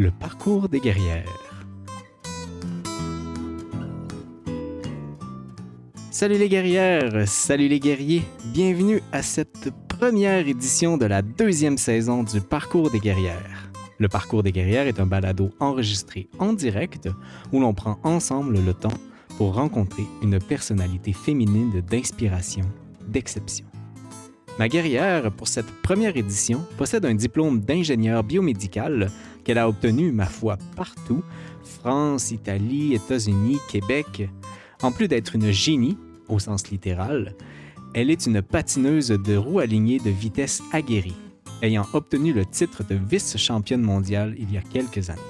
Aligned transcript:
le 0.00 0.10
parcours 0.10 0.70
des 0.70 0.80
guerrières. 0.80 1.26
Salut 6.10 6.38
les 6.38 6.48
guerrières, 6.48 7.28
salut 7.28 7.68
les 7.68 7.80
guerriers, 7.80 8.22
bienvenue 8.46 9.02
à 9.12 9.20
cette 9.20 9.70
première 9.88 10.48
édition 10.48 10.96
de 10.96 11.04
la 11.04 11.20
deuxième 11.20 11.76
saison 11.76 12.22
du 12.22 12.40
Parcours 12.40 12.90
des 12.90 12.98
guerrières. 12.98 13.70
Le 13.98 14.08
Parcours 14.08 14.42
des 14.42 14.52
guerrières 14.52 14.86
est 14.86 15.00
un 15.00 15.06
balado 15.06 15.50
enregistré 15.60 16.30
en 16.38 16.54
direct 16.54 17.10
où 17.52 17.60
l'on 17.60 17.74
prend 17.74 17.98
ensemble 18.02 18.58
le 18.58 18.72
temps 18.72 18.98
pour 19.36 19.54
rencontrer 19.54 20.06
une 20.22 20.38
personnalité 20.38 21.12
féminine 21.12 21.82
d'inspiration, 21.82 22.64
d'exception. 23.06 23.66
Ma 24.58 24.68
guerrière, 24.68 25.30
pour 25.32 25.48
cette 25.48 25.70
première 25.82 26.16
édition, 26.16 26.64
possède 26.76 27.06
un 27.06 27.14
diplôme 27.14 27.60
d'ingénieur 27.60 28.22
biomédical 28.24 29.10
qu'elle 29.50 29.58
a 29.58 29.68
obtenu, 29.68 30.12
ma 30.12 30.26
foi, 30.26 30.58
partout 30.76 31.24
France, 31.64 32.30
Italie, 32.30 32.94
États-Unis, 32.94 33.58
Québec. 33.68 34.30
En 34.80 34.92
plus 34.92 35.08
d'être 35.08 35.34
une 35.34 35.50
génie, 35.50 35.98
au 36.28 36.38
sens 36.38 36.70
littéral, 36.70 37.34
elle 37.92 38.10
est 38.10 38.26
une 38.26 38.42
patineuse 38.42 39.08
de 39.08 39.36
roues 39.36 39.58
alignées 39.58 39.98
de 39.98 40.10
vitesse 40.10 40.62
aguerrie, 40.70 41.16
ayant 41.62 41.84
obtenu 41.94 42.32
le 42.32 42.46
titre 42.46 42.84
de 42.84 42.94
vice-championne 42.94 43.82
mondiale 43.82 44.36
il 44.38 44.52
y 44.52 44.56
a 44.56 44.62
quelques 44.62 45.10
années. 45.10 45.20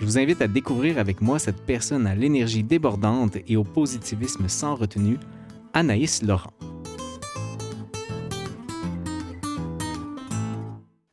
Je 0.00 0.04
vous 0.04 0.18
invite 0.18 0.42
à 0.42 0.48
découvrir 0.48 0.98
avec 0.98 1.20
moi 1.20 1.38
cette 1.38 1.64
personne 1.64 2.08
à 2.08 2.16
l'énergie 2.16 2.64
débordante 2.64 3.36
et 3.46 3.56
au 3.56 3.62
positivisme 3.62 4.48
sans 4.48 4.74
retenue, 4.74 5.18
Anaïs 5.74 6.24
Laurent. 6.24 6.54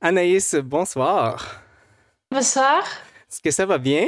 Anaïs, 0.02 0.56
bonsoir. 0.56 1.61
Bonsoir. 2.32 2.82
Est-ce 3.30 3.42
que 3.42 3.52
ça 3.52 3.66
va 3.66 3.78
bien? 3.78 4.06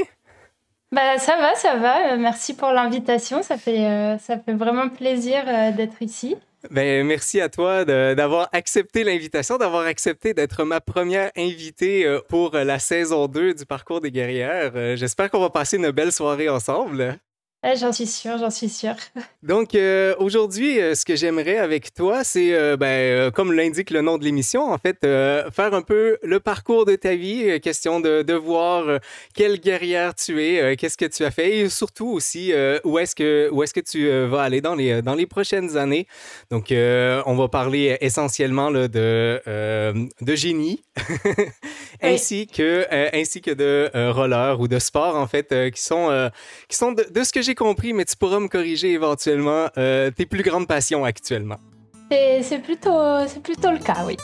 Bah, 0.93 1.17
ça 1.17 1.35
va, 1.35 1.55
ça 1.55 1.75
va. 1.75 2.13
Euh, 2.13 2.17
merci 2.17 2.55
pour 2.55 2.71
l'invitation. 2.71 3.43
Ça 3.43 3.57
fait, 3.57 3.85
euh, 3.85 4.17
ça 4.17 4.39
fait 4.39 4.53
vraiment 4.53 4.87
plaisir 4.87 5.43
euh, 5.45 5.71
d'être 5.71 6.01
ici. 6.01 6.37
Ben, 6.71 7.05
merci 7.05 7.41
à 7.41 7.49
toi 7.49 7.83
d'avoir 7.83 8.47
accepté 8.53 9.03
l'invitation, 9.03 9.57
d'avoir 9.57 9.85
accepté 9.85 10.33
d'être 10.33 10.63
ma 10.63 10.79
première 10.79 11.31
invitée 11.35 12.19
pour 12.29 12.51
la 12.53 12.79
saison 12.79 13.27
2 13.27 13.53
du 13.55 13.65
Parcours 13.65 13.99
des 13.99 14.11
guerrières. 14.11 14.71
J'espère 14.95 15.29
qu'on 15.29 15.41
va 15.41 15.49
passer 15.49 15.75
une 15.75 15.91
belle 15.91 16.13
soirée 16.13 16.47
ensemble. 16.47 17.19
J'en 17.63 17.93
suis 17.93 18.07
sûre, 18.07 18.37
j'en 18.37 18.49
suis 18.49 18.67
sûre. 18.67 18.95
Donc, 19.41 19.73
euh, 19.73 20.15
aujourd'hui, 20.19 20.81
euh, 20.81 20.95
ce 20.95 21.05
que 21.05 21.15
j'aimerais 21.15 21.57
avec 21.57 21.93
toi, 21.93 22.25
c'est, 22.25 22.53
euh, 22.53 22.75
ben, 22.75 23.31
comme 23.31 23.53
l'indique 23.53 23.89
le 23.89 24.01
nom 24.01 24.17
de 24.17 24.25
l'émission, 24.25 24.69
en 24.69 24.77
fait, 24.77 24.97
faire 25.01 25.73
un 25.73 25.81
peu 25.81 26.17
le 26.23 26.41
parcours 26.41 26.85
de 26.85 26.95
ta 26.95 27.15
vie, 27.15 27.61
question 27.61 28.01
de, 28.01 28.21
de 28.21 28.33
voir 28.33 28.99
quelle 29.33 29.59
guerrière 29.59 30.13
tu 30.13 30.43
es, 30.43 30.75
qu'est-ce 30.75 30.97
que 30.97 31.05
tu 31.05 31.23
as 31.23 31.31
fait 31.31 31.59
et 31.59 31.69
surtout 31.69 32.09
aussi 32.09 32.53
où 32.83 32.99
est-ce 32.99 33.15
que, 33.15 33.49
est-ce 33.63 33.73
que 33.73 33.79
tu 33.79 34.09
vas 34.27 34.41
aller 34.41 34.61
dans 34.61 34.75
les, 34.75 35.01
dans 35.01 35.15
les 35.15 35.25
prochaines 35.25 35.77
années. 35.77 36.07
Donc, 36.51 36.67
on 36.71 37.35
va 37.35 37.47
parler 37.47 37.97
essentiellement 38.01 38.69
là, 38.69 38.87
de, 38.87 39.41
de 40.21 40.35
génie, 40.35 40.83
ainsi, 42.01 42.47
que, 42.47 42.85
ainsi 43.15 43.41
que 43.41 43.51
de 43.51 43.89
roller 44.11 44.59
ou 44.59 44.67
de 44.67 44.79
sport, 44.79 45.15
en 45.15 45.27
fait, 45.27 45.71
qui 45.71 45.81
sont, 45.81 46.29
qui 46.67 46.77
sont 46.77 46.91
de, 46.91 47.03
de 47.09 47.23
ce 47.23 47.31
que 47.33 47.41
j'ai 47.41 47.55
compris, 47.55 47.93
mais 47.93 48.05
tu 48.05 48.15
pourras 48.15 48.39
me 48.39 48.47
corriger 48.47 48.91
éventuellement, 48.91 49.67
euh, 49.77 50.11
tes 50.11 50.25
plus 50.25 50.43
grandes 50.43 50.67
passions 50.67 51.03
actuellement. 51.05 51.57
C'est 52.09 52.61
plutôt, 52.61 52.99
plutôt 53.43 53.71
le 53.71 53.79
cas, 53.79 54.05
oui. 54.05 54.17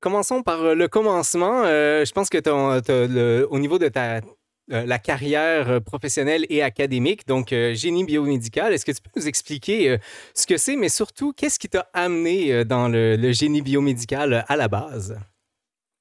Commençons 0.00 0.42
par 0.42 0.62
euh, 0.62 0.74
le 0.74 0.86
commencement. 0.86 1.62
Euh, 1.64 2.04
je 2.04 2.12
pense 2.12 2.28
que 2.28 3.44
au 3.46 3.58
niveau 3.58 3.78
de 3.78 3.88
ta 3.88 4.20
la 4.68 4.98
carrière 4.98 5.80
professionnelle 5.82 6.44
et 6.50 6.62
académique, 6.62 7.26
donc 7.26 7.50
génie 7.50 8.04
biomédical, 8.04 8.72
est-ce 8.72 8.84
que 8.84 8.92
tu 8.92 9.00
peux 9.02 9.20
nous 9.20 9.28
expliquer 9.28 9.98
ce 10.34 10.46
que 10.46 10.56
c'est, 10.56 10.76
mais 10.76 10.88
surtout, 10.88 11.32
qu'est-ce 11.32 11.58
qui 11.58 11.68
t'a 11.68 11.88
amené 11.94 12.64
dans 12.64 12.88
le, 12.88 13.32
génie 13.32 13.62
biomédical 13.62 14.44
à 14.46 14.56
la 14.56 14.68
base? 14.68 15.18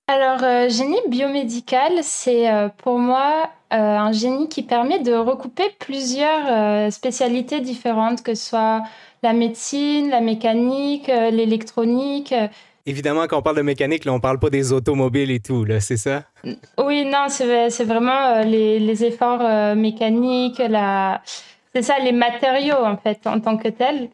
Alors, 0.09 0.41
euh, 0.41 0.69
génie 0.69 1.01
biomédical, 1.09 1.99
c'est 2.01 2.49
euh, 2.49 2.69
pour 2.69 2.97
moi 2.97 3.49
euh, 3.73 3.75
un 3.75 4.13
génie 4.13 4.47
qui 4.47 4.63
permet 4.63 4.99
de 4.99 5.13
recouper 5.13 5.69
plusieurs 5.79 6.89
spécialités 6.93 7.59
différentes, 7.59 8.23
que 8.23 8.33
ce 8.33 8.45
soit 8.49 8.83
la 9.21 9.33
médecine, 9.33 10.09
la 10.09 10.21
mécanique, 10.21 11.07
l'électronique. 11.07 12.33
Évidemment, 12.87 13.27
quand 13.27 13.37
on 13.37 13.41
parle 13.43 13.57
de 13.57 13.61
mécanique, 13.61 14.05
là, 14.05 14.13
on 14.13 14.19
parle 14.19 14.39
pas 14.39 14.49
des 14.49 14.73
automobiles 14.73 15.29
et 15.29 15.39
tout, 15.39 15.63
là, 15.65 15.79
c'est 15.79 15.97
ça? 15.97 16.23
Oui, 16.77 17.05
non, 17.05 17.27
c'est 17.29 17.83
vraiment 17.83 18.41
les, 18.41 18.79
les, 18.79 19.03
efforts 19.03 19.75
mécaniques, 19.75 20.57
la... 20.57 21.21
c'est 21.75 21.83
ça, 21.83 21.99
les 21.99 22.13
matériaux, 22.13 22.83
en 22.83 22.97
fait, 22.97 23.27
en 23.27 23.39
tant 23.39 23.57
que 23.57 23.67
tels. 23.67 24.09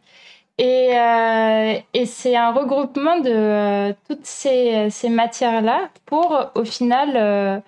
Et, 0.57 0.91
euh, 0.95 1.79
c'est 2.05 2.35
un 2.35 2.51
regroupement 2.51 3.19
de 3.19 3.29
euh, 3.31 3.93
toutes 4.07 4.25
ces, 4.25 4.89
matières-là 5.09 5.89
pour, 6.05 6.51
au 6.55 6.63
final, 6.63 7.13
euh, 7.15 7.59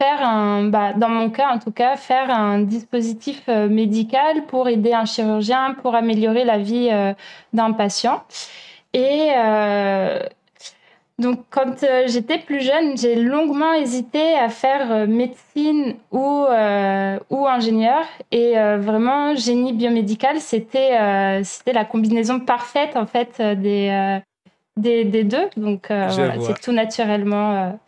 faire 0.00 0.22
un, 0.26 0.64
bah, 0.64 0.92
dans 0.94 1.08
mon 1.08 1.30
cas 1.30 1.50
en 1.50 1.58
tout 1.58 1.72
cas, 1.72 1.96
faire 1.96 2.30
un 2.30 2.60
dispositif 2.60 3.48
médical 3.48 4.46
pour 4.46 4.68
aider 4.68 4.92
un 4.92 5.04
chirurgien, 5.04 5.74
pour 5.82 5.94
améliorer 5.94 6.44
la 6.44 6.58
vie 6.58 6.90
d'un 7.52 7.72
patient. 7.72 8.24
Et, 8.94 9.30
donc, 11.20 11.44
quand 11.50 11.82
euh, 11.82 12.04
j'étais 12.06 12.38
plus 12.38 12.62
jeune, 12.62 12.96
j'ai 12.96 13.14
longuement 13.14 13.74
hésité 13.74 14.34
à 14.36 14.48
faire 14.48 14.90
euh, 14.90 15.06
médecine 15.06 15.94
ou, 16.10 16.46
euh, 16.48 17.18
ou 17.28 17.46
ingénieur. 17.46 18.04
Et 18.32 18.54
vraiment, 18.54 19.34
génie 19.36 19.72
biomédical, 19.72 20.40
c'était 20.40 21.42
c'était 21.44 21.72
la 21.72 21.84
combinaison 21.84 22.40
parfaite, 22.40 22.96
en 22.96 23.06
fait, 23.06 23.40
des, 23.40 24.20
des, 24.76 25.04
des, 25.04 25.24
deux. 25.24 25.48
Donc, 25.56 25.86
voilà, 25.88 26.40
c'est 26.40 26.60
tout 26.60 26.72
naturellement 26.72 27.78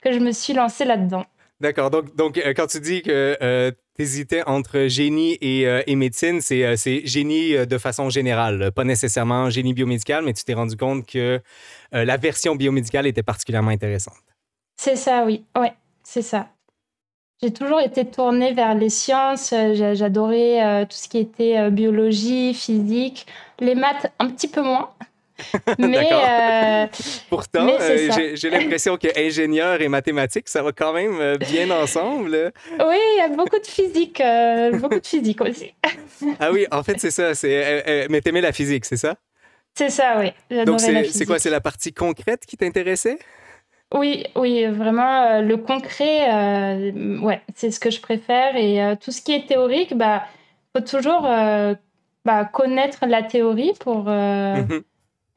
que 0.00 0.12
je 0.12 0.18
me 0.18 0.32
suis 0.32 0.52
lancée 0.52 0.84
là-dedans. 0.84 1.24
D'accord. 1.60 1.90
Donc, 1.90 2.14
donc 2.16 2.40
quand 2.56 2.66
tu 2.66 2.80
dis 2.80 3.02
que 3.02 3.72
T'hésitais 4.02 4.42
entre 4.48 4.88
génie 4.88 5.38
et, 5.40 5.64
euh, 5.64 5.80
médecine, 5.94 6.40
euh, 6.50 6.74
c'est 6.76 7.06
génie 7.06 7.54
euh, 7.54 7.66
de 7.66 7.78
façon 7.78 8.10
générale, 8.10 8.72
pas 8.72 8.82
nécessairement 8.82 9.48
génie 9.48 9.74
biomédical, 9.74 10.24
mais 10.24 10.32
tu 10.32 10.42
t'es 10.42 10.54
rendu 10.54 10.76
compte 10.76 11.06
que 11.06 11.40
la 11.92 12.16
version 12.16 12.56
biomédicale 12.56 13.06
était 13.06 13.22
particulièrement 13.22 13.70
intéressante. 13.70 14.16
C'est 14.74 14.96
ça, 14.96 15.22
oui, 15.24 15.44
ouais, 15.56 15.72
c'est 16.02 16.22
ça. 16.22 16.48
J'ai 17.40 17.52
toujours 17.52 17.80
été 17.80 18.04
tournée 18.04 18.52
vers 18.54 18.74
les 18.74 18.88
sciences, 18.88 19.54
j'adorais 19.74 20.84
tout 20.86 20.96
ce 20.96 21.08
qui 21.08 21.18
était 21.18 21.70
biologie, 21.70 22.54
physique, 22.54 23.28
les 23.60 23.76
maths 23.76 24.12
un 24.18 24.30
petit 24.30 24.48
peu 24.48 24.62
moins. 24.62 24.90
Mais, 25.78 26.08
euh, 26.12 26.86
Pourtant, 27.28 27.66
euh, 27.80 28.32
j'ai 28.34 28.50
l'impression 28.50 28.96
que 28.96 29.08
ingénieur 29.18 29.80
et 29.80 29.88
mathématiques, 29.88 30.48
ça 30.48 30.62
va 30.62 30.72
quand 30.72 30.92
même 30.92 31.20
euh, 31.20 31.36
bien 31.38 31.70
ensemble. 31.70 32.52
Oui, 32.78 32.96
il 33.16 33.18
y 33.18 33.22
a 33.22 33.28
beaucoup 33.28 33.58
de 33.58 33.66
physique, 33.66 34.22
beaucoup 34.80 35.00
de 35.00 35.06
physique 35.06 35.40
aussi. 35.40 35.74
ah 36.40 36.52
oui, 36.52 36.66
en 36.70 36.82
fait, 36.82 36.98
c'est 36.98 37.10
ça. 37.10 37.32
mais 38.10 38.20
t'aimais 38.20 38.40
la 38.40 38.52
physique, 38.52 38.84
c'est 38.84 38.96
ça? 38.96 39.16
C'est 39.74 39.90
ça, 39.90 40.18
oui. 40.18 40.64
Donc, 40.64 40.80
c'est 40.80 41.26
quoi? 41.26 41.38
C'est 41.38 41.50
la 41.50 41.60
partie 41.60 41.92
concrète 41.92 42.44
qui 42.46 42.56
t'intéressait? 42.56 43.18
Oui, 43.94 44.24
oui, 44.36 44.66
vraiment, 44.66 45.40
le 45.40 45.56
concret, 45.58 46.92
ouais, 47.22 47.40
c'est 47.54 47.70
ce 47.70 47.80
que 47.80 47.90
je 47.90 48.00
préfère. 48.00 48.56
Et 48.56 48.96
tout 49.02 49.10
ce 49.10 49.22
qui 49.22 49.32
est 49.32 49.46
théorique, 49.46 49.96
bah, 49.96 50.24
faut 50.74 50.82
toujours 50.82 51.22
bah, 51.22 52.44
connaître 52.52 53.06
la 53.06 53.22
théorie 53.22 53.72
pour, 53.80 54.04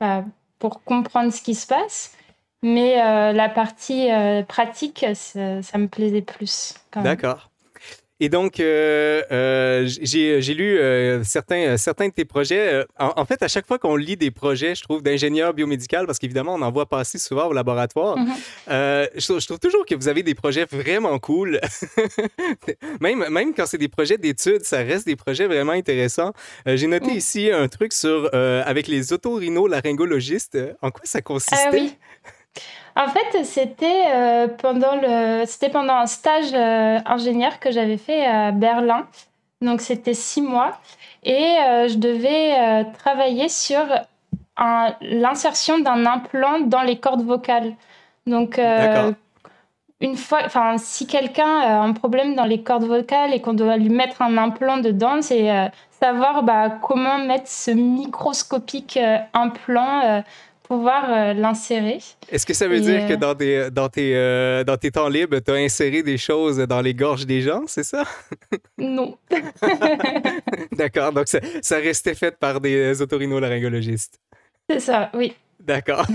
mm-hmm 0.01 0.23
pour 0.59 0.83
comprendre 0.83 1.31
ce 1.31 1.41
qui 1.41 1.55
se 1.55 1.67
passe. 1.67 2.13
Mais 2.63 2.99
euh, 3.01 3.31
la 3.33 3.49
partie 3.49 4.11
euh, 4.11 4.41
pratique, 4.41 5.05
ça, 5.13 5.61
ça, 5.61 5.77
me 5.77 5.87
plaisait 5.87 6.23
plus. 6.23 6.73
D'accord. 6.95 7.51
Et 8.21 8.29
donc, 8.29 8.61
euh, 8.61 9.21
euh 9.31 9.87
j'ai 9.87 10.53
lu 10.53 10.77
euh, 10.77 11.21
certains, 11.23 11.75
certains 11.75 12.07
de 12.07 12.13
tes 12.13 12.23
projets. 12.23 12.85
En, 12.97 13.25
fait, 13.25 13.43
à 13.43 13.49
chaque 13.49 13.67
fois 13.67 13.77
qu'on 13.77 13.97
lit 13.97 14.15
des 14.15 14.31
projets, 14.31 14.73
je 14.73 14.83
trouve, 14.83 15.03
d'ingénieur 15.03 15.53
biomédical, 15.53 16.05
parce 16.05 16.17
qu'évidemment, 16.19 16.55
on 16.55 16.61
en 16.61 16.71
voit 16.71 16.85
passer 16.85 17.17
souvent 17.17 17.47
au 17.47 17.53
laboratoire, 17.53 18.17
mm-hmm. 18.17 19.09
je, 19.15 19.39
je, 19.39 19.45
trouve 19.45 19.59
toujours 19.59 19.85
que 19.85 19.95
vous 19.95 20.07
avez 20.07 20.23
des 20.23 20.33
projets 20.33 20.65
vraiment 20.65 21.19
cool. 21.19 21.59
même, 23.01 23.25
même 23.29 23.53
quand 23.53 23.65
c'est 23.65 23.77
des 23.77 23.89
projets 23.89 24.17
d'études, 24.17 24.63
ça 24.63 24.77
reste 24.77 25.05
des 25.05 25.17
projets 25.17 25.47
vraiment 25.47 25.73
intéressants. 25.73 26.31
j'ai 26.65 26.87
noté 26.87 27.11
mm. 27.11 27.17
ici 27.17 27.51
un 27.51 27.67
truc 27.67 27.91
sur 27.91 28.33
avec 28.33 28.87
les 28.87 29.11
otorhino-laryngologistes. 29.11 30.57
En 30.81 30.89
quoi 30.91 31.01
ça 31.03 31.21
consistait? 31.21 31.57
Ah, 31.65 31.69
oui. 31.73 31.97
En 32.97 33.07
fait, 33.09 33.43
c'était 33.43 34.05
euh, 34.07 34.47
pendant 34.47 34.95
le, 34.95 35.43
c'était 35.45 35.69
pendant 35.69 35.95
un 35.95 36.05
stage 36.05 36.53
euh, 36.53 36.97
ingénieur 37.05 37.59
que 37.59 37.69
j'avais 37.69 37.97
fait 37.97 38.25
à 38.25 38.51
Berlin. 38.51 39.05
Donc 39.61 39.81
c'était 39.81 40.13
six 40.13 40.41
mois 40.41 40.79
et 41.23 41.33
euh, 41.33 41.87
je 41.87 41.97
devais 41.97 42.85
travailler 42.97 43.49
sur 43.49 43.83
l'insertion 45.01 45.79
d'un 45.79 46.05
implant 46.05 46.61
dans 46.61 46.81
les 46.81 46.97
cordes 46.97 47.23
vocales. 47.23 47.73
Donc, 48.25 48.59
une 50.01 50.17
fois, 50.17 50.39
enfin, 50.45 50.77
si 50.77 51.07
quelqu'un 51.07 51.59
a 51.59 51.79
un 51.79 51.93
problème 51.93 52.35
dans 52.35 52.45
les 52.45 52.63
cordes 52.63 52.85
vocales 52.85 53.33
et 53.33 53.41
qu'on 53.41 53.53
doit 53.53 53.77
lui 53.77 53.89
mettre 53.89 54.21
un 54.21 54.37
implant 54.37 54.77
dedans, 54.77 55.21
c'est 55.21 55.71
savoir 55.99 56.43
bah, 56.43 56.69
comment 56.81 57.17
mettre 57.17 57.47
ce 57.47 57.71
microscopique 57.71 58.99
implant 59.33 60.23
pouvoir 60.67 61.05
euh, 61.09 61.33
l'insérer. 61.33 61.99
Est-ce 62.29 62.45
que 62.45 62.53
ça 62.53 62.67
veut 62.67 62.79
dire 62.79 63.07
que 63.07 63.13
euh, 63.13 63.17
dans 63.17 63.35
tes, 63.35 63.71
dans, 63.71 63.89
tes, 63.89 64.15
euh, 64.15 64.63
dans 64.63 64.77
tes 64.77 64.91
temps 64.91 65.07
libres, 65.07 65.39
tu 65.39 65.51
as 65.51 65.55
inséré 65.55 66.03
des 66.03 66.17
choses 66.17 66.57
dans 66.57 66.81
les 66.81 66.93
gorges 66.93 67.25
des 67.25 67.41
gens, 67.41 67.63
c'est 67.67 67.83
ça? 67.83 68.03
Non. 68.77 69.17
D'accord, 70.71 71.11
donc 71.13 71.27
ça, 71.27 71.39
ça, 71.61 71.77
restait 71.77 72.15
fait 72.15 72.37
par 72.37 72.59
des 72.59 73.01
otorhinolaryngologistes. 73.01 74.19
C'est 74.69 74.79
ça, 74.79 75.09
oui. 75.13 75.33
D'accord. 75.59 76.05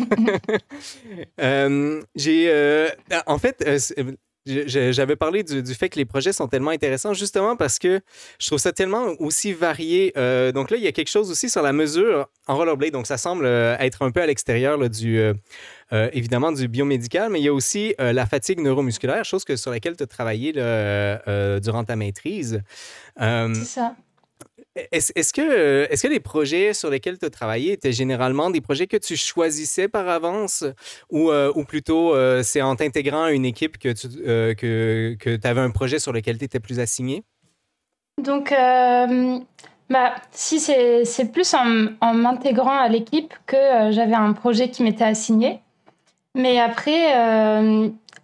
j'ai, 2.15 2.91
en 3.27 3.39
fait, 3.39 3.65
j'avais 4.67 5.17
parlé 5.17 5.43
du, 5.43 5.75
fait 5.75 5.89
que 5.89 5.99
les 5.99 6.05
projets 6.05 6.33
sont 6.33 6.49
tellement 6.49 6.71
intéressants 6.71 7.15
justement 7.15 7.57
parce 7.57 7.79
que 7.79 8.01
je 8.39 8.47
trouve 8.47 8.59
ça 8.59 8.73
tellement 8.73 9.15
aussi 9.19 9.53
varié. 9.53 10.13
Euh, 10.17 10.53
donc 10.53 10.71
là, 10.71 10.77
il 10.77 10.83
y 10.83 10.87
a 10.87 10.93
quelque 10.93 11.11
chose 11.11 11.31
aussi 11.31 11.49
sur 11.49 11.63
la 11.63 11.73
mesure 11.73 12.29
en 12.47 12.57
rollerblade. 12.57 12.93
Donc 12.93 13.07
ça 13.07 13.19
semble 13.19 13.45
euh, 13.45 13.77
être 13.79 14.03
un 14.03 14.11
peu 14.11 14.21
à 14.21 14.27
l'extérieur 14.27 14.79
du, 14.89 15.19
euh, 15.19 15.35
évidemment, 16.13 16.53
du 16.53 16.69
biomédical, 16.69 17.31
mais 17.31 17.41
il 17.41 17.45
y 17.45 17.49
a 17.49 17.55
aussi 17.55 17.95
la 17.99 18.27
fatigue 18.27 18.61
neuromusculaire, 18.61 19.25
chose 19.25 19.45
sur 19.57 19.71
laquelle 19.71 19.97
tu 19.97 20.03
as 20.03 20.07
travaillé 20.07 20.53
durant 20.53 21.85
ta 21.85 21.97
maîtrise. 21.97 22.63
C'est 23.19 23.55
ça. 23.65 23.97
Est-ce 24.77 25.33
que, 25.33 25.93
est 25.93 26.01
que 26.01 26.09
les 26.09 26.21
projets 26.21 26.75
sur 26.75 26.91
lesquels 26.91 27.19
tu 27.19 27.25
as 27.25 27.31
travaillé 27.31 27.73
étaient 27.73 27.93
généralement 27.93 28.51
des 28.51 28.61
projets 28.61 28.87
que 28.87 28.97
tu 28.97 29.17
choisissais 29.17 29.89
par 29.89 30.09
avance 30.09 30.65
ou, 31.11 31.31
euh, 31.31 31.53
plutôt 31.65 32.15
euh, 32.15 32.43
c'est 32.45 32.63
en 32.63 32.77
t'intégrant 32.77 33.25
à 33.25 33.33
une 33.33 33.45
équipe 33.45 33.79
que 33.79 33.93
tu 33.93 34.07
euh, 34.27 35.39
avais 35.43 35.61
un 35.61 35.71
projet 35.71 35.99
sur 35.99 36.13
lequel 36.13 36.39
tu 36.39 36.45
étais 36.45 36.61
plus 36.61 36.79
assigné? 36.79 37.25
Donc, 38.23 38.51
bah, 38.51 40.15
si 40.31 40.61
c'est 40.61 41.33
plus 41.33 41.53
en 41.55 42.15
m'intégrant 42.15 42.79
à 42.79 42.89
l'équipe 42.89 43.35
que 43.47 43.91
j'avais 43.91 44.15
un 44.15 44.33
projet 44.35 44.71
qui 44.71 44.85
m'était 44.85 45.05
assigné. 45.05 45.61
Mais 46.37 46.61
après, 46.61 47.13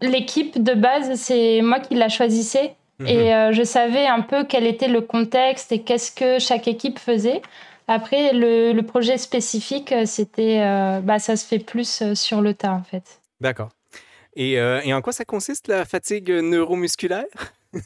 l'équipe 0.00 0.62
de 0.62 0.74
base, 0.74 1.14
c'est 1.14 1.60
moi 1.62 1.80
qui 1.80 1.94
la 1.96 2.08
choisissais 2.08 2.76
et 3.04 3.16
mhm. 3.16 3.32
euh, 3.32 3.52
je 3.52 3.62
savais 3.62 4.06
un 4.06 4.22
peu 4.22 4.44
quel 4.44 4.66
était 4.66 4.88
le 4.88 5.02
contexte 5.02 5.72
et 5.72 5.82
qu'est-ce 5.82 6.10
que 6.10 6.38
chaque 6.38 6.66
équipe 6.66 6.98
faisait. 6.98 7.42
Après, 7.88 8.32
le, 8.32 8.80
projet 8.80 9.18
spécifique, 9.18 9.92
euh, 9.92 10.06
c'était, 10.06 10.60
euh, 10.60 11.00
bah, 11.00 11.18
ça 11.18 11.36
se 11.36 11.46
fait 11.46 11.58
plus 11.58 12.14
sur 12.14 12.40
le 12.40 12.54
tas, 12.54 12.72
en 12.72 12.82
fait. 12.82 13.20
D'accord. 13.40 13.68
Et, 14.34 14.52
et, 14.54 14.92
en 14.92 15.00
quoi 15.00 15.14
ça 15.14 15.24
consiste, 15.24 15.66
la 15.68 15.86
fatigue 15.86 16.30
neuromusculaire? 16.30 17.24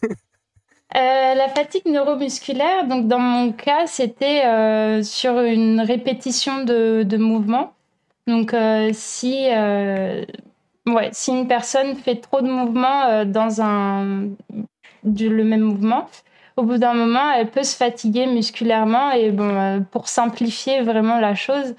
la 0.93 1.49
fatigue 1.55 1.87
neuromusculaire, 1.87 2.89
donc 2.89 3.07
dans 3.07 3.21
mon 3.21 3.53
cas, 3.53 3.87
c'était 3.87 4.43
sur 5.05 5.39
une 5.39 5.81
répétition 5.81 6.65
de, 6.65 7.05
de 7.05 7.17
mouvements. 7.19 7.73
Donc, 8.27 8.53
si, 8.95 9.47
ouais, 9.47 11.11
si 11.13 11.31
une 11.31 11.47
personne 11.47 11.95
fait 11.95 12.17
trop 12.17 12.41
de 12.41 12.49
mouvements 12.49 13.25
dans 13.27 13.63
un 13.63 14.31
du, 15.05 15.29
le 15.29 15.45
même 15.45 15.63
mouvement, 15.63 16.09
au 16.61 16.63
bout 16.63 16.79
d'un 16.79 16.95
moment, 16.95 17.33
elle 17.33 17.49
peut 17.49 17.63
se 17.63 17.77
fatiguer 17.77 18.27
musculairement. 18.27 19.13
Et 19.13 19.31
bon, 19.31 19.49
euh, 19.49 19.81
pour 19.91 20.09
simplifier 20.09 20.83
vraiment 20.83 21.19
la 21.19 21.35
chose, 21.35 21.75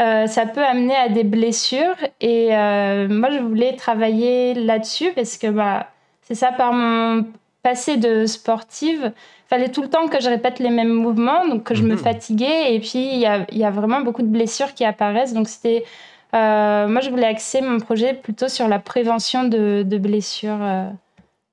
euh, 0.00 0.26
ça 0.26 0.46
peut 0.46 0.64
amener 0.64 0.96
à 0.96 1.08
des 1.08 1.24
blessures. 1.24 1.96
Et 2.20 2.48
euh, 2.50 3.08
moi, 3.08 3.30
je 3.30 3.38
voulais 3.38 3.76
travailler 3.76 4.54
là-dessus 4.54 5.12
parce 5.14 5.38
que 5.38 5.48
bah, 5.48 5.88
c'est 6.22 6.34
ça, 6.34 6.52
par 6.52 6.72
mon 6.72 7.24
passé 7.62 7.96
de 7.96 8.26
sportive, 8.26 9.12
fallait 9.48 9.70
tout 9.70 9.82
le 9.82 9.88
temps 9.88 10.08
que 10.08 10.20
je 10.20 10.28
répète 10.28 10.58
les 10.58 10.70
mêmes 10.70 10.92
mouvements, 10.92 11.46
donc 11.46 11.64
que 11.64 11.74
je 11.74 11.82
me 11.82 11.92
mhm. 11.92 11.98
fatiguais. 11.98 12.74
Et 12.74 12.80
puis, 12.80 13.12
il 13.12 13.18
y 13.18 13.26
a, 13.26 13.46
y 13.52 13.64
a, 13.64 13.70
vraiment 13.70 14.00
beaucoup 14.00 14.22
de 14.22 14.28
blessures 14.28 14.74
qui 14.74 14.84
apparaissent. 14.84 15.34
Donc, 15.34 15.48
c'était. 15.48 15.84
moi, 16.32 17.00
je 17.00 17.10
voulais 17.10 17.26
axer 17.26 17.60
mon 17.60 17.78
projet 17.78 18.14
plutôt 18.14 18.48
sur 18.48 18.66
la 18.66 18.78
prévention 18.78 19.44
de, 19.44 19.84
de 19.84 19.98
blessures 19.98 20.62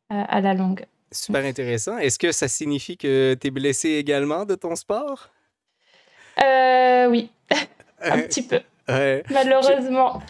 à 0.09 0.41
la 0.41 0.53
longue. 0.53 0.85
Super 1.13 1.45
intéressant. 1.45 1.97
Est-ce 1.97 2.19
que 2.19 2.31
ça 2.31 2.47
signifie 2.47 2.97
que 2.97 3.35
tu 3.39 3.47
es 3.47 3.51
blessé 3.51 3.89
également 3.91 4.45
de 4.45 4.55
ton 4.55 4.75
sport? 4.75 5.29
Euh, 6.43 7.07
oui, 7.07 7.29
un 8.01 8.19
petit 8.21 8.41
peu. 8.41 8.59
Malheureusement. 8.87 10.21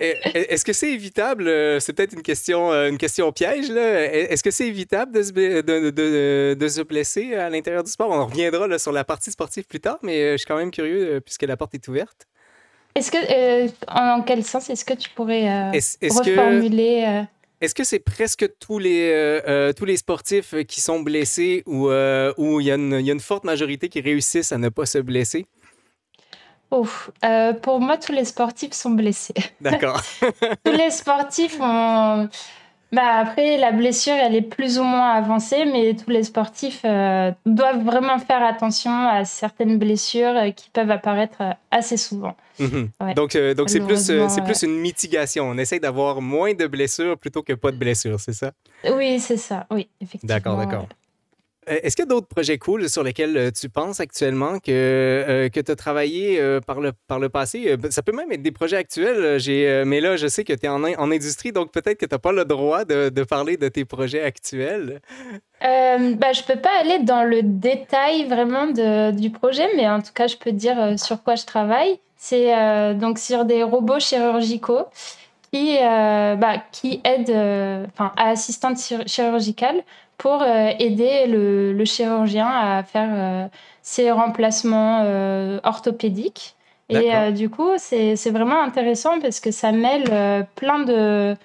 Est-ce 0.00 0.64
que 0.64 0.72
c'est 0.72 0.90
évitable? 0.90 1.46
Euh, 1.46 1.78
c'est 1.78 1.92
peut-être 1.92 2.14
une 2.14 2.22
question, 2.22 2.72
euh, 2.72 2.88
une 2.88 2.96
question 2.96 3.30
piège. 3.32 3.68
Est-ce 3.70 4.42
que 4.42 4.50
c'est 4.50 4.66
évitable 4.66 5.12
de 5.12 5.22
se, 5.22 5.32
de, 5.32 6.54
de, 6.54 6.68
se, 6.68 6.80
blesser 6.80 7.34
à 7.34 7.50
l'intérieur 7.50 7.84
du 7.84 7.90
sport? 7.90 8.10
On 8.10 8.26
reviendra 8.26 8.78
sur 8.78 8.92
la 8.92 9.04
partie 9.04 9.30
sportive 9.30 9.66
plus 9.66 9.80
tard, 9.80 9.98
mais 10.02 10.32
je 10.32 10.36
suis 10.38 10.46
quand 10.46 10.56
même 10.56 10.70
curieux 10.70 11.20
puisque 11.20 11.42
la 11.42 11.56
porte 11.56 11.74
est 11.74 11.86
ouverte. 11.88 12.26
Est-ce 12.94 13.10
que, 13.10 13.68
en, 13.88 14.22
quel 14.22 14.42
sens 14.42 14.70
est-ce 14.70 14.84
que 14.84 14.94
tu 14.94 15.10
pourrais 15.10 15.70
reformuler? 15.70 17.26
Est-ce 17.60 17.74
que 17.74 17.82
c'est 17.82 17.98
presque 17.98 18.48
tous 18.60 18.78
les, 18.78 19.10
euh, 19.10 19.40
euh, 19.48 19.72
tous 19.72 19.84
les 19.84 19.96
sportifs 19.96 20.54
qui 20.66 20.80
sont 20.80 21.00
blessés 21.00 21.64
ou 21.66 21.88
euh, 21.88 22.32
il 22.38 22.62
y, 22.62 22.70
a 22.70 22.74
une 22.76 23.20
forte 23.20 23.44
majorité 23.44 23.88
qui 23.88 24.00
réussissent 24.00 24.52
à 24.52 24.58
ne 24.58 24.68
pas 24.68 24.86
se 24.86 24.98
blesser? 24.98 25.46
Ouf, 26.70 27.10
pour 27.62 27.80
moi, 27.80 27.96
tous 27.96 28.12
les 28.12 28.26
sportifs 28.26 28.74
sont 28.74 28.90
blessés. 28.90 29.34
D'accord. 29.60 30.00
tous 30.64 30.72
les 30.72 30.90
sportifs 30.90 31.58
ont, 31.60 32.28
bah 32.90 33.18
après, 33.18 33.58
la 33.58 33.70
blessure, 33.72 34.14
elle 34.14 34.34
est 34.34 34.42
plus 34.42 34.78
ou 34.78 34.82
moins 34.82 35.12
avancée, 35.12 35.66
mais 35.66 35.94
tous 35.94 36.10
les 36.10 36.22
sportifs 36.22 36.80
euh, 36.84 37.30
doivent 37.44 37.84
vraiment 37.84 38.18
faire 38.18 38.42
attention 38.42 38.90
à 38.90 39.24
certaines 39.26 39.78
blessures 39.78 40.36
euh, 40.36 40.50
qui 40.50 40.70
peuvent 40.70 40.90
apparaître 40.90 41.36
euh, 41.42 41.52
assez 41.70 41.98
souvent. 41.98 42.34
Mhm. 42.58 42.88
Donc, 43.14 43.36
donc 43.36 43.70
c'est 43.70 43.80
plus, 43.80 44.10
c'est 44.28 44.42
plus 44.42 44.62
une 44.62 44.78
mitigation. 44.78 45.44
On 45.44 45.58
essaie 45.58 45.78
d'avoir 45.78 46.20
moins 46.20 46.54
de 46.54 46.66
blessures 46.66 47.16
plutôt 47.18 47.42
que 47.42 47.52
pas 47.52 47.70
de 47.70 47.76
blessures, 47.76 48.18
c'est 48.18 48.32
ça? 48.32 48.52
Oui, 48.90 49.20
c'est 49.20 49.36
ça. 49.36 49.66
Oui, 49.70 49.88
effectivement. 50.00 50.34
D'accord, 50.34 50.56
d'accord. 50.56 50.88
Euh, 51.68 51.78
est-ce 51.82 51.96
qu'il 51.96 52.04
y 52.04 52.08
a 52.08 52.08
d'autres 52.08 52.26
projets 52.26 52.58
cool 52.58 52.88
sur 52.88 53.02
lesquels 53.02 53.36
euh, 53.36 53.50
tu 53.50 53.68
penses 53.68 54.00
actuellement 54.00 54.58
que, 54.58 54.70
euh, 54.70 55.48
que 55.48 55.60
tu 55.60 55.70
as 55.70 55.76
travaillé 55.76 56.40
par, 56.66 56.80
le, 56.80 56.92
par 57.06 57.18
le 57.18 57.28
passé? 57.28 57.76
Ben, 57.76 57.90
ça 57.90 58.02
peut 58.02 58.12
même 58.12 58.30
être 58.32 58.42
des 58.42 58.52
projets 58.52 58.76
actuels, 58.76 59.38
mais 59.86 60.00
là, 60.00 60.16
je 60.16 60.26
sais 60.26 60.44
que 60.44 60.52
tu 60.52 60.66
es 60.66 60.68
en, 60.68 60.82
en, 60.84 61.10
industrie, 61.10 61.52
donc 61.52 61.72
peut-être 61.72 61.98
que 61.98 62.06
tu 62.06 62.14
n'as 62.14 62.18
pas 62.18 62.32
le 62.32 62.44
droit 62.44 62.84
de, 62.84 63.08
de, 63.08 63.24
parler 63.24 63.56
de 63.56 63.68
tes 63.68 63.84
projets 63.84 64.22
actuels. 64.22 65.00
Bah, 65.60 66.32
je 66.32 66.42
peux 66.42 66.60
pas 66.60 66.70
aller 66.80 67.00
dans 67.00 67.24
le 67.24 67.42
détail 67.42 68.26
vraiment 68.26 68.66
de, 68.66 69.10
du 69.10 69.30
projet, 69.30 69.68
mais 69.76 69.88
en 69.88 70.00
tout 70.00 70.12
cas, 70.14 70.26
je 70.26 70.36
peux 70.36 70.52
dire 70.52 70.98
sur 70.98 71.22
quoi 71.22 71.34
je 71.34 71.44
travaille. 71.44 71.98
C'est 72.16 72.94
donc 72.94 73.18
sur 73.18 73.44
des 73.44 73.62
robots 73.62 74.00
chirurgicaux 74.00 74.86
qui, 75.52 75.76
bah, 75.78 76.62
qui 76.72 77.00
aident, 77.04 77.86
enfin, 77.92 78.12
à 78.16 78.30
assistante 78.30 78.78
chirurgicale 79.06 79.82
pour 80.18 80.42
euh, 80.42 80.70
aider 80.78 81.26
le, 81.26 81.84
chirurgien 81.84 82.46
à 82.46 82.82
faire 82.82 83.08
euh, 83.12 83.48
ses 83.82 84.10
remplacements 84.10 85.02
euh, 85.04 85.60
orthopédiques. 85.62 86.56
Et 86.90 87.32
du 87.32 87.50
coup, 87.50 87.72
c'est 87.76 88.30
vraiment 88.30 88.62
intéressant 88.62 89.20
parce 89.20 89.40
que 89.40 89.50
ça 89.50 89.72
mêle 89.72 90.46
plein 90.54 90.78
de 90.80 91.36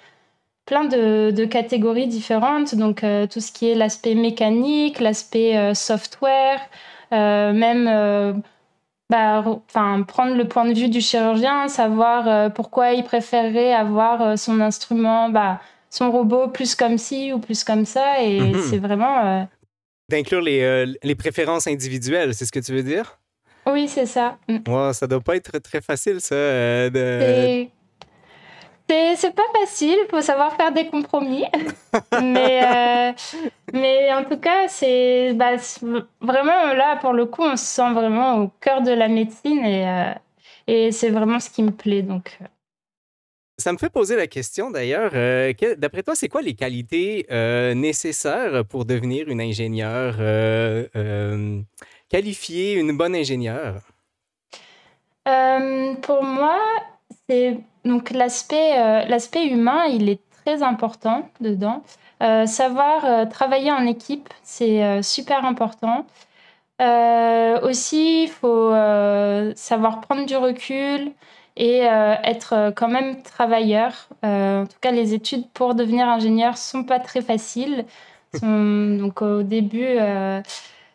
plein 0.64 0.84
de, 0.84 1.44
catégories 1.44 2.06
différentes, 2.06 2.74
donc 2.74 3.04
tout 3.30 3.40
ce 3.40 3.52
qui 3.52 3.68
est 3.68 3.74
l'aspect 3.74 4.14
mécanique, 4.14 5.00
l'aspect 5.00 5.74
software, 5.74 6.60
même 7.10 8.42
bah, 9.10 9.44
prendre 10.08 10.34
le 10.34 10.48
point 10.48 10.64
de 10.64 10.72
vue 10.72 10.88
du 10.88 11.02
chirurgien, 11.02 11.68
savoir 11.68 12.50
pourquoi 12.54 12.92
il 12.92 13.04
préférerait 13.04 13.74
avoir 13.74 14.38
son 14.38 14.62
instrument 14.62 15.28
bah, 15.28 15.60
son 15.94 16.10
robot 16.10 16.48
plus 16.48 16.74
comme 16.74 16.98
ci 16.98 17.32
ou 17.32 17.38
plus 17.38 17.62
comme 17.62 17.84
ça. 17.84 18.20
Et 18.20 18.40
mhm. 18.40 18.60
c'est 18.68 18.78
vraiment. 18.78 19.24
Euh, 19.24 19.44
D'inclure 20.10 20.40
les, 20.40 20.60
euh, 20.60 20.92
les, 21.02 21.14
préférences 21.14 21.66
individuelles, 21.66 22.34
c'est 22.34 22.44
ce 22.44 22.52
que 22.52 22.58
tu 22.58 22.72
veux 22.72 22.82
dire? 22.82 23.18
Oui, 23.66 23.88
c'est 23.88 24.04
ça. 24.04 24.36
Mm. 24.48 24.92
ça 24.92 25.06
doit 25.06 25.20
pas 25.20 25.36
être 25.36 25.58
très 25.58 25.80
facile, 25.80 26.20
ça. 26.20 26.34
Euh, 26.34 26.90
de... 26.90 27.68
C'est 29.16 29.34
pas 29.34 29.42
facile, 29.60 29.96
il 30.04 30.06
faut 30.10 30.20
savoir 30.20 30.54
faire 30.56 30.70
des 30.72 30.88
compromis. 30.88 31.44
mais, 32.20 33.14
mais 33.72 34.12
en 34.12 34.24
tout 34.24 34.36
cas, 34.36 34.68
c'est 34.68 35.32
bah, 35.32 35.52
vraiment 36.20 36.74
là, 36.74 36.96
pour 36.96 37.14
le 37.14 37.24
coup, 37.24 37.42
on 37.42 37.56
se 37.56 37.64
sent 37.64 37.92
vraiment 37.94 38.40
au 38.40 38.50
cœur 38.60 38.82
de 38.82 38.90
la 38.90 39.08
médecine 39.08 39.64
et, 39.64 40.12
et 40.66 40.92
c'est 40.92 41.08
vraiment 41.08 41.40
ce 41.40 41.48
qui 41.48 41.62
me 41.62 41.70
plaît. 41.70 42.02
Donc, 42.02 42.38
ça 43.56 43.72
me 43.72 43.78
fait 43.78 43.90
poser 43.90 44.16
la 44.16 44.26
question 44.26 44.70
d'ailleurs, 44.70 45.12
euh, 45.14 45.52
d'après 45.78 46.02
toi, 46.02 46.14
c'est 46.14 46.28
quoi 46.28 46.42
les 46.42 46.54
qualités 46.54 47.26
euh, 47.30 47.74
nécessaires 47.74 48.64
pour 48.64 48.84
devenir 48.84 49.28
une 49.28 49.40
ingénieure 49.40 50.16
euh, 50.18 51.60
qualifiée, 52.08 52.74
une 52.74 52.96
bonne 52.96 53.14
ingénieure? 53.14 53.80
pour 56.02 56.22
moi, 56.22 56.60
donc 57.86 58.10
l'aspect 58.10 59.06
l'aspect 59.08 59.46
humain, 59.46 59.86
il 59.86 60.10
est 60.10 60.20
très 60.44 60.62
important 60.62 61.30
dedans. 61.40 61.82
savoir 62.20 63.26
travailler 63.30 63.72
en 63.72 63.86
équipe, 63.86 64.28
c'est 64.42 65.02
super 65.02 65.46
important. 65.46 66.04
aussi, 67.62 68.24
il 68.24 68.28
faut 68.28 68.72
savoir 69.56 70.02
prendre 70.02 70.26
du 70.26 70.36
recul 70.36 71.10
et 71.56 71.78
être 71.78 72.72
quand 72.74 72.88
même 72.88 73.22
travailleur. 73.22 74.08
en 74.22 74.66
tout 74.66 74.78
cas, 74.80 74.90
les 74.90 75.14
études 75.14 75.48
pour 75.54 75.74
devenir 75.74 76.08
ingénieur 76.08 76.56
sont 76.56 76.84
pas 76.84 76.98
très 76.98 77.20
faciles. 77.20 77.84
donc 78.42 79.22
au 79.22 79.42
début, 79.42 79.96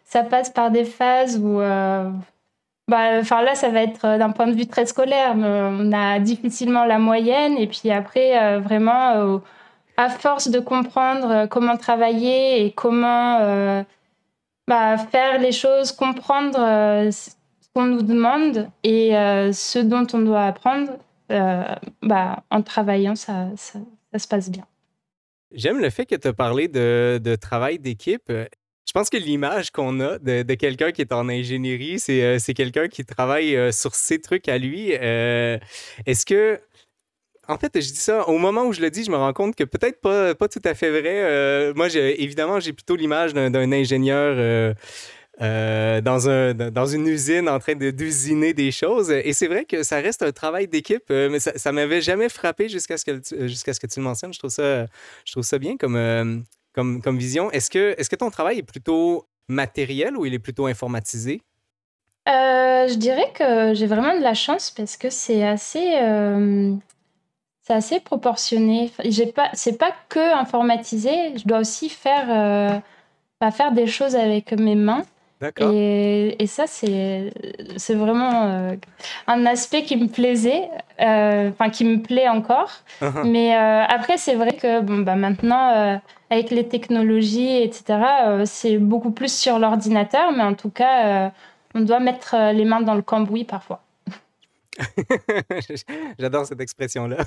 ça 0.03 0.23
passe 0.23 0.49
par 0.49 0.71
des 0.71 0.85
phases 0.85 1.37
où 1.37 1.61
bah, 2.89 3.19
enfin 3.19 3.43
là, 3.43 3.53
ça 3.53 3.69
va 3.69 3.83
être 3.83 4.05
euh, 4.05 4.17
d'un 4.17 4.31
point 4.31 4.47
de 4.47 4.53
vue 4.53 4.65
très 4.65 4.87
scolaire. 4.87 5.33
on 5.35 5.91
a 5.93 6.19
difficilement 6.19 6.85
la 6.85 6.97
moyenne. 6.97 7.55
Et 7.57 7.67
puis 7.67 7.91
après, 7.91 8.41
euh, 8.41 8.59
vraiment, 8.59 9.11
euh, 9.15 9.37
à 9.97 10.09
force 10.09 10.49
de 10.49 10.59
comprendre 10.59 11.45
comment 11.47 11.77
travailler 11.77 12.65
et 12.65 12.71
comment 12.71 13.85
bah, 14.67 14.97
faire 14.97 15.39
les 15.39 15.51
choses, 15.51 15.91
comprendre 15.91 16.57
qu'on 17.79 17.85
nous 17.85 18.01
demande 18.01 18.69
et 18.83 19.11
ce 19.11 19.79
dont 19.79 20.05
on 20.13 20.19
doit 20.19 20.43
apprendre, 20.43 20.97
bah, 21.29 22.43
en 22.49 22.61
travaillant, 22.61 23.15
ça, 23.15 23.47
se 23.55 24.27
passe 24.27 24.51
bien. 24.51 24.65
J'aime 25.53 25.79
le 25.79 25.89
fait 25.89 26.05
que 26.05 26.15
tu 26.15 26.27
as 26.27 26.33
parlé 26.33 26.67
de, 26.67 27.35
travail 27.39 27.79
d'équipe. 27.79 28.29
Je 28.89 28.91
pense 28.91 29.09
que 29.09 29.17
l'image 29.17 29.69
qu'on 29.71 29.99
a 29.99 30.17
de, 30.19 30.53
quelqu'un 30.55 30.91
qui 30.91 31.01
est 31.01 31.13
en 31.13 31.29
ingénierie, 31.29 31.99
c'est 31.99 32.23
euh, 32.23 32.53
quelqu'un 32.55 32.87
qui 32.87 33.05
travaille 33.05 33.55
euh, 33.55 33.71
sur 33.71 33.93
ses 33.93 34.19
trucs 34.19 34.49
à 34.49 34.57
lui. 34.57 34.93
Euh, 34.99 35.59
est-ce 36.05 36.25
que. 36.25 36.59
En 37.47 37.57
fait, 37.57 37.71
je 37.75 37.87
dis 37.87 37.99
ça, 37.99 38.27
au 38.27 38.37
moment 38.37 38.65
où 38.65 38.73
je 38.73 38.81
le 38.81 38.91
dis, 38.91 39.03
je 39.03 39.11
me 39.11 39.15
rends 39.15 39.33
compte 39.33 39.55
que 39.55 39.63
peut-être 39.63 40.01
pas 40.01 40.47
tout 40.47 40.61
à 40.63 40.75
fait 40.75 40.89
vrai. 40.91 41.73
moi, 41.73 41.87
évidemment, 41.95 42.59
j'ai 42.59 42.73
plutôt 42.73 42.95
l'image 42.95 43.33
d'un 43.33 43.71
ingénieur. 43.71 44.75
Dans, 45.39 46.29
un, 46.29 46.53
dans 46.53 46.85
une 46.85 47.07
usine 47.07 47.47
en 47.49 47.59
train 47.59 47.75
d'usiner 47.75 48.53
des 48.53 48.71
choses. 48.71 49.11
Et 49.11 49.33
c'est 49.33 49.47
vrai 49.47 49.65
que 49.65 49.83
ça 49.83 49.97
reste 49.97 50.21
un 50.21 50.31
travail 50.31 50.67
d'équipe, 50.67 51.09
mais 51.09 51.39
ça, 51.39 51.57
ça 51.57 51.71
m'avait 51.71 52.01
jamais 52.01 52.29
frappé 52.29 52.69
jusqu'à 52.69 52.97
ce, 52.97 53.05
que, 53.05 53.47
jusqu'à 53.47 53.73
ce 53.73 53.79
que 53.79 53.87
tu 53.87 53.99
le 53.99 54.05
mentionnes. 54.05 54.33
Je 54.33 54.39
trouve 54.39 54.51
ça, 54.51 54.85
je 55.25 55.31
trouve 55.31 55.43
ça 55.43 55.57
bien 55.57 55.77
comme, 55.77 56.43
comme, 56.73 57.01
comme 57.01 57.17
vision. 57.17 57.51
Est-ce 57.51 57.69
que, 57.69 57.95
est 57.97 58.09
que 58.09 58.15
ton 58.15 58.29
travail 58.29 58.59
est 58.59 58.63
plutôt 58.63 59.25
matériel 59.47 60.15
ou 60.15 60.25
il 60.25 60.33
est 60.33 60.39
plutôt 60.39 60.65
informatisé? 60.67 61.41
Euh, 62.27 62.87
je 62.87 62.95
dirais 62.95 63.31
que 63.33 63.73
j'ai 63.73 63.87
vraiment 63.87 64.15
de 64.15 64.21
la 64.21 64.33
chance 64.33 64.69
parce 64.71 64.97
que 64.97 65.09
c'est 65.09 65.43
assez, 65.43 65.97
euh, 65.99 66.75
c'est 67.61 67.73
assez 67.73 67.99
proportionné. 67.99 68.91
J'ai 69.05 69.27
pas, 69.27 69.49
c'est 69.53 69.77
pas 69.77 69.93
que 70.09 70.37
informatisé. 70.37 71.37
Je 71.37 71.47
dois 71.47 71.59
aussi 71.59 71.89
faire, 71.89 72.27
euh, 72.29 73.51
faire 73.51 73.71
des 73.71 73.87
choses 73.87 74.15
avec 74.15 74.51
mes 74.51 74.75
mains. 74.75 75.03
Et, 75.61 76.35
et, 76.43 76.47
ça, 76.47 76.67
c'est, 76.67 77.31
c'est 77.77 77.95
vraiment 77.95 78.75
un 79.27 79.45
aspect 79.45 79.83
qui 79.83 79.95
me 79.95 80.07
plaisait, 80.07 80.69
enfin 80.99 81.69
qui 81.71 81.85
me 81.85 82.01
plaît 82.01 82.27
encore. 82.27 82.71
Uh-huh. 83.01 83.23
Mais 83.29 83.53
après, 83.53 84.17
c'est 84.17 84.35
vrai 84.35 84.53
que 84.53 84.81
bon, 84.81 84.99
bah, 84.99 85.15
maintenant, 85.15 85.99
avec 86.29 86.51
les 86.51 86.67
technologies, 86.67 87.63
etc., 87.63 87.99
euh, 88.25 88.43
c'est 88.45 88.77
beaucoup 88.77 89.11
plus 89.11 89.33
sur 89.33 89.59
l'ordinateur, 89.59 90.31
mais 90.31 90.43
en 90.43 90.53
tout 90.53 90.69
cas, 90.69 91.27
euh, 91.27 91.29
on 91.73 91.81
doit 91.81 91.99
mettre 91.99 92.35
euh, 92.35 92.51
les 92.51 92.65
mains 92.65 92.81
dans 92.81 92.95
le 92.95 93.01
cambouis 93.01 93.45
parfois. 93.45 93.83
J'adore 96.19 96.45
cette 96.45 96.61
expression-là. 96.61 97.25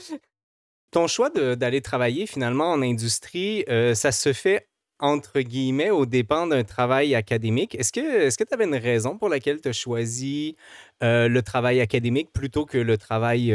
Ton 0.90 1.06
choix 1.06 1.30
d'aller 1.30 1.80
travailler 1.80 2.26
finalement 2.26 2.70
en 2.70 2.82
industrie, 2.82 3.64
ça 3.94 4.12
se 4.12 4.34
fait 4.34 4.68
entre 5.02 5.40
guillemets 5.40 5.90
au 5.90 6.06
dépend 6.06 6.46
d'un 6.46 6.64
travail 6.64 7.14
académique. 7.14 7.74
Est-ce 7.74 7.92
que 7.92 8.44
tu 8.44 8.54
avais 8.54 8.64
une 8.64 8.76
raison 8.76 9.18
pour 9.18 9.28
laquelle 9.28 9.60
tu 9.60 9.68
as 9.68 9.72
choisi 9.72 10.56
le 11.02 11.40
travail 11.40 11.80
académique 11.80 12.32
plutôt 12.32 12.64
que 12.64 12.78
le 12.78 12.96
travail 12.96 13.54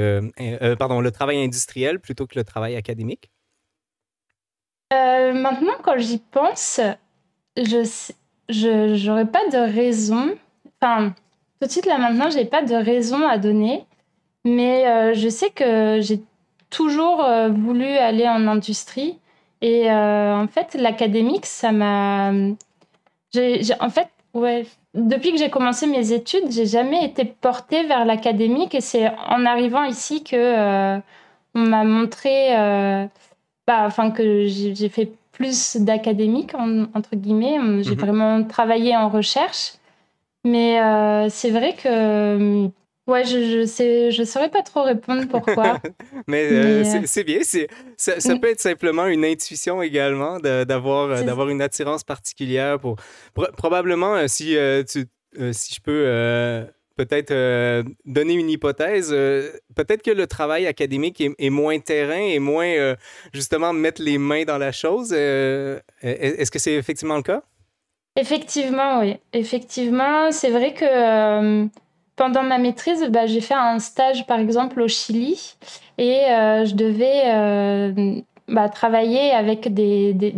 pardon, 0.77 1.01
le 1.01 1.11
travail 1.11 1.43
industriel 1.43 1.99
plutôt 1.99 2.27
que 2.27 2.37
le 2.37 2.43
travail 2.43 2.75
académique? 2.75 3.31
Euh, 4.93 5.33
maintenant, 5.33 5.73
quand 5.83 5.97
j'y 5.97 6.19
pense, 6.19 6.79
je 7.57 9.05
n'aurais 9.07 9.25
pas 9.25 9.47
de 9.51 9.73
raison. 9.73 10.35
Enfin, 10.81 11.13
tout 11.59 11.67
de 11.67 11.71
suite 11.71 11.85
là 11.85 11.97
maintenant, 11.97 12.29
j'ai 12.29 12.45
pas 12.45 12.61
de 12.61 12.75
raison 12.75 13.27
à 13.27 13.37
donner, 13.37 13.85
mais 14.45 14.87
euh, 14.87 15.13
je 15.13 15.27
sais 15.27 15.49
que 15.49 15.99
j'ai 16.01 16.21
toujours 16.69 17.23
euh, 17.23 17.49
voulu 17.49 17.85
aller 17.85 18.27
en 18.27 18.47
industrie 18.47 19.19
et 19.61 19.91
en 19.91 20.47
fait, 20.47 20.75
l'académique, 20.75 21.45
ça 21.45 21.71
m'a. 21.71 22.31
En 22.31 23.89
fait, 23.89 24.07
ouais, 24.33 24.65
depuis 24.93 25.31
que 25.31 25.37
j'ai 25.37 25.49
commencé 25.49 25.87
mes 25.87 26.11
études, 26.11 26.51
j'ai 26.51 26.65
jamais 26.65 27.05
été 27.05 27.25
portée 27.25 27.83
vers 27.83 28.05
l'académique 28.05 28.75
et 28.75 28.81
c'est 28.81 29.09
en 29.09 29.45
arrivant 29.45 29.83
ici 29.83 30.23
que 30.23 30.97
on 31.55 31.59
m'a 31.59 31.83
montré 31.83 32.55
bah, 33.67 33.83
enfin 33.85 34.11
que 34.11 34.47
j'ai 34.47 34.89
fait 34.89 35.11
plus 35.33 35.77
d'académique 35.77 36.55
entre 36.55 37.15
guillemets. 37.15 37.83
J'ai 37.83 37.95
mhm. 37.95 37.99
vraiment 37.99 38.43
travaillé 38.43 38.95
en 38.95 39.09
recherche, 39.09 39.73
mais 40.43 40.81
euh, 40.81 41.27
c'est 41.29 41.51
vrai 41.51 41.73
que 41.73 42.69
ouais, 43.07 43.25
je 43.25 43.61
je 43.61 43.65
sais, 43.65 44.11
je 44.11 44.23
saurais 44.23 44.49
pas 44.49 44.61
trop 44.61 44.83
répondre 44.83 45.27
pourquoi. 45.27 45.79
mais, 46.27 46.47
euh, 46.51 46.83
euh, 46.83 47.01
c'est 47.05 47.23
bien, 47.23 47.39
c'est 47.43 47.67
ça, 47.95 48.19
ça 48.19 48.37
peut 48.37 48.49
être 48.49 48.61
simplement 48.61 49.07
une 49.07 49.25
intuition 49.25 49.81
également 49.81 50.39
d'avoir 50.39 51.23
d'avoir 51.23 51.49
une 51.49 51.61
attirance 51.61 52.03
particulière 52.03 52.79
pour, 52.79 52.97
probablement 53.57 54.27
si 54.27 54.55
tu 54.87 55.05
si 55.51 55.75
je 55.75 55.81
peux 55.81 56.67
peut-être 56.97 57.31
euh, 57.31 57.83
donner 58.05 58.33
une 58.33 58.49
hypothèse, 58.49 59.11
euh, 59.13 59.51
peut-être 59.75 60.01
que 60.01 60.11
le 60.11 60.27
travail 60.27 60.67
académique 60.67 61.21
est, 61.21 61.49
moins 61.49 61.79
terrain 61.79 62.19
et 62.19 62.39
moins 62.39 62.67
euh, 62.67 62.95
justement 63.31 63.71
mettre 63.71 64.01
les 64.01 64.17
mains 64.17 64.43
dans 64.43 64.57
la 64.57 64.71
chose. 64.71 65.13
Est-ce 65.13 66.51
que 66.51 66.59
c'est 66.59 66.73
effectivement 66.73 67.15
le 67.15 67.21
cas? 67.21 67.43
Effectivement, 68.19 68.99
oui. 68.99 69.15
Effectivement, 69.31 70.31
c'est 70.31 70.49
vrai 70.49 70.73
que 70.73 71.67
pendant 72.17 72.43
ma 72.43 72.57
maîtrise, 72.57 73.05
bah, 73.09 73.25
j'ai 73.25 73.39
fait 73.39 73.53
un 73.53 73.79
stage 73.79 74.27
par 74.27 74.39
exemple 74.39 74.81
au 74.81 74.89
Chili 74.89 75.55
et 75.97 76.25
je 76.65 76.75
devais 76.75 78.13
bah, 78.47 78.69
travailler 78.69 79.31
avec 79.31 79.73
des, 79.73 80.13
des, 80.13 80.31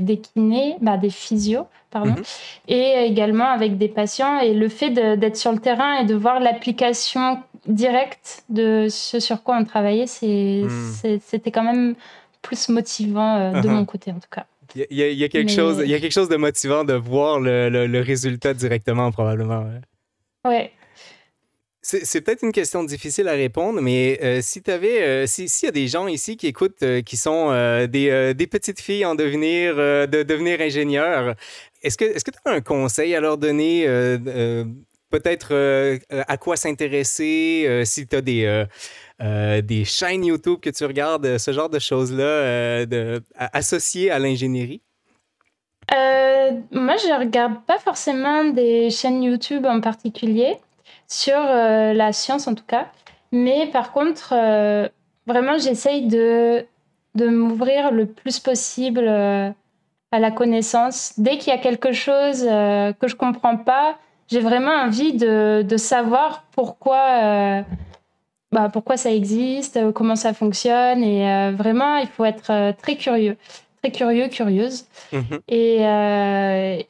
des, 0.00 0.16
kinés, 0.18 0.76
bah, 0.80 0.96
des 0.96 1.10
physios, 1.10 1.66
pardon, 1.90 2.10
mhm. 2.10 2.22
et 2.68 3.06
également 3.06 3.48
avec 3.50 3.78
des 3.78 3.88
patients. 3.88 4.40
Et 4.40 4.54
le 4.54 4.68
fait 4.68 4.90
d'être 4.90 5.36
sur 5.36 5.52
le 5.52 5.58
terrain 5.58 5.98
et 5.98 6.04
de 6.04 6.14
voir 6.14 6.40
l'application 6.40 7.42
directe 7.66 8.44
de 8.48 8.86
ce 8.88 9.20
sur 9.20 9.42
quoi 9.42 9.56
on 9.58 9.64
travaillait, 9.64 10.06
mhm. 10.22 11.20
c'était 11.20 11.50
quand 11.50 11.64
même 11.64 11.94
plus 12.42 12.68
motivant 12.68 13.36
euh, 13.36 13.60
de 13.60 13.68
uh-huh. 13.68 13.70
mon 13.70 13.84
côté 13.84 14.10
en 14.10 14.14
tout 14.14 14.30
cas. 14.30 14.46
Il 14.74 14.96
y, 14.96 15.24
a, 15.24 15.28
quelque 15.28 15.50
chose, 15.50 15.82
il 15.84 15.90
y 15.90 15.94
a 15.94 15.98
quelque 15.98 16.12
chose 16.12 16.28
de 16.28 16.36
motivant 16.36 16.84
de 16.84 16.92
voir 16.92 17.40
le, 17.40 17.68
le, 17.68 18.00
résultat 18.00 18.54
directement, 18.54 19.10
probablement. 19.10 19.64
Ouais. 20.46 20.70
C'est 21.82 22.20
peut-être 22.20 22.42
une 22.42 22.52
question 22.52 22.84
difficile 22.84 23.26
à 23.28 23.32
répondre, 23.32 23.80
mais 23.80 24.18
euh, 24.22 24.40
si 24.42 24.62
tu 24.62 24.70
euh, 24.70 25.26
s'il 25.26 25.48
y 25.64 25.66
a 25.66 25.70
des 25.70 25.88
gens 25.88 26.08
ici 26.08 26.36
qui 26.36 26.46
écoutent, 26.46 26.82
euh, 26.82 27.00
qui 27.00 27.16
sont 27.16 27.48
des, 27.90 28.46
petites 28.50 28.80
filles 28.80 29.06
en 29.06 29.14
devenir, 29.14 29.76
de 29.76 30.22
devenir 30.22 30.60
ingénieurs, 30.60 31.34
est-ce 31.82 31.96
que 31.96 32.04
est-ce 32.04 32.24
que 32.24 32.32
tu 32.32 32.38
as 32.44 32.50
un 32.50 32.60
conseil 32.60 33.14
à 33.14 33.20
leur 33.20 33.38
donner, 33.38 33.86
peut-être 35.10 35.54
à 36.10 36.36
quoi 36.36 36.56
s'intéresser, 36.56 37.82
si 37.86 38.06
tu 38.06 38.16
as 38.16 38.20
des 38.20 38.64
des 39.62 39.84
chaînes 39.86 40.24
YouTube 40.26 40.60
que 40.60 40.70
tu 40.70 40.84
regardes, 40.84 41.38
ce 41.38 41.50
genre 41.52 41.70
de 41.70 41.78
choses-là, 41.78 42.84
associées 43.38 44.10
à 44.10 44.18
l'ingénierie? 44.18 44.82
moi, 46.72 46.96
je 46.96 47.18
regarde 47.18 47.64
pas 47.66 47.78
forcément 47.78 48.44
des 48.44 48.90
chaînes 48.90 49.22
YouTube 49.22 49.64
en 49.64 49.80
particulier 49.80 50.56
sur 51.10 51.36
euh, 51.36 51.92
la 51.92 52.12
science 52.12 52.46
en 52.46 52.54
tout 52.54 52.64
cas. 52.66 52.86
Mais 53.32 53.66
par 53.66 53.92
contre, 53.92 54.32
euh, 54.32 54.88
vraiment, 55.26 55.58
j'essaye 55.58 56.06
de, 56.06 56.64
de 57.16 57.28
m'ouvrir 57.28 57.90
le 57.90 58.06
plus 58.06 58.38
possible 58.38 59.04
euh, 59.06 59.50
à 60.12 60.18
la 60.18 60.30
connaissance. 60.30 61.12
Dès 61.18 61.36
qu'il 61.36 61.52
y 61.52 61.56
a 61.56 61.58
quelque 61.58 61.92
chose 61.92 62.42
que 62.42 63.08
je 63.08 63.14
comprends 63.14 63.56
pas, 63.56 63.98
j'ai 64.28 64.40
vraiment 64.40 64.72
envie 64.72 65.12
de, 65.12 65.62
de 65.62 65.76
savoir 65.76 66.44
pourquoi, 66.52 67.64
bah, 68.50 68.68
pourquoi 68.72 68.96
ça 68.96 69.12
existe, 69.12 69.78
comment 69.92 70.16
ça 70.16 70.32
fonctionne. 70.34 71.04
Et 71.04 71.52
vraiment, 71.52 71.96
il 71.98 72.08
faut 72.08 72.24
être 72.24 72.74
très 72.82 72.96
curieux 72.96 73.36
très 73.82 73.92
curieux, 73.92 74.28
curieuse. 74.28 74.84
Mhm. 75.12 75.40
Et, 75.48 75.76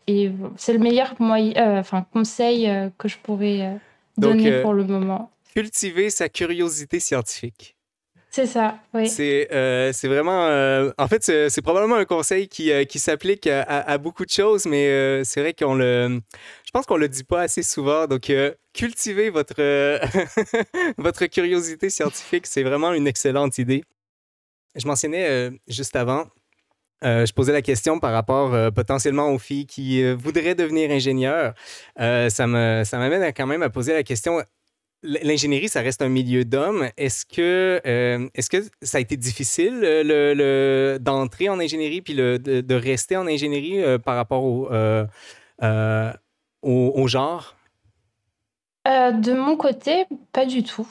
et 0.06 0.32
c'est 0.56 0.72
le 0.72 0.78
meilleur 0.78 1.14
moyen, 1.18 1.78
enfin, 1.78 2.06
conseil 2.12 2.72
que 2.96 3.06
je 3.06 3.18
pourrais 3.18 3.78
donné 4.20 4.52
euh, 4.52 4.62
pour 4.62 4.74
le 4.74 4.84
moment. 4.84 5.30
cultiver 5.54 6.10
sa 6.10 6.28
curiosité 6.28 7.00
scientifique. 7.00 7.76
C'est 8.32 8.46
ça, 8.46 8.78
oui. 8.94 9.08
C'est 9.08 9.48
euh, 9.52 9.92
vraiment. 10.04 10.46
Euh, 10.46 10.92
en 10.98 11.08
fait, 11.08 11.24
c'est 11.24 11.62
probablement 11.62 11.96
un 11.96 12.04
conseil 12.04 12.46
qui, 12.46 12.70
euh, 12.70 12.84
qui 12.84 13.00
s'applique 13.00 13.48
à, 13.48 13.98
beaucoup 13.98 14.24
de 14.24 14.30
choses, 14.30 14.66
mais 14.66 15.24
c'est 15.24 15.40
vrai 15.40 15.52
qu'on 15.52 15.74
le. 15.74 16.20
Je 16.64 16.70
pense 16.72 16.86
qu'on 16.86 16.96
le 16.96 17.08
dit 17.08 17.24
pas 17.24 17.42
assez 17.42 17.64
souvent. 17.64 18.06
Donc, 18.06 18.32
cultiver 18.72 19.30
votre, 19.30 19.60
votre 20.98 21.26
curiosité 21.26 21.90
scientifique, 21.90 22.46
c'est 22.46 22.62
vraiment 22.62 22.92
une 22.92 23.08
excellente 23.08 23.58
idée. 23.58 23.82
Je 24.76 24.86
mentionnais 24.86 25.50
juste 25.66 25.96
avant. 25.96 26.26
Je 27.02 27.32
posais 27.32 27.52
la 27.52 27.62
question 27.62 27.98
par 27.98 28.12
rapport 28.12 28.72
potentiellement 28.72 29.30
aux 29.30 29.38
filles 29.38 29.66
qui 29.66 30.02
voudraient 30.14 30.54
devenir 30.54 30.90
ingénieurs. 30.90 31.54
ça 31.96 32.46
m'amène 32.46 33.20
ça 33.20 33.32
quand 33.32 33.46
même 33.46 33.62
à 33.62 33.70
poser 33.70 33.92
la 33.92 34.02
question 34.02 34.40
L'ingénierie, 35.02 35.70
ça 35.70 35.80
reste 35.80 36.02
un 36.02 36.10
milieu 36.10 36.44
d'hommes. 36.44 36.90
Est-ce 36.98 37.24
que, 37.24 37.80
euh, 37.86 38.28
est-ce 38.34 38.50
que 38.50 38.58
ça 38.82 38.98
a 38.98 39.00
été 39.00 39.16
difficile 39.16 39.80
euh, 39.82 40.02
le, 40.34 40.98
d'entrer 40.98 41.48
en 41.48 41.58
ingénierie 41.58 42.02
puis 42.02 42.12
le, 42.12 42.38
de, 42.38 42.74
rester 42.74 43.16
en 43.16 43.26
ingénierie 43.26 43.82
euh, 43.82 43.96
par 43.98 44.16
rapport 44.16 44.44
au, 44.44 44.68
au, 46.62 47.08
genre? 47.08 47.56
de 48.84 49.32
mon 49.32 49.56
côté, 49.56 50.04
pas 50.32 50.44
du 50.44 50.62
tout. 50.62 50.88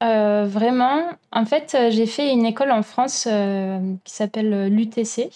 Vraiment, 0.00 1.02
en 1.32 1.44
fait, 1.44 1.76
j'ai 1.90 2.06
fait 2.06 2.32
une 2.32 2.46
école 2.46 2.70
en 2.70 2.82
France 2.82 3.28
qui 4.04 4.12
s'appelle 4.12 4.68
l'UTC. 4.68 5.30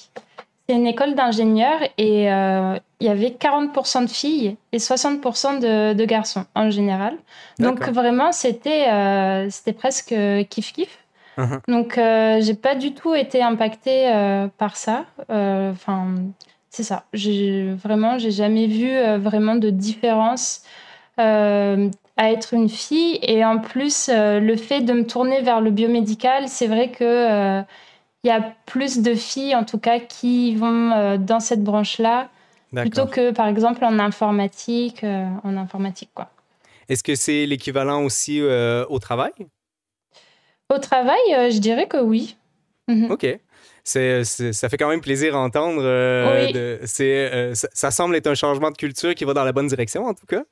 C'est 0.69 0.76
une 0.76 0.87
école 0.87 1.14
d'ingénieurs 1.14 1.81
et 1.99 2.33
euh, 2.33 2.78
il 3.00 3.07
y 3.07 3.11
avait 3.11 3.31
40% 3.31 4.04
de 4.04 4.11
filles 4.11 4.57
et 4.71 4.78
60% 4.78 5.59
de, 5.59 5.92
de, 5.92 6.04
garçons 6.04 6.45
en 6.54 6.71
général. 6.71 7.16
Donc 7.59 7.88
vraiment, 7.88 8.31
c'était 8.31 8.88
euh, 8.88 9.50
c'était 9.50 9.73
presque 9.73 10.12
kiff-kiff. 10.12 10.88
Uh-huh. 11.37 11.61
Donc 11.66 11.99
euh, 11.99 12.40
j'ai 12.40 12.54
pas 12.54 12.76
du 12.76 12.95
tout 12.95 13.14
été 13.14 13.42
impactée 13.42 14.09
par 14.57 14.76
ça. 14.76 15.04
Enfin, 15.28 16.14
c'est 16.71 16.85
ça. 16.85 17.04
Vraiment, 17.12 18.19
j'ai 18.19 18.31
jamais 18.31 18.69
vu 18.69 18.88
vraiment 19.19 19.57
de 19.57 19.71
différence 19.71 20.62
à 22.16 22.31
être 22.31 22.54
une 22.54 22.69
fille. 22.69 23.19
Et 23.23 23.45
en 23.45 23.59
plus, 23.59 24.09
le 24.09 24.57
fait 24.57 24.81
de 24.83 24.92
me 24.92 25.07
tourner 25.07 25.40
vers 25.40 25.61
le 25.61 25.71
biomédical, 25.71 26.49
c'est 26.49 26.66
vrai 26.66 26.90
que 26.90 27.62
il 28.25 28.28
y 28.28 28.31
a 28.31 28.54
plus 28.66 29.00
de 29.00 29.14
filles, 29.14 29.54
en 29.57 29.64
tout 29.64 29.78
cas, 29.78 29.99
qui 29.99 30.54
vont 30.54 30.92
euh, 30.92 31.16
dans 31.16 31.40
cette 31.40 31.64
branche-là, 31.64 32.28
plutôt 32.75 33.07
que, 33.07 33.33
par 33.33 33.49
exemple, 33.49 33.85
en 33.85 33.99
informatique, 33.99 35.02
euh, 35.04 35.26
en 35.42 35.57
informatique, 35.57 36.11
quoi. 36.14 36.31
Est-ce 36.88 37.02
que 37.02 37.14
c'est 37.14 37.47
l'équivalent 37.47 38.04
aussi 38.04 38.40
euh, 38.40 38.85
au 38.88 38.99
travail? 38.99 39.33
Au 40.73 40.78
travail, 40.78 41.19
je 41.28 41.59
dirais 41.59 41.87
que 41.87 41.99
oui. 41.99 42.37
Mhm. 42.88 43.11
OK. 43.11 43.26
Ça 43.85 44.69
fait 44.69 44.76
quand 44.78 44.88
même 44.88 45.00
plaisir 45.00 45.35
à 45.35 45.40
entendre. 45.40 45.83
oui. 45.83 47.57
ça, 47.73 47.90
semble 47.90 48.14
être 48.14 48.28
un 48.28 48.35
changement 48.35 48.71
de 48.71 48.76
culture 48.76 49.14
qui 49.14 49.25
va 49.25 49.35
dans 49.35 49.45
la 49.45 49.52
bonne 49.52 49.66
direction, 49.66 50.07
en 50.07 50.14
tout 50.14 50.26
cas. 50.26 50.42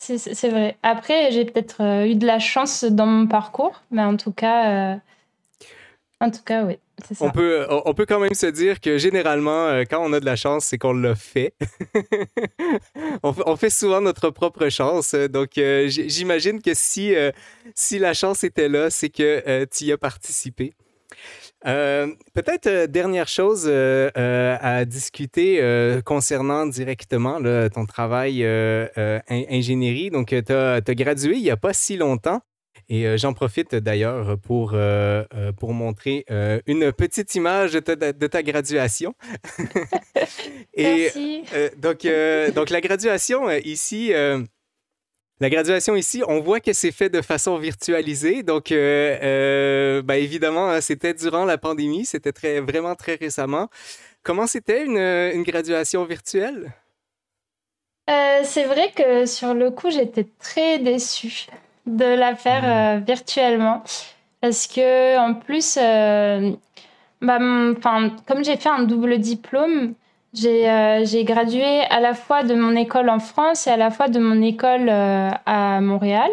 C'est, 0.00 0.48
vrai. 0.48 0.76
Après, 0.82 1.30
j'ai 1.30 1.44
peut-être 1.44 2.06
eu 2.06 2.14
de 2.14 2.26
la 2.26 2.38
chance 2.38 2.84
dans 2.84 3.06
mon 3.06 3.26
parcours, 3.26 3.82
mais 3.90 4.02
en 4.02 4.16
tout 4.16 4.32
cas, 4.32 4.98
en 6.22 6.30
tout 6.30 6.42
cas, 6.44 6.64
oui. 6.64 6.78
Ça. 7.14 7.24
On 7.24 7.30
peut, 7.30 7.66
on 7.70 7.94
peut 7.94 8.04
quand 8.04 8.20
même 8.20 8.34
se 8.34 8.44
dire 8.44 8.78
que 8.78 8.98
généralement, 8.98 9.68
euh, 9.68 9.84
quand 9.88 10.04
on 10.04 10.12
a 10.12 10.20
de 10.20 10.26
la 10.26 10.36
chance, 10.36 10.66
c'est 10.66 10.76
qu'on 10.76 10.92
l'a 10.92 11.14
fait. 11.14 11.54
on, 13.22 13.56
fait 13.56 13.70
souvent 13.70 14.02
notre 14.02 14.28
propre 14.28 14.68
chance. 14.68 15.14
Donc, 15.14 15.56
euh, 15.56 15.88
j'imagine 15.88 16.60
que 16.60 16.74
si, 16.74 17.14
euh, 17.14 17.30
si 17.74 17.98
la 17.98 18.12
chance 18.12 18.44
était 18.44 18.68
là, 18.68 18.90
c'est 18.90 19.08
que 19.08 19.64
tu 19.64 19.84
y 19.84 19.92
as 19.92 19.98
participé. 19.98 20.74
Peut-être 21.62 22.86
dernière 22.86 23.28
chose 23.28 23.68
à 23.68 24.84
discuter 24.84 25.60
concernant 26.04 26.66
directement 26.66 27.40
ton 27.70 27.86
travail 27.86 28.44
ingénierie. 29.28 30.10
Donc, 30.10 30.28
tu 30.28 30.52
as, 30.52 30.80
gradué 30.80 31.36
il 31.36 31.42
n'y 31.42 31.50
a 31.50 31.56
pas 31.56 31.72
si 31.72 31.96
longtemps. 31.96 32.40
Et 32.88 33.06
euh, 33.06 33.16
j'en 33.16 33.32
profite 33.32 33.76
d'ailleurs 33.76 34.36
pour, 34.38 34.72
euh, 34.74 35.24
euh, 35.34 35.52
pour 35.52 35.72
montrer 35.72 36.24
une 36.66 36.92
petite 36.92 37.34
image 37.34 37.72
de 37.72 37.80
ta, 37.80 38.12
de 38.12 38.26
ta 38.26 38.42
graduation. 38.42 39.14
Et 40.74 41.10
donc, 41.78 42.06
donc, 42.54 42.70
la 42.70 42.80
graduation 42.80 43.50
ici, 43.50 44.12
la 45.40 45.50
graduation 45.50 45.96
ici, 45.96 46.22
on 46.28 46.40
voit 46.40 46.60
que 46.60 46.72
c'est 46.72 46.92
fait 46.92 47.08
de 47.08 47.22
façon 47.22 47.56
virtualisée. 47.58 48.42
Donc, 48.42 48.68
ben, 48.70 50.10
évidemment, 50.10 50.68
hein, 50.70 50.80
c'était 50.80 51.14
durant 51.14 51.44
la 51.44 51.58
pandémie, 51.58 52.04
c'était 52.04 52.32
très, 52.32 52.60
vraiment 52.60 52.94
très 52.94 53.14
récemment. 53.14 53.68
Comment 54.22 54.46
c'était 54.46 54.84
une, 54.84 54.98
une 54.98 55.42
graduation 55.42 56.04
virtuelle? 56.04 56.72
c'est 58.42 58.64
vrai 58.64 58.90
que 58.96 59.26
sur 59.26 59.54
le 59.54 59.70
coup, 59.70 59.90
j'étais 59.90 60.26
très 60.40 60.78
déçue 60.78 61.46
de 61.86 62.04
la 62.04 62.34
faire 62.34 62.62
euh, 62.64 63.00
virtuellement. 63.00 63.82
Parce 64.40 64.66
que, 64.66 65.18
en 65.18 65.34
plus, 65.34 65.78
euh, 65.80 66.52
bah, 67.20 67.38
comme 68.26 68.44
j'ai 68.44 68.56
fait 68.56 68.68
un 68.68 68.84
double 68.84 69.18
diplôme, 69.18 69.94
euh, 70.36 71.04
j'ai 71.04 71.24
gradué 71.24 71.80
à 71.90 72.00
la 72.00 72.14
fois 72.14 72.42
de 72.42 72.54
mon 72.54 72.76
école 72.76 73.08
en 73.08 73.18
France 73.18 73.66
et 73.66 73.70
à 73.70 73.76
la 73.76 73.90
fois 73.90 74.08
de 74.08 74.18
mon 74.18 74.40
école 74.42 74.88
à 74.88 75.80
Montréal. 75.80 76.30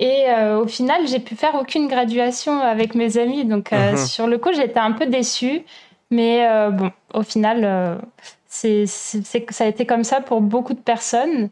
Et 0.00 0.26
au 0.60 0.66
final, 0.66 1.06
j'ai 1.06 1.20
pu 1.20 1.36
faire 1.36 1.54
aucune 1.54 1.86
graduation 1.86 2.60
avec 2.60 2.94
mes 2.94 3.16
amis. 3.16 3.44
Donc, 3.44 3.70
uh-huh. 3.70 4.06
sur 4.06 4.26
le 4.26 4.38
coup, 4.38 4.52
j'étais 4.52 4.80
un 4.80 4.92
peu 4.92 5.06
déçue. 5.06 5.62
Mais 6.10 6.46
bon, 6.72 6.90
au 7.14 7.22
final, 7.22 8.00
c'est 8.48 8.86
ça 8.86 9.64
a 9.64 9.66
été 9.66 9.86
comme 9.86 10.04
ça 10.04 10.20
pour 10.20 10.40
beaucoup 10.40 10.74
de 10.74 10.80
personnes. 10.80 11.50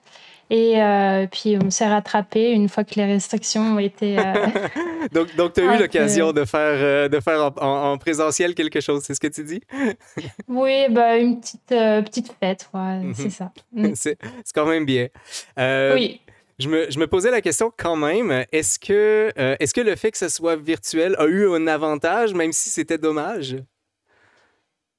Et 0.53 0.83
euh, 0.83 1.27
puis, 1.33 1.57
on 1.57 1.71
s'est 1.71 1.89
rattrapé 1.89 2.51
une 2.51 2.69
fois 2.69 2.85
que 2.85 2.97
les 2.97 3.07
restrictions 3.07 3.63
ont 3.63 3.79
été. 3.79 4.19
Euh, 4.19 4.23
donc, 5.13 5.35
donc 5.35 5.55
tu 5.55 5.63
as 5.63 5.75
eu 5.75 5.79
l'occasion 5.79 6.33
de 6.33 6.45
faire, 6.45 6.77
euh, 6.77 7.09
de 7.09 7.21
faire 7.21 7.51
en, 7.57 7.97
présentiel 7.97 8.55
quelque 8.55 8.81
chose, 8.81 9.03
c'est 9.03 9.15
ce 9.15 9.21
que 9.21 9.29
tu 9.29 9.45
dis? 9.45 9.63
oui, 10.49 10.89
bah, 10.91 11.17
une 11.17 11.41
petite, 11.41 11.69
petite 11.69 12.37
fête, 12.39 12.69
ouais, 12.75 12.99
mhm. 12.99 13.15
c'est 13.15 13.31
ça. 13.31 13.51
Mm. 13.73 13.93
c'est 13.95 14.19
quand 14.55 14.67
même 14.67 14.85
bien. 14.85 15.09
oui. 15.57 16.21
Je 16.59 16.69
me, 16.69 16.91
je 16.91 16.99
me, 16.99 17.07
posais 17.07 17.31
la 17.31 17.41
question 17.41 17.73
quand 17.75 17.97
même, 17.97 18.45
est-ce 18.53 18.79
que, 18.79 19.33
est-ce 19.59 19.73
que 19.73 19.81
le 19.81 19.97
fait 19.97 20.11
que 20.11 20.19
ce 20.19 20.29
soit 20.29 20.57
virtuel 20.57 21.17
a 21.19 21.25
eu 21.25 21.49
un 21.51 21.67
avantage, 21.67 22.35
même 22.35 22.53
si 22.53 22.69
c'était 22.69 22.99
dommage? 22.99 23.57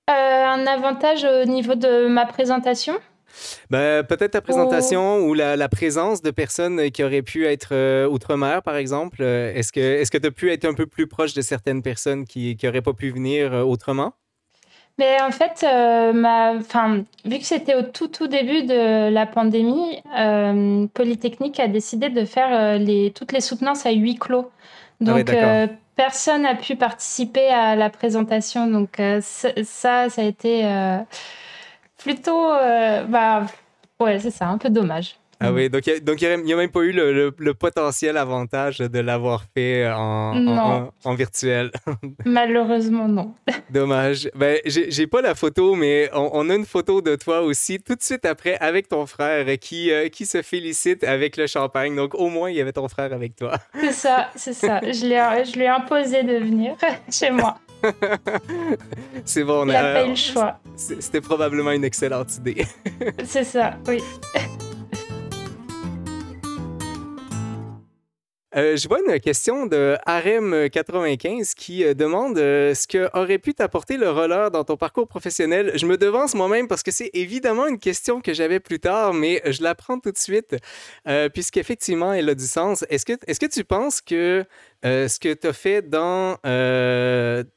un 0.07 0.67
avantage 0.67 1.23
au 1.23 1.45
niveau 1.45 1.75
de 1.75 2.07
ma 2.07 2.25
présentation? 2.25 2.99
Ben, 3.69 4.03
peut-être 4.03 4.31
ta 4.31 4.41
présentation 4.41 5.19
ou 5.19 5.33
la, 5.33 5.69
présence 5.69 6.21
de 6.21 6.31
personnes 6.31 6.91
qui 6.91 7.03
auraient 7.03 7.21
pu 7.21 7.45
être 7.45 7.69
euh, 7.71 8.07
outre-mer, 8.07 8.61
par 8.61 8.75
exemple. 8.75 9.17
Euh, 9.21 9.53
est-ce 9.53 9.71
que 9.71 10.17
tu 10.17 10.27
as 10.27 10.31
pu 10.31 10.51
être 10.51 10.65
un 10.65 10.73
peu 10.73 10.85
plus 10.85 11.07
proche 11.07 11.33
de 11.33 11.41
certaines 11.41 11.81
personnes 11.81 12.25
qui 12.25 12.57
n'auraient 12.63 12.81
pas 12.81 12.93
pu 12.93 13.09
venir 13.09 13.53
euh, 13.53 13.63
autrement? 13.63 14.13
Mais 14.99 15.17
en 15.21 15.31
fait, 15.31 15.65
ma, 16.13 16.53
vu 17.25 17.39
que 17.39 17.45
c'était 17.45 17.73
au 17.73 17.81
tout, 17.81 18.09
tout 18.09 18.27
début 18.27 18.61
de 18.61 19.09
la 19.09 19.25
pandémie, 19.25 20.03
Polytechnique 20.93 21.59
a 21.59 21.67
décidé 21.67 22.09
de 22.09 22.25
faire 22.25 22.77
les, 22.77 23.11
toutes 23.11 23.31
les 23.31 23.41
soutenances 23.41 23.87
à 23.87 23.91
huis 23.91 24.19
clos. 24.19 24.51
Ah 25.01 25.05
Donc, 25.05 25.35
personne 25.95 26.43
n'a 26.43 26.53
pu 26.53 26.75
participer 26.75 27.47
à 27.47 27.75
la 27.75 27.89
présentation. 27.89 28.67
Donc, 28.67 29.01
ça, 29.21 30.09
ça 30.09 30.21
a 30.21 30.21
été 30.21 30.63
plutôt, 32.03 32.51
euh, 32.51 33.03
bah, 33.05 33.45
ouais, 33.99 34.19
c'est 34.19 34.31
ça, 34.31 34.47
un 34.47 34.57
peu 34.57 34.69
dommage. 34.69 35.15
Ah 35.39 35.51
oui, 35.51 35.69
donc 35.69 35.85
il 35.87 36.01
n'y 36.45 36.53
a, 36.53 36.55
même 36.55 36.69
pas 36.69 36.79
eu 36.81 36.93
le, 36.93 37.53
potentiel 37.53 38.15
avantage 38.15 38.77
de 38.77 38.99
l'avoir 38.99 39.43
fait 39.53 39.91
en, 39.91 40.89
en, 41.03 41.15
virtuel. 41.15 41.69
Malheureusement, 42.25 43.09
non. 43.09 43.33
Dommage. 43.69 44.29
Ben, 44.35 44.59
j'ai 44.65 45.07
pas 45.07 45.21
la 45.21 45.35
photo, 45.35 45.75
mais 45.75 46.09
on, 46.13 46.49
a 46.49 46.55
une 46.55 46.65
photo 46.65 47.01
de 47.01 47.15
toi 47.15 47.41
aussi 47.41 47.79
tout 47.79 47.95
de 47.95 48.01
suite 48.01 48.25
après 48.25 48.55
avec 48.59 48.87
ton 48.87 49.05
frère 49.05 49.45
qui, 49.59 49.91
euh, 49.91 50.07
qui 50.07 50.25
se 50.25 50.41
félicite 50.41 51.03
avec 51.03 51.35
le 51.35 51.45
champagne. 51.45 51.93
Donc 51.93 52.15
au 52.15 52.29
moins, 52.29 52.49
il 52.49 52.55
y 52.55 52.61
avait 52.61 52.71
ton 52.71 52.87
frère 52.87 53.11
avec 53.11 53.35
toi. 53.35 53.57
C'est 53.77 53.91
ça, 53.91 54.29
c'est 54.35 54.53
ça. 54.53 54.79
Je 54.81 55.57
lui 55.57 55.63
ai 55.63 55.67
imposé 55.67 56.23
de 56.23 56.37
venir 56.37 56.75
chez 57.11 57.31
moi. 57.31 57.57
c'est 59.25 59.43
bon. 59.43 59.65
Il 59.67 59.75
a 59.75 59.93
pas 59.93 60.05
eu 60.05 60.09
le 60.09 60.15
choix. 60.15 60.59
C'était 60.75 61.21
probablement 61.21 61.71
une 61.71 61.83
excellente 61.83 62.37
idée. 62.37 62.65
c'est 63.25 63.43
ça, 63.43 63.77
oui. 63.87 64.01
Euh, 68.55 68.77
je 68.77 68.87
vois 68.87 68.99
une 68.99 69.19
question 69.19 69.65
de 69.65 69.97
Harem95 70.05 71.55
qui 71.55 71.83
euh, 71.83 71.95
demande 71.95 72.37
euh, 72.37 72.75
ce 72.75 72.87
que 72.87 73.09
aurait 73.17 73.39
pu 73.39 73.55
t'apporter 73.55 73.97
le 73.97 74.11
roller 74.11 74.51
dans 74.51 74.63
ton 74.63 74.77
parcours 74.77 75.07
professionnel? 75.07 75.71
Je 75.75 75.87
me 75.87 75.97
devance 75.97 76.35
moi-même 76.35 76.67
parce 76.67 76.83
que 76.83 76.91
c'est 76.91 77.09
évidemment 77.13 77.65
une 77.65 77.79
question 77.79 78.21
que 78.21 78.31
j'avais 78.33 78.59
plus 78.59 78.79
tard, 78.79 79.13
mais 79.13 79.41
je 79.45 79.63
la 79.63 79.73
prends 79.73 79.99
tout 79.99 80.11
de 80.11 80.17
suite 80.17 80.55
puisqu'effectivement, 81.33 82.13
elle 82.13 82.29
a 82.29 82.35
du 82.35 82.45
sens. 82.45 82.85
Est-ce 82.89 83.05
que, 83.05 83.13
est 83.25 83.39
que 83.39 83.45
tu 83.47 83.63
penses 83.63 84.01
que 84.01 84.45
ce 84.83 85.19
que 85.19 85.33
tu 85.33 85.47
as 85.47 85.53
fait 85.53 85.81
dans, 85.81 86.37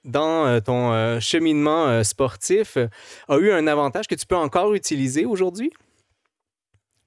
dans 0.04 0.60
ton 0.60 1.20
cheminement 1.20 2.02
sportif 2.04 2.78
a 3.28 3.36
eu 3.36 3.50
un 3.50 3.66
avantage 3.66 4.06
que 4.06 4.14
tu 4.14 4.26
peux 4.26 4.36
encore 4.36 4.74
utiliser 4.74 5.24
aujourd'hui? 5.24 5.72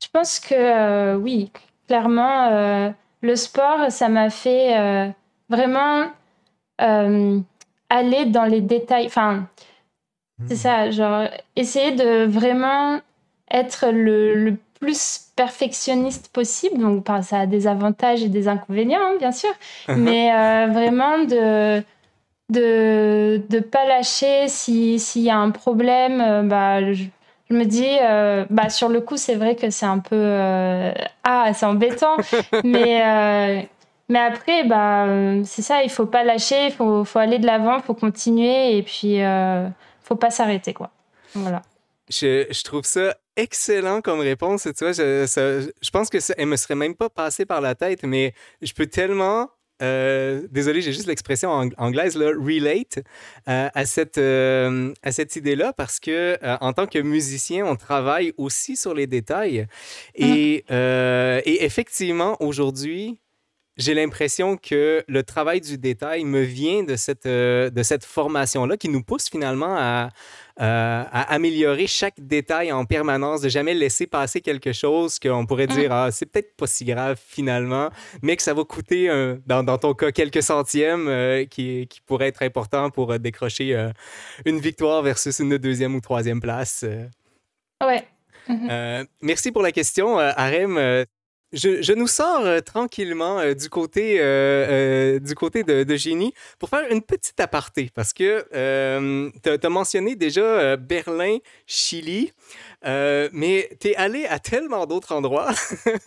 Je 0.01 0.07
pense 0.11 0.39
que 0.39 1.15
oui, 1.15 1.51
clairement 1.87 2.93
le 3.21 3.35
sport, 3.35 3.91
ça 3.91 4.09
m'a 4.09 4.29
fait 4.29 4.77
euh, 4.77 5.09
vraiment 5.49 6.11
euh, 6.81 7.39
aller 7.89 8.25
dans 8.25 8.45
les 8.45 8.61
détails. 8.61 9.07
Enfin, 9.07 9.47
c'est 10.47 10.55
ça, 10.55 10.89
genre, 10.89 11.27
essayer 11.55 11.91
de 11.91 12.25
vraiment 12.25 13.01
être 13.51 13.87
le, 13.91 14.55
plus 14.79 15.31
perfectionniste 15.35 16.29
possible. 16.29 16.79
Donc, 16.79 17.05
ça 17.23 17.41
a 17.41 17.45
des 17.45 17.67
avantages 17.67 18.23
et 18.23 18.29
des 18.29 18.47
inconvénients, 18.47 19.01
hein, 19.01 19.15
bien 19.19 19.31
sûr. 19.31 19.49
Uh-huh. 19.87 19.95
Mais 19.95 20.31
euh, 20.33 20.67
vraiment 20.71 21.19
de 21.19 21.83
de 22.49 23.43
ne 23.47 23.59
pas 23.59 23.85
lâcher 23.85 24.47
s'il 24.47 25.21
y 25.21 25.29
a 25.29 25.37
un 25.37 25.51
problème. 25.51 26.47
bah, 26.49 26.79
je 27.49 27.55
me 27.55 27.65
dis, 27.65 27.97
euh, 28.01 28.45
bah, 28.49 28.69
sur 28.69 28.89
le 28.89 29.01
coup, 29.01 29.17
c'est 29.17 29.35
vrai 29.35 29.55
que 29.55 29.69
c'est 29.71 29.85
un 29.85 29.99
peu. 29.99 30.15
Euh, 30.15 30.93
ah, 31.23 31.51
c'est 31.55 31.65
embêtant. 31.65 32.17
mais, 32.63 33.01
euh, 33.03 33.61
mais 34.07 34.19
après, 34.19 34.65
bah, 34.65 35.07
c'est 35.45 35.63
ça, 35.63 35.83
il 35.83 35.89
faut 35.89 36.05
pas 36.05 36.23
lâcher, 36.23 36.67
il 36.67 36.71
faut, 36.71 37.03
faut, 37.05 37.19
aller 37.19 37.39
de 37.39 37.47
l'avant, 37.47 37.77
il 37.77 37.83
faut 37.83 37.95
continuer 37.95 38.77
et 38.77 38.83
puis 38.83 39.15
il 39.15 39.71
faut 40.03 40.15
pas 40.15 40.29
s'arrêter. 40.29 40.73
quoi. 40.73 40.91
Voilà. 41.33 41.63
Je, 42.09 42.45
je, 42.49 42.63
trouve 42.63 42.85
ça 42.85 43.15
excellent 43.39 44.01
comme 44.01 44.19
réponse. 44.19 44.63
Tu 44.63 44.83
vois, 44.83 44.93
je, 44.93 45.69
je 45.81 45.89
pense 45.89 46.09
que 46.09 46.19
ça, 46.19 46.33
elle 46.37 46.47
me 46.47 46.55
serait 46.55 46.75
même 46.75 46.95
pas 46.95 47.09
passée 47.09 47.45
par 47.45 47.61
la 47.61 47.75
tête, 47.75 48.03
mais 48.03 48.33
je 48.61 48.73
peux 48.73 48.87
tellement 48.87 49.49
euh, 49.81 50.45
désolé, 50.51 50.81
j'ai 50.81 50.91
juste 50.91 51.07
l'expression 51.07 51.49
anglaise, 51.77 52.17
là, 52.17 52.27
relate 52.27 52.99
euh, 53.47 53.69
à 53.73 53.85
cette, 53.85 54.17
euh, 54.17 54.93
à 55.03 55.11
cette 55.11 55.35
idée-là 55.35 55.73
parce 55.73 55.99
que 55.99 56.37
en 56.61 56.73
tant 56.73 56.85
que 56.87 56.99
musicien, 56.99 57.65
on 57.65 57.75
travaille 57.75 58.33
aussi 58.37 58.75
sur 58.75 58.93
les 58.93 59.07
détails. 59.07 59.67
Et, 60.15 60.65
mm. 60.69 61.41
et 61.45 61.63
effectivement, 61.63 62.35
aujourd'hui, 62.41 63.19
j'ai 63.77 63.93
l'impression 63.93 64.57
que 64.57 65.05
le 65.07 65.23
travail 65.23 65.61
du 65.61 65.77
détail 65.77 66.25
me 66.25 66.41
vient 66.41 66.83
de 66.83 66.97
cette, 66.97 67.25
de 67.25 67.83
cette 67.83 68.03
formation-là 68.03 68.75
qui 68.75 68.89
nous 68.89 69.03
pousse 69.03 69.29
finalement 69.29 69.77
à, 69.77 70.09
euh, 70.59 71.03
à 71.09 71.33
améliorer 71.33 71.87
chaque 71.87 72.19
détail 72.19 72.71
en 72.71 72.85
permanence, 72.85 73.41
de 73.41 73.49
jamais 73.49 73.73
laisser 73.73 74.07
passer 74.07 74.41
quelque 74.41 74.73
chose 74.73 75.17
qu'on 75.17 75.45
pourrait 75.45 75.67
mm. 75.67 75.73
dire, 75.73 75.91
ah, 75.93 76.11
c'est 76.11 76.25
peut-être 76.25 76.55
pas 76.57 76.67
si 76.67 76.83
grave 76.85 77.17
finalement, 77.25 77.89
mais 78.21 78.35
que 78.35 78.43
ça 78.43 78.53
va 78.53 78.63
coûter, 78.63 79.07
dans, 79.45 79.63
dans, 79.63 79.77
ton 79.77 79.93
cas, 79.93 80.11
quelques 80.11 80.43
centièmes 80.43 81.07
euh, 81.07 81.45
qui, 81.45 81.87
qui 81.87 82.01
pourraient 82.01 82.27
être 82.27 82.43
importants 82.43 82.89
pour 82.89 83.11
euh, 83.11 83.17
décrocher 83.17 83.89
une 84.45 84.59
victoire 84.59 85.01
versus 85.01 85.39
une 85.39 85.57
deuxième 85.57 85.95
ou 85.95 86.01
troisième 86.01 86.41
place. 86.41 86.85
Ouais. 87.81 88.03
Mm-hmm. 88.49 89.05
merci 89.21 89.51
pour 89.51 89.61
la 89.61 89.71
question, 89.71 90.17
Arem. 90.17 91.05
Je, 91.51 91.93
nous 91.93 92.05
sors 92.05 92.45
euh, 92.45 92.59
tranquillement 92.59 93.39
euh, 93.39 93.55
du 93.55 93.69
côté, 93.69 94.17
euh, 94.19 95.19
du 95.19 95.33
côté 95.33 95.63
de, 95.63 95.95
Génie 95.95 96.31
pour 96.59 96.69
faire 96.69 96.87
une 96.91 97.01
petite 97.01 97.39
aparté 97.39 97.89
parce 97.93 98.13
que 98.13 98.45
tu 99.43 99.49
as, 99.49 99.69
mentionné 99.69 100.15
déjà 100.15 100.77
Berlin, 100.77 101.37
Chili, 101.65 102.31
mais 102.83 103.69
tu 103.79 103.89
es 103.89 103.95
allé 103.95 104.25
à 104.25 104.37
tellement 104.39 104.85
d'autres 104.85 105.13
endroits. 105.13 105.51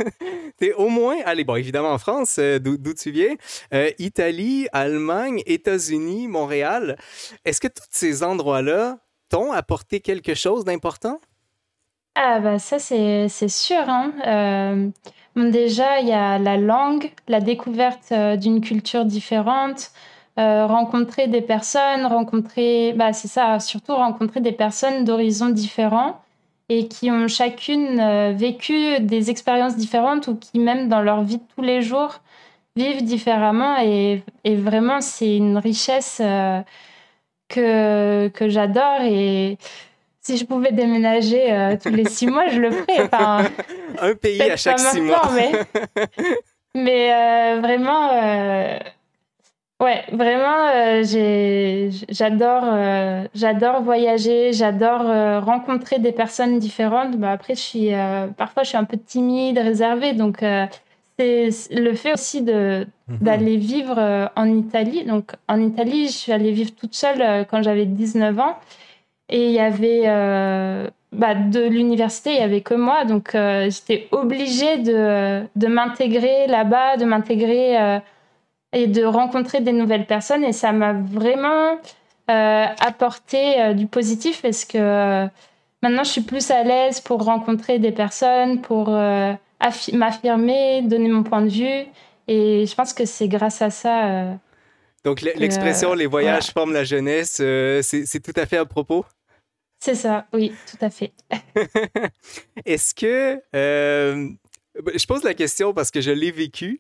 tu 0.58 0.66
es 0.66 0.72
au 0.74 0.88
moins 0.88 1.16
allé, 1.24 1.44
bon, 1.44 1.56
évidemment 1.56 1.92
en 1.92 1.98
France, 1.98 2.38
d'où 2.38 2.94
tu 2.94 3.10
viens, 3.10 3.34
Italie, 3.98 4.68
Allemagne, 4.72 5.42
États-Unis, 5.46 6.28
Montréal. 6.28 6.96
Est-ce 7.44 7.60
que 7.60 7.68
tous 7.68 7.84
ces 7.90 8.22
endroits-là 8.22 8.98
t'ont 9.28 9.52
apporté 9.52 10.00
quelque 10.00 10.34
chose 10.34 10.64
d'important? 10.64 11.20
Ah, 12.14 12.40
bah 12.40 12.58
ça, 12.58 12.78
c'est 12.78 13.48
sûr. 13.48 13.88
Hein? 13.88 14.12
Déjà, 15.36 16.00
il 16.00 16.08
y 16.08 16.12
a 16.12 16.38
la 16.38 16.58
langue, 16.58 17.10
la 17.26 17.40
découverte 17.40 18.12
euh, 18.12 18.36
d'une 18.36 18.60
culture 18.60 19.06
différente, 19.06 19.92
euh, 20.38 20.66
rencontrer 20.66 21.26
des 21.26 21.40
personnes, 21.40 22.04
rencontrer, 22.06 22.92
bah, 22.94 23.14
c'est 23.14 23.28
ça, 23.28 23.58
surtout 23.60 23.94
rencontrer 23.94 24.40
des 24.40 24.52
personnes 24.52 25.04
d'horizons 25.04 25.48
différents 25.48 26.20
et 26.68 26.86
qui 26.88 27.10
ont 27.10 27.28
chacune 27.28 27.98
euh, 28.00 28.32
vécu 28.32 29.00
des 29.00 29.30
expériences 29.30 29.76
différentes 29.76 30.28
ou 30.28 30.36
qui, 30.36 30.58
même 30.58 30.88
dans 30.90 31.00
leur 31.02 31.22
vie 31.22 31.38
de 31.38 31.44
tous 31.56 31.62
les 31.62 31.80
jours, 31.82 32.20
vivent 32.76 33.04
différemment. 33.04 33.78
Et, 33.82 34.22
et 34.44 34.56
vraiment, 34.56 35.00
c'est 35.00 35.36
une 35.36 35.56
richesse 35.58 36.20
que, 37.48 38.28
que 38.28 38.48
j'adore. 38.48 39.00
Et 39.02 39.58
si 40.22 40.36
je 40.36 40.44
pouvais 40.44 40.72
déménager 40.72 41.52
euh, 41.52 41.76
tous 41.82 41.90
les 41.90 42.04
six 42.04 42.28
mois, 42.28 42.48
je 42.48 42.60
le 42.60 42.70
ferais. 42.70 43.10
un 44.00 44.14
pays 44.14 44.40
à 44.40 44.56
chaque 44.56 44.78
six 44.78 45.00
mois. 45.00 45.28
Mais, 46.74 47.12
euh, 47.12 47.60
vraiment, 47.60 48.08
euh, 48.12 48.78
ouais, 49.80 50.04
vraiment, 50.12 51.02
j'adore, 52.08 53.28
j'adore 53.34 53.82
voyager, 53.82 54.52
j'adore 54.52 55.44
rencontrer 55.44 55.98
des 55.98 56.12
personnes 56.12 56.58
différentes. 56.58 57.18
Bah, 57.18 57.32
après, 57.32 57.56
je 57.56 57.60
suis, 57.60 57.90
parfois, 58.38 58.62
je 58.62 58.68
suis 58.68 58.78
un 58.78 58.84
peu 58.84 58.96
timide, 58.96 59.58
réservée, 59.58 60.14
donc 60.14 60.38
c'est 61.18 61.50
le 61.72 61.94
fait 61.94 62.14
aussi 62.14 62.40
de 62.40 62.86
mhm. 63.08 63.18
d'aller 63.18 63.56
vivre 63.56 64.30
en 64.34 64.46
Italie. 64.46 65.04
Donc, 65.04 65.32
en 65.46 65.60
Italie, 65.60 66.06
je 66.06 66.12
suis 66.12 66.32
allée 66.32 66.52
vivre 66.52 66.70
toute 66.70 66.94
seule 66.94 67.44
quand 67.50 67.62
j'avais 67.62 67.84
19 67.86 68.38
ans. 68.38 68.56
Et 69.32 69.46
il 69.46 69.52
y 69.52 69.60
avait 69.60 70.02
euh, 70.04 70.86
bah, 71.10 71.34
de 71.34 71.66
l'université, 71.66 72.32
il 72.32 72.36
y 72.36 72.42
avait 72.42 72.60
que 72.60 72.74
moi, 72.74 73.06
donc 73.06 73.34
euh, 73.34 73.70
j'étais 73.70 74.06
obligée 74.10 74.76
de, 74.76 75.42
de 75.56 75.66
m'intégrer 75.68 76.46
là-bas, 76.48 76.98
de 76.98 77.06
m'intégrer 77.06 77.80
euh, 77.80 77.98
et 78.74 78.86
de 78.86 79.02
rencontrer 79.02 79.62
des 79.62 79.72
nouvelles 79.72 80.04
personnes. 80.04 80.44
Et 80.44 80.52
ça 80.52 80.72
m'a 80.72 80.92
vraiment 80.92 81.78
apporté 82.28 83.74
du 83.74 83.86
positif 83.86 84.40
parce 84.40 84.64
que 84.64 85.26
maintenant 85.82 86.02
je 86.02 86.10
suis 86.10 86.22
plus 86.22 86.50
à 86.50 86.62
l'aise 86.62 86.98
pour 86.98 87.22
rencontrer 87.22 87.78
des 87.78 87.92
personnes, 87.92 88.62
pour 88.62 88.88
m'affirmer, 88.88 90.80
donner 90.80 91.08
mon 91.08 91.24
point 91.24 91.42
de 91.42 91.50
vue. 91.50 91.84
Et 92.28 92.64
je 92.64 92.74
pense 92.74 92.94
que 92.94 93.04
c'est 93.04 93.28
grâce 93.28 93.60
à 93.60 93.68
ça. 93.68 94.24
Donc 95.04 95.20
l'expression 95.20 95.92
les 95.92 96.06
voyages 96.06 96.52
forment 96.52 96.72
la 96.72 96.84
jeunesse, 96.84 97.42
c'est 97.82 98.22
tout 98.22 98.40
à 98.40 98.46
fait 98.46 98.56
à 98.56 98.64
propos? 98.64 99.04
C'est 99.84 99.96
ça, 99.96 100.28
oui, 100.32 100.52
tout 100.70 100.76
à 100.80 100.90
fait. 100.90 101.10
Est-ce 102.64 102.94
que, 102.94 103.42
euh, 103.56 104.28
je 104.94 105.06
pose 105.06 105.24
la 105.24 105.34
question 105.34 105.74
parce 105.74 105.90
que 105.90 106.00
je 106.00 106.12
l'ai 106.12 106.30
vécu. 106.30 106.78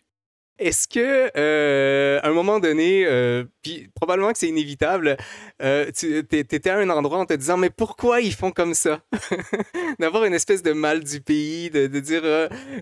Est-ce 0.56 0.86
que, 0.86 1.28
euh, 1.36 2.20
à 2.22 2.28
un 2.28 2.32
moment 2.32 2.60
donné, 2.60 3.04
euh, 3.04 3.42
puis 3.60 3.88
probablement 3.96 4.30
que 4.30 4.38
c'est 4.38 4.46
inévitable, 4.46 5.16
tu 5.58 6.18
étais 6.30 6.70
à 6.70 6.78
un 6.78 6.90
endroit 6.90 7.18
en 7.18 7.26
te 7.26 7.34
disant 7.34 7.56
mais 7.56 7.70
pourquoi 7.70 8.20
ils 8.20 8.32
font 8.32 8.52
comme 8.52 8.72
ça? 8.72 9.00
D'avoir 9.98 10.22
une 10.22 10.34
espèce 10.34 10.62
de 10.62 10.72
mal 10.72 11.02
du 11.02 11.20
pays, 11.20 11.70
de, 11.70 11.88
de 11.88 11.98
dire 11.98 12.22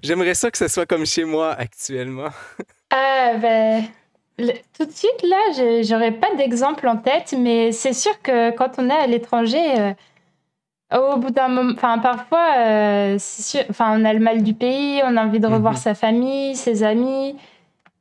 j'aimerais 0.02 0.34
ça 0.34 0.50
que 0.50 0.58
ce 0.58 0.68
soit 0.68 0.84
comme 0.84 1.06
chez 1.06 1.24
moi 1.24 1.52
actuellement. 1.52 2.28
ah 2.90 3.36
ben 3.38 3.84
tout 4.78 4.86
de 4.86 4.90
suite 4.90 5.22
là, 5.22 5.82
j'aurais 5.82 6.12
pas 6.12 6.34
d'exemple 6.34 6.88
en 6.88 6.96
tête, 6.96 7.34
mais 7.38 7.72
c'est 7.72 7.92
sûr 7.92 8.20
que 8.22 8.50
quand 8.52 8.78
on 8.78 8.88
est 8.88 8.94
à 8.94 9.06
l'étranger 9.06 9.94
au 10.92 11.16
bout 11.18 11.30
d'un 11.30 11.48
moment, 11.48 11.72
enfin 11.74 11.98
parfois, 11.98 12.54
euh, 12.58 13.18
enfin 13.68 13.98
on 13.98 14.04
a 14.04 14.12
le 14.12 14.18
mal 14.18 14.42
du 14.42 14.54
pays, 14.54 15.00
on 15.04 15.16
a 15.16 15.24
envie 15.24 15.38
de 15.40 15.46
revoir 15.46 15.74
mhm. 15.74 15.78
sa 15.78 15.94
famille, 15.94 16.56
ses 16.56 16.82
amis, 16.82 17.36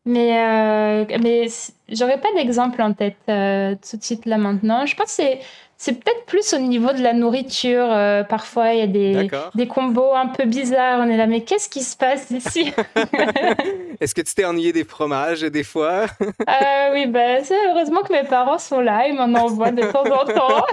mais 0.06 0.39
euh, 0.39 1.06
mais 1.21 1.47
j'aurais 1.89 2.19
pas 2.19 2.30
d'exemple 2.36 2.82
en 2.82 2.93
tête 2.93 3.17
euh, 3.30 3.75
tout 3.89 3.97
de 3.97 4.04
suite 4.04 4.25
là 4.25 4.38
maintenant. 4.38 4.86
Je 4.86 4.95
pense 4.95 5.08
que 5.08 5.12
c'est 5.12 5.39
c'est 5.81 5.93
peut-être 5.93 6.25
plus 6.25 6.53
au 6.53 6.59
niveau 6.59 6.91
de 6.91 7.01
la 7.01 7.13
nourriture. 7.13 7.87
Euh, 7.89 8.23
parfois, 8.25 8.73
il 8.73 8.79
y 8.79 8.81
a 8.81 8.87
des, 8.87 9.29
des 9.55 9.65
combos 9.65 10.13
un 10.13 10.27
peu 10.27 10.43
bizarres. 10.43 10.99
On 10.99 11.09
est 11.09 11.15
là, 11.15 11.25
mais 11.25 11.45
qu'est-ce 11.45 11.69
qui 11.69 11.83
se 11.83 11.95
passe 11.95 12.29
ici 12.31 12.73
Est-ce 14.01 14.13
que 14.13 14.19
tu 14.19 14.35
t'es 14.35 14.43
ennuyé 14.43 14.73
des 14.73 14.83
fromages 14.83 15.39
des 15.39 15.63
fois 15.63 16.07
euh, 16.21 16.93
Oui, 16.93 17.07
ben, 17.07 17.41
heureusement 17.69 18.01
que 18.01 18.11
mes 18.11 18.27
parents 18.27 18.57
sont 18.57 18.81
là. 18.81 19.07
Ils 19.07 19.15
m'en 19.15 19.39
envoient 19.39 19.71
de 19.71 19.83
temps 19.83 20.03
en 20.03 20.25
temps. 20.25 20.65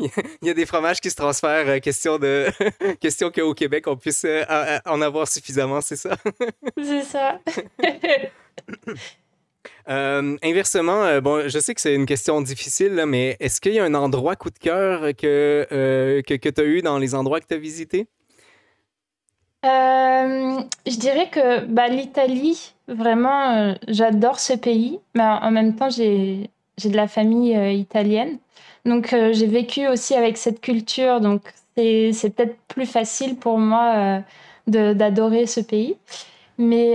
il 0.40 0.48
y 0.48 0.50
a 0.50 0.54
des 0.54 0.64
fromages 0.64 1.02
qui 1.02 1.10
se 1.10 1.16
transfèrent. 1.16 1.68
Euh, 1.68 1.78
question, 1.78 2.18
de... 2.18 2.48
question 3.00 3.30
qu'au 3.30 3.52
Québec, 3.52 3.86
on 3.86 3.96
puisse 3.96 4.24
en 4.86 5.02
avoir 5.02 5.28
suffisamment, 5.28 5.82
c'est 5.82 5.96
ça? 5.96 6.16
C'est 6.82 7.02
ça. 7.02 7.38
Euh, 9.88 10.36
inversement, 10.42 11.04
euh, 11.04 11.20
bon, 11.20 11.48
je 11.48 11.58
sais 11.58 11.74
que 11.74 11.80
c'est 11.80 11.94
une 11.94 12.06
question 12.06 12.40
difficile, 12.40 13.04
mais 13.06 13.36
est-ce 13.40 13.60
qu'il 13.60 13.74
y 13.74 13.78
a 13.78 13.84
un 13.84 13.94
endroit 13.94 14.34
coup 14.34 14.50
de 14.50 14.58
cœur 14.58 15.14
que, 15.16 15.66
euh, 15.72 16.22
que, 16.22 16.34
que 16.34 16.48
tu 16.48 16.60
as 16.60 16.64
eu 16.64 16.80
dans 16.82 16.98
les 16.98 17.14
endroits 17.14 17.40
que 17.40 17.46
tu 17.46 17.54
as 17.54 17.58
visités? 17.58 18.08
je 19.66 20.98
dirais 20.98 21.30
que 21.30 21.64
bah, 21.64 21.88
l'Italie, 21.88 22.74
vraiment, 22.86 23.74
j'adore 23.88 24.38
ce 24.38 24.52
pays, 24.52 25.00
mais 25.14 25.22
en 25.22 25.50
même 25.50 25.74
temps, 25.74 25.88
j'ai 25.88 26.50
de 26.84 26.96
la 26.96 27.08
famille 27.08 27.56
italienne. 27.74 28.36
Donc, 28.84 29.08
j'ai 29.32 29.46
vécu 29.46 29.88
aussi 29.88 30.14
avec 30.14 30.36
cette 30.36 30.60
culture, 30.60 31.22
donc 31.22 31.40
c'est 31.76 32.34
peut-être 32.36 32.58
plus 32.68 32.84
facile 32.84 33.36
pour 33.36 33.58
moi 33.58 34.22
d'adorer 34.66 35.46
ce 35.46 35.60
pays. 35.60 35.96
Mais 36.58 36.92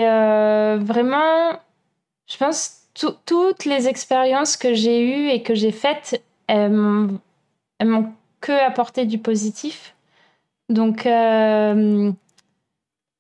vraiment, 0.78 1.54
je 2.28 2.38
pense 2.38 2.79
toutes 3.26 3.66
les 3.66 3.88
expériences 3.88 4.58
que 4.58 4.74
j'ai 4.74 5.02
eues 5.02 5.30
et 5.30 5.42
que 5.44 5.56
j'ai 5.56 5.72
faites, 5.72 6.24
elles 6.48 6.72
m'ont 6.72 8.14
que 8.42 8.52
apporté 8.52 9.06
du 9.06 9.18
positif. 9.18 9.96
Donc, 10.70 11.06
euh, 11.06 12.12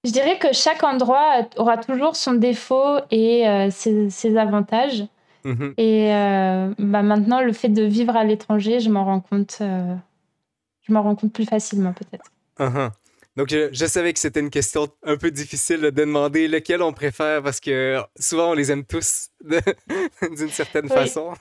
je 0.05 0.11
dirais 0.11 0.37
que 0.37 0.53
chaque 0.53 0.83
endroit 0.83 1.47
aura 1.57 1.77
toujours 1.77 2.15
son 2.15 2.33
défaut 2.33 2.97
et 3.11 3.47
euh, 3.47 3.69
ses, 3.71 4.37
avantages. 4.37 5.05
Mm-hmm. 5.45 5.73
Et 5.77 6.13
euh, 6.13 6.73
bah 6.77 7.01
maintenant, 7.01 7.41
le 7.41 7.53
fait 7.53 7.69
de 7.69 7.83
vivre 7.83 8.15
à 8.15 8.23
l'étranger, 8.23 8.79
je 8.79 8.89
m'en 8.89 9.05
rends 9.05 9.21
compte, 9.21 9.57
je 9.59 10.93
m'en 10.93 11.01
rends 11.01 11.15
compte 11.15 11.33
plus 11.33 11.45
facilement 11.45 11.93
peut-être. 11.93 12.31
Uh-huh. 12.59 12.91
Donc, 13.39 13.47
je, 13.47 13.85
savais 13.85 14.11
que 14.11 14.19
c'était 14.19 14.41
une 14.41 14.49
question 14.49 14.89
un 15.01 15.15
peu 15.15 15.31
difficile 15.31 15.79
de 15.79 15.89
demander 15.91 16.49
lequel 16.49 16.81
on 16.81 16.91
préfère 16.91 17.41
parce 17.41 17.61
que 17.61 17.97
souvent, 18.19 18.51
on 18.51 18.53
les 18.53 18.69
aime 18.69 18.83
tous 18.83 19.29
d'une 19.41 20.49
certaine 20.49 20.89
façon. 20.89 21.33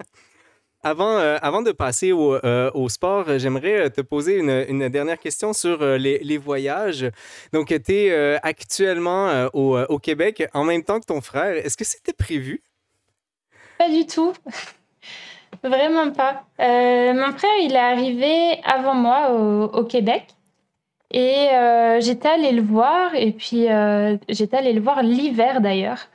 Avant, 0.82 1.18
euh, 1.18 1.36
avant 1.42 1.60
de 1.60 1.72
passer 1.72 2.12
au, 2.12 2.36
euh, 2.36 2.70
au 2.72 2.88
sport, 2.88 3.38
j'aimerais 3.38 3.80
euh, 3.80 3.88
te 3.90 4.00
poser 4.00 4.38
une, 4.38 4.64
une 4.68 4.88
dernière 4.88 5.18
question 5.18 5.52
sur 5.52 5.84
les, 5.84 6.20
les, 6.20 6.38
voyages. 6.38 7.10
Donc, 7.52 7.74
tu 7.84 7.92
es 7.92 8.38
actuellement 8.42 9.48
au, 9.52 9.78
au, 9.78 9.98
Québec 9.98 10.48
en 10.54 10.64
même 10.64 10.84
temps 10.84 11.00
que 11.00 11.06
ton 11.06 11.20
frère. 11.20 11.54
Est-ce 11.56 11.76
que 11.76 11.84
c'était 11.84 12.14
prévu? 12.14 12.62
Pas 13.78 13.90
du 13.90 14.06
tout. 14.06 14.32
Vraiment 15.62 16.12
pas. 16.12 16.46
mon 16.58 17.32
frère, 17.36 17.56
il 17.62 17.72
est 17.72 17.76
arrivé 17.76 18.60
avant 18.64 18.94
moi 18.94 19.32
au, 19.32 19.64
au 19.64 19.84
Québec. 19.84 20.35
Et 21.16 21.48
euh, 21.50 21.98
j'étais 22.02 22.28
allée 22.28 22.52
le 22.52 22.60
voir, 22.60 23.14
et 23.14 23.32
puis 23.32 23.72
euh, 23.72 24.18
j'étais 24.28 24.58
allée 24.58 24.74
le 24.74 24.82
voir 24.82 25.02
l'hiver 25.02 25.62
d'ailleurs. 25.62 26.08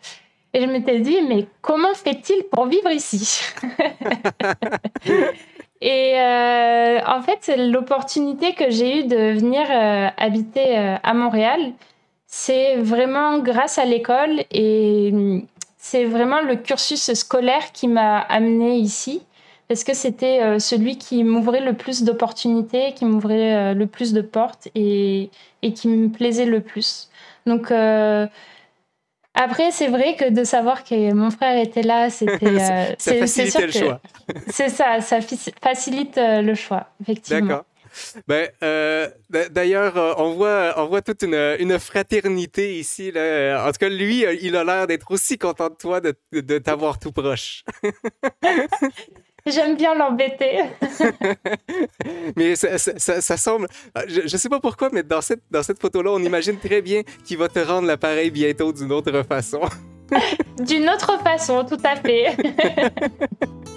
Et 0.54 0.62
je 0.62 0.68
m'étais 0.68 1.00
dit, 1.00 1.24
mais 1.28 1.48
comment 1.64 1.96
fait-il 1.96 2.44
pour 2.52 2.68
vivre 2.68 2.92
ici? 2.92 3.42
Et 5.84 6.14
euh, 6.20 7.00
en 7.08 7.24
fait, 7.24 7.52
l'opportunité 7.58 8.54
que 8.54 8.70
j'ai 8.70 9.00
eue 9.00 9.04
de 9.06 9.32
venir 9.32 9.64
habiter 10.18 10.78
à 11.02 11.14
Montréal, 11.16 11.72
c'est 12.28 12.76
vraiment 12.76 13.40
grâce 13.40 13.80
à 13.80 13.86
l'école 13.86 14.44
et 14.52 15.12
c'est 15.80 16.06
vraiment 16.06 16.42
le 16.42 16.58
cursus 16.58 17.12
scolaire 17.14 17.72
qui 17.74 17.88
m'a 17.88 18.20
amené 18.20 18.76
ici 18.76 19.24
parce 19.72 19.86
que 19.86 19.94
c'était 19.94 20.42
euh, 20.42 20.60
celui 20.60 20.98
qui 20.98 21.24
m'ouvrait 21.24 21.62
le 21.62 21.72
plus 21.72 22.04
d'opportunités, 22.04 22.94
qui 22.94 23.06
m'ouvrait 23.06 23.56
euh, 23.56 23.74
le 23.74 23.88
plus 23.88 24.12
de 24.12 24.20
portes 24.20 24.68
et, 24.76 25.30
et, 25.62 25.72
qui 25.72 25.88
me 25.88 26.10
plaisait 26.10 26.44
le 26.44 26.60
plus? 26.60 27.10
Donc 27.46 27.72
euh, 27.72 28.28
après, 29.34 29.72
c'est 29.72 29.88
vrai 29.88 30.18
que 30.18 30.30
de 30.30 30.44
savoir 30.44 30.84
que 30.84 31.14
mon 31.14 31.32
frère 31.32 31.58
était 31.58 31.84
là, 31.84 32.10
c'était. 32.10 32.60
ça 32.98 33.14
facilite 33.16 33.62
le 33.62 33.72
choix. 33.72 34.02
c'est 34.50 34.68
ça, 34.68 35.00
ça 35.00 35.20
facilite 35.64 36.18
le 36.18 36.54
choix, 36.54 36.88
effectivement. 37.02 37.40
D'accord. 37.40 37.66
Ben, 38.28 38.50
D'ailleurs, 39.52 40.16
on 40.18 40.34
voit, 40.34 40.74
on 40.76 40.88
voit 40.88 41.02
toute 41.02 41.24
une, 41.24 41.56
une 41.60 41.80
fraternité 41.80 42.78
ici. 42.78 43.10
Là. 43.10 43.66
En 43.66 43.72
tout 43.72 43.80
cas, 43.80 43.90
lui, 43.90 44.26
il 44.42 44.58
a 44.58 44.66
l'air 44.66 44.86
d'être 44.86 45.10
aussi 45.12 45.38
content 45.38 45.70
de 45.70 45.76
toi 45.76 46.02
de, 46.02 46.14
de 46.34 46.58
t'avoir 46.58 47.00
tout 47.00 47.14
proche. 47.14 47.64
J'aime 49.46 49.76
bien 49.76 49.96
l'embêter. 49.96 50.62
mais 52.36 52.56
ça, 52.56 52.78
ça, 52.78 53.38
semble. 53.38 53.68
Je, 54.08 54.22
ne 54.22 54.28
sais 54.28 54.50
pas 54.50 54.60
pourquoi, 54.60 54.90
mais 54.92 55.04
dans 55.04 55.22
cette, 55.22 55.42
dans 55.50 55.64
cette 55.64 55.80
photo-là, 55.80 56.12
on 56.12 56.20
imagine 56.20 56.58
très 56.58 56.82
bien 56.82 57.02
qu'il 57.26 57.38
va 57.38 57.48
te 57.48 57.60
rendre 57.60 57.88
l'appareil 57.88 58.30
bientôt 58.30 58.72
d'une 58.72 58.92
autre 58.92 59.24
façon. 59.24 59.62
d'une 60.60 60.90
autre 60.90 61.20
façon, 61.24 61.66
tout 61.66 61.80
à 61.84 61.96
fait. 61.96 62.38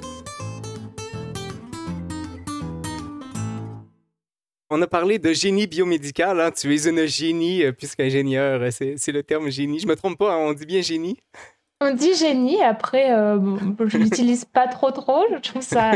On 4.71 4.83
a 4.83 4.89
parlé 4.89 5.21
de 5.21 5.33
génie 5.33 5.69
biomédical. 5.69 6.41
Hein. 6.41 6.51
Tu 6.51 6.75
es 6.75 6.89
une 6.89 7.07
génie, 7.07 7.63
euh, 7.63 7.71
puisqu'ingénieur, 7.71 8.61
c'est 8.73 9.13
le 9.13 9.23
terme 9.23 9.49
génie. 9.49 9.79
Je 9.79 9.87
me 9.87 9.95
trompe 9.95 10.19
pas, 10.19 10.35
hein, 10.35 10.39
on 10.39 10.53
dit 10.53 10.67
bien 10.67 10.81
génie? 10.81 11.17
On 11.87 11.93
dit 11.93 12.15
génie, 12.15 12.63
après, 12.63 13.13
euh, 13.13 13.39
je 13.85 13.99
l'utilise 13.99 14.47
pas 14.47 14.69
trop 14.69 14.91
trop, 14.91 15.23
je 15.31 15.51
trouve 15.51 15.61
ça... 15.61 15.93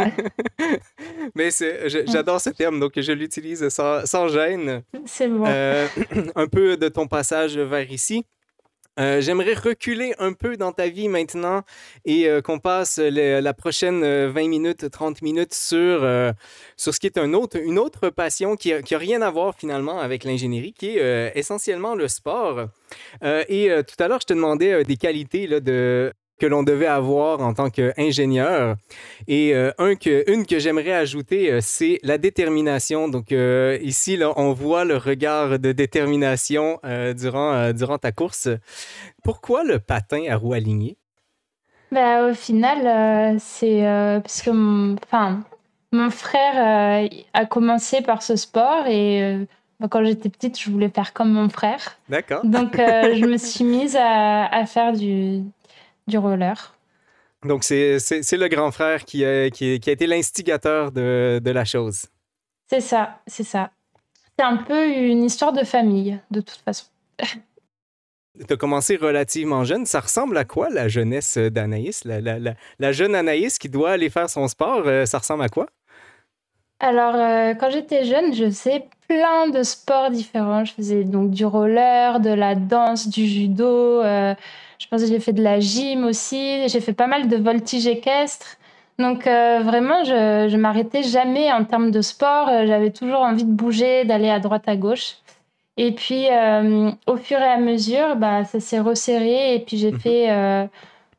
Mais 1.35 1.49
j'adore 1.87 2.43
ce 2.43 2.51
terme, 2.51 2.79
donc 2.79 2.93
je 2.97 3.13
l'utilise 3.13 3.67
sans, 3.71 4.05
sans, 4.05 4.29
gêne. 4.29 4.83
C'est 5.07 5.29
bon. 5.29 5.45
Euh, 5.47 5.87
un 6.35 6.47
peu 6.47 6.77
de 6.77 6.89
ton 6.89 7.07
passage 7.07 7.57
vers 7.57 7.91
ici. 7.91 8.27
Euh, 8.99 9.21
j'aimerais 9.21 9.55
reculer 9.55 10.15
un 10.19 10.33
peu 10.33 10.57
dans 10.57 10.73
ta 10.73 10.89
vie 10.89 11.09
maintenant 11.09 11.63
et 12.05 12.29
euh, 12.29 12.41
qu'on 12.41 12.59
passe 12.59 12.99
la 12.99 13.55
prochaine 13.55 14.01
20 14.01 14.05
euh, 14.05 14.49
minutes, 14.49 14.91
30 14.91 15.23
minutes 15.23 15.55
sur, 15.55 16.01
sur 16.77 16.95
ce 16.95 17.01
qui 17.01 17.07
est 17.07 17.19
un 17.19 17.33
autre, 17.33 17.59
une 17.61 17.79
autre 17.79 18.11
passion 18.11 18.57
qui 18.57 18.73
n'a 18.73 18.99
rien 18.99 19.23
à 19.23 19.31
voir 19.31 19.55
finalement 19.55 20.01
avec 20.01 20.25
l'ingénierie, 20.25 20.73
qui 20.73 20.99
est 20.99 21.33
essentiellement 21.37 21.95
le 21.95 22.09
sport. 22.09 22.67
et 23.23 23.71
tout 23.87 24.03
à 24.03 24.09
l'heure, 24.09 24.21
je 24.21 24.27
te 24.27 24.33
demandais 24.33 24.85
des 24.85 24.97
qualités 24.97 25.47
là, 25.47 25.61
de, 25.61 26.13
que 26.39 26.47
l'on 26.47 26.63
devait 26.63 26.87
avoir 26.87 27.41
en 27.41 27.53
tant 27.53 27.71
qu'ingénieur. 27.71 28.77
Et 29.27 29.55
euh, 29.55 29.73
un 29.79 29.95
que, 29.97 30.31
une 30.31 30.47
que 30.47 30.59
j'aimerais 30.59 30.93
ajouter, 30.93 31.53
euh, 31.53 31.59
c'est 31.61 31.99
la 32.03 32.19
détermination. 32.19 33.09
Donc 33.09 33.33
euh, 33.33 33.79
ici, 33.83 34.17
là, 34.17 34.33
on 34.37 34.53
voit 34.53 34.85
le 34.85 34.97
regard 34.97 35.59
de 35.59 35.73
détermination 35.73 36.81
durant, 37.17 37.73
durant 37.73 37.99
ta 37.99 38.13
course. 38.13 38.49
Pourquoi 39.23 39.65
le 39.65 39.79
patin 39.79 40.25
à 40.29 40.37
roue 40.37 40.55
alignée? 40.55 40.97
Ben, 41.91 42.31
au 42.31 42.35
final, 42.35 43.39
c'est 43.41 43.83
parce 44.23 44.43
que 44.43 44.51
mon, 44.51 44.97
enfin, 45.05 45.41
mon 45.93 46.11
frère 46.11 47.09
a 47.33 47.47
commencé 47.47 48.03
par 48.03 48.23
ce 48.23 48.37
sport 48.37 48.87
et 48.87 49.39
quand 49.91 50.05
j'étais 50.05 50.29
petite, 50.29 50.59
je 50.61 50.71
voulais 50.71 50.91
faire 50.91 51.13
comme 51.13 51.33
mon 51.33 51.49
frère. 51.49 51.99
D'accord. 52.09 52.45
Donc, 52.45 52.77
je 52.77 53.25
me 53.25 53.37
suis 53.37 53.65
mise 53.65 53.97
à, 53.97 54.47
à 54.47 54.67
faire 54.67 54.93
du, 54.93 55.43
du 56.09 56.19
roller. 56.19 56.75
Donc, 57.45 57.63
c'est 57.63 57.99
le 58.33 58.49
grand 58.49 58.73
frère 58.73 59.05
qui 59.05 59.25
a, 59.25 59.49
qui, 59.51 59.81
a 59.87 59.91
été 59.93 60.07
l'instigateur 60.07 60.91
de, 60.91 61.41
de, 61.43 61.51
la 61.51 61.65
chose. 61.65 62.07
C'est 62.67 62.81
ça, 62.81 63.21
c'est 63.27 63.45
ça. 63.45 63.71
C'est 64.37 64.45
un 64.45 64.57
peu 64.57 64.89
une 64.89 65.25
histoire 65.25 65.53
de 65.53 65.65
famille, 65.65 66.19
de 66.31 66.41
toute 66.41 66.61
façon. 66.65 66.87
tu 67.17 68.53
as 68.53 68.57
commencé 68.57 68.97
relativement 68.97 69.63
jeune. 69.65 69.87
Ça 69.87 70.01
ressemble 70.01 70.37
à 70.37 70.45
quoi 70.45 70.69
la 70.69 70.89
jeunesse 70.89 71.39
d'Anaïs? 71.39 72.05
La, 72.05 72.21
la, 72.21 72.55
la, 72.79 72.93
jeune 72.93 73.15
Anaïs 73.15 73.59
qui 73.59 73.69
doit 73.69 73.93
aller 73.93 74.11
faire 74.11 74.29
son 74.29 74.49
sport, 74.49 74.83
euh, 74.87 75.07
ça 75.07 75.19
ressemble 75.19 75.45
à 75.45 75.49
quoi? 75.49 75.67
Alors, 76.81 77.15
euh, 77.17 77.55
quand 77.55 77.71
j'étais 77.71 78.05
jeune, 78.05 78.33
je 78.33 78.45
faisais 78.45 78.85
plein 79.09 79.49
de 79.49 79.63
sports 79.63 80.11
différents. 80.11 80.65
Je 80.65 80.73
faisais 80.75 81.05
donc 81.05 81.31
du 81.31 81.45
roller, 81.45 82.21
de 82.21 82.31
la 82.31 82.55
danse, 82.55 83.09
du 83.09 83.27
judo. 83.27 84.03
Euh, 84.03 84.35
je 84.89 84.97
pense 84.97 85.03
que 85.03 85.09
j'ai 85.09 85.21
fait 85.21 85.35
de 85.35 85.43
la 85.43 85.61
gym 85.61 86.07
aussi. 86.07 86.67
J'ai 86.67 86.81
fait 86.81 86.95
pas 86.95 87.07
mal 87.07 87.29
de 87.29 87.37
voltige 87.37 87.87
équestre. 87.87 88.57
Donc 88.99 89.27
euh, 89.27 89.61
vraiment, 89.63 90.03
je, 90.03 90.49
je 90.51 90.57
m'arrêtais 90.57 91.03
jamais 91.03 91.53
en 91.53 91.67
termes 91.67 91.91
de 91.91 92.01
sport. 92.01 92.49
Euh, 92.49 92.67
j'avais 92.67 92.91
toujours 92.91 93.21
envie 93.21 93.45
de 93.45 93.53
bouger, 93.53 94.07
d'aller 94.07 94.31
à 94.31 94.41
droite, 94.41 94.67
à 94.67 94.77
gauche. 94.77 95.17
Et 95.77 95.93
puis, 95.93 96.29
euh, 96.31 96.91
au 97.07 97.17
fur 97.19 97.39
et 97.39 97.45
à 97.45 97.59
mesure, 97.59 98.17
bah, 98.17 98.45
ça 98.45 98.61
s'est 98.61 98.81
resserré. 98.81 99.55
Et 99.55 99.59
puis, 99.59 99.77
j'ai 99.77 99.93
mhm. 99.93 100.01
fait 100.01 100.69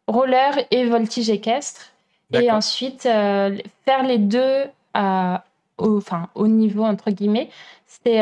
roller 0.07 0.65
et 0.71 0.85
voltige 0.85 1.29
équestre. 1.29 1.91
Et 2.33 2.49
ensuite, 2.49 3.03
faire 3.03 4.03
les 4.03 4.17
deux 4.17 4.63
à, 4.95 5.43
au, 5.77 5.97
enfin, 5.97 6.29
au 6.33 6.47
niveau, 6.47 6.83
entre 6.83 7.11
guillemets, 7.11 7.49
c'était 7.85 8.21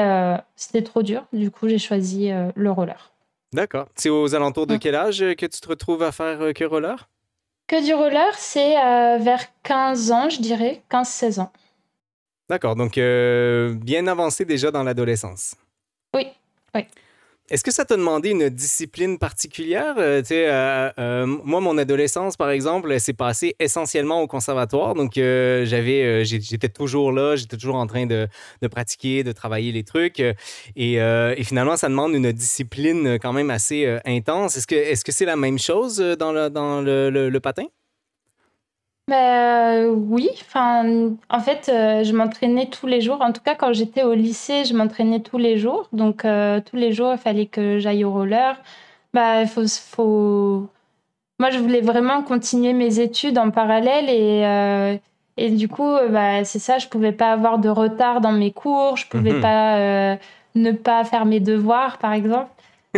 c'était 0.56 0.84
trop 0.84 1.02
dur. 1.02 1.24
Du 1.32 1.50
coup, 1.52 1.70
j'ai 1.70 1.80
choisi 1.80 2.32
le 2.56 2.72
roller. 2.72 3.12
D'accord. 3.54 3.88
C'est 3.96 4.10
aux 4.10 4.36
alentours 4.36 4.68
de 4.68 4.76
mm. 4.76 4.80
quel 4.80 4.96
âge 4.96 5.20
que 5.20 5.46
tu 5.46 5.60
te 5.60 5.68
retrouves 5.68 6.04
à 6.04 6.12
faire 6.12 6.54
que 6.54 6.64
roller? 6.64 7.10
Que 7.68 7.86
du 7.86 7.94
roller, 7.94 8.34
c'est 8.36 8.76
vers 9.20 9.44
15 9.64 10.12
ans, 10.12 10.30
je 10.30 10.40
dirais, 10.42 10.82
15-16 10.90 11.42
ans. 11.42 11.52
D'accord, 12.50 12.78
donc 12.78 12.98
euh, 12.98 13.74
bien 13.74 14.08
avancé 14.08 14.46
déjà 14.46 14.72
dans 14.72 14.84
l'adolescence. 14.84 15.56
Oui, 16.16 16.28
oui. 16.74 16.86
Est-ce 17.50 17.64
que 17.64 17.72
ça 17.72 17.86
t'a 17.86 17.96
demandé 17.96 18.32
une 18.32 18.50
discipline 18.50 19.18
particulière? 19.18 19.96
Euh, 20.00 20.22
euh, 20.32 21.26
moi, 21.26 21.62
mon 21.62 21.78
adolescence, 21.78 22.36
par 22.36 22.50
exemple, 22.50 23.00
s'est 23.00 23.14
passée 23.14 23.56
essentiellement 23.60 24.22
au 24.22 24.28
conservatoire. 24.28 24.96
Donc, 24.96 25.14
j'avais, 25.16 26.26
j'étais 26.26 26.68
toujours 26.68 27.14
là, 27.14 27.38
j'étais 27.38 27.56
toujours 27.56 27.76
en 27.76 27.88
train 27.88 28.06
de, 28.06 28.28
pratiquer, 28.70 29.24
de 29.24 29.32
travailler 29.32 29.72
les 29.72 29.84
trucs. 29.84 30.22
Et, 30.76 31.00
finalement, 31.44 31.78
ça 31.78 31.88
demande 31.88 32.14
une 32.14 32.34
discipline 32.34 33.18
quand 33.22 33.32
même 33.32 33.50
assez 33.50 33.98
intense. 34.04 34.58
Est-ce 34.58 34.68
que, 34.68 34.76
est-ce 34.76 35.06
que 35.06 35.14
c'est 35.14 35.26
la 35.26 35.38
même 35.38 35.58
chose 35.58 35.98
dans 35.98 36.34
le 36.34 37.40
patin? 37.40 37.68
Bah, 39.08 39.88
oui, 39.88 40.30
enfin, 40.42 41.12
en 41.30 41.40
fait, 41.40 41.70
euh, 41.70 42.04
je 42.04 42.14
m'entraînais 42.14 42.68
tous 42.70 42.88
les 42.88 43.00
jours. 43.02 43.22
En 43.22 43.32
tout 43.32 43.42
cas, 43.42 43.56
quand 43.56 43.72
j'étais 43.74 44.04
au 44.04 44.14
lycée, 44.14 44.66
je 44.66 44.74
m'entraînais 44.74 45.22
tous 45.22 45.38
les 45.38 45.58
jours. 45.58 45.88
Donc, 45.94 46.26
euh, 46.26 46.60
tous 46.60 46.76
les 46.76 46.92
jours, 46.92 47.14
il 47.14 47.18
fallait 47.18 47.46
que 47.46 47.80
j'aille 47.80 48.04
au 48.04 48.12
roller. 48.12 48.62
Bah, 49.14 49.46
faut, 49.46 49.68
faut... 49.68 50.68
Moi, 51.40 51.52
je 51.52 51.60
voulais 51.60 51.82
vraiment 51.82 52.22
continuer 52.24 52.74
mes 52.74 53.00
études 53.00 53.38
en 53.38 53.52
parallèle 53.52 54.10
et, 54.10 54.46
euh, 54.46 54.98
et 55.38 55.52
du 55.52 55.70
coup, 55.70 55.96
bah, 56.10 56.44
c'est 56.44 56.60
ça, 56.60 56.78
je 56.80 56.88
pouvais 56.88 57.12
pas 57.12 57.32
avoir 57.32 57.60
de 57.60 57.70
retard 57.70 58.22
dans 58.22 58.32
mes 58.32 58.52
cours, 58.52 58.98
je 58.98 59.08
pouvais 59.08 59.34
mhm. 59.34 59.42
pas 59.42 60.18
ne 60.58 60.72
pas 60.72 61.04
faire 61.06 61.26
mes 61.26 61.40
devoirs, 61.40 61.98
par 61.98 62.14
exemple. 62.14 62.50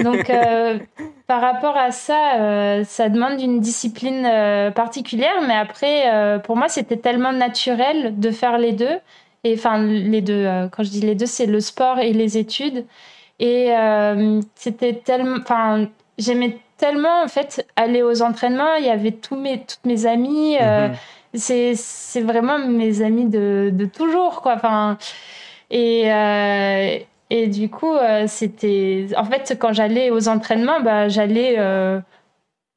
Donc, 0.02 0.30
euh, 0.30 0.80
par 1.30 1.42
rapport 1.42 1.78
à 1.78 1.92
ça, 1.92 2.40
euh, 2.40 2.84
ça 2.84 3.08
demande 3.08 3.40
une 3.40 3.60
discipline 3.60 4.26
euh, 4.26 4.72
particulière, 4.72 5.44
mais 5.48 5.54
après, 5.54 6.40
pour 6.44 6.58
moi, 6.58 6.68
c'était 6.70 6.98
tellement 6.98 7.32
naturel 7.32 8.20
de 8.20 8.32
faire 8.32 8.58
les 8.58 8.72
deux. 8.72 8.98
Et 9.44 9.54
enfin, 9.54 9.78
les 9.78 10.22
deux, 10.22 10.48
quand 10.72 10.82
je 10.82 10.90
dis 10.90 11.02
les 11.02 11.14
deux, 11.14 11.28
c'est 11.28 11.46
le 11.46 11.60
sport 11.60 12.00
et 12.00 12.14
les 12.14 12.40
études. 12.40 12.84
Et 13.40 13.70
c'était 14.56 14.94
tellement. 14.94 15.38
Enfin, 15.40 15.88
j'aimais 16.18 16.58
tellement, 16.78 17.22
en 17.24 17.28
fait, 17.28 17.64
aller 17.76 18.02
aux 18.02 18.24
entraînements. 18.24 18.74
Il 18.80 18.86
y 18.86 18.90
avait 18.90 19.12
tous 19.12 19.36
mes, 19.36 19.60
toutes 19.60 19.86
mes 19.86 20.08
amies. 20.08 20.58
Mm-hmm. 20.58 21.76
C'est 21.76 22.22
vraiment 22.22 22.58
mes 22.58 23.04
amis 23.04 23.26
de, 23.26 23.70
de 23.72 23.86
toujours, 23.86 24.42
quoi. 24.42 24.56
Enfin. 24.56 24.98
Et, 25.70 27.06
et 27.30 27.48
du 27.48 27.70
coup, 27.70 27.94
euh, 27.94 28.26
c'était. 28.28 29.08
En 29.16 29.26
fait, 29.26 29.56
quand 29.60 29.72
j'allais 29.72 30.10
aux 30.10 30.28
entraînements, 30.28 30.82
bah, 30.82 31.10
j'allais. 31.10 31.56
Euh, 31.60 32.00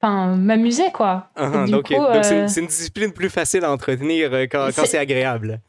enfin, 0.01 0.37
m'amuser, 0.37 0.91
quoi. 0.93 1.31
Uh-huh, 1.37 1.71
donc, 1.71 1.91
euh, 1.91 2.23
c'est 2.23 2.61
une, 2.61 2.67
discipline 2.67 3.13
plus 3.13 3.31
facile 3.31 3.65
à 3.65 3.73
entretenir 3.73 4.31
quand, 4.51 4.69
quand 4.77 4.85
c'est 4.85 4.99
agréable. 4.99 5.61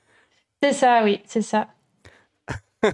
C'est 0.61 0.73
ça, 0.73 1.01
oui, 1.03 1.21
c'est 1.25 1.41
ça. 1.41 1.67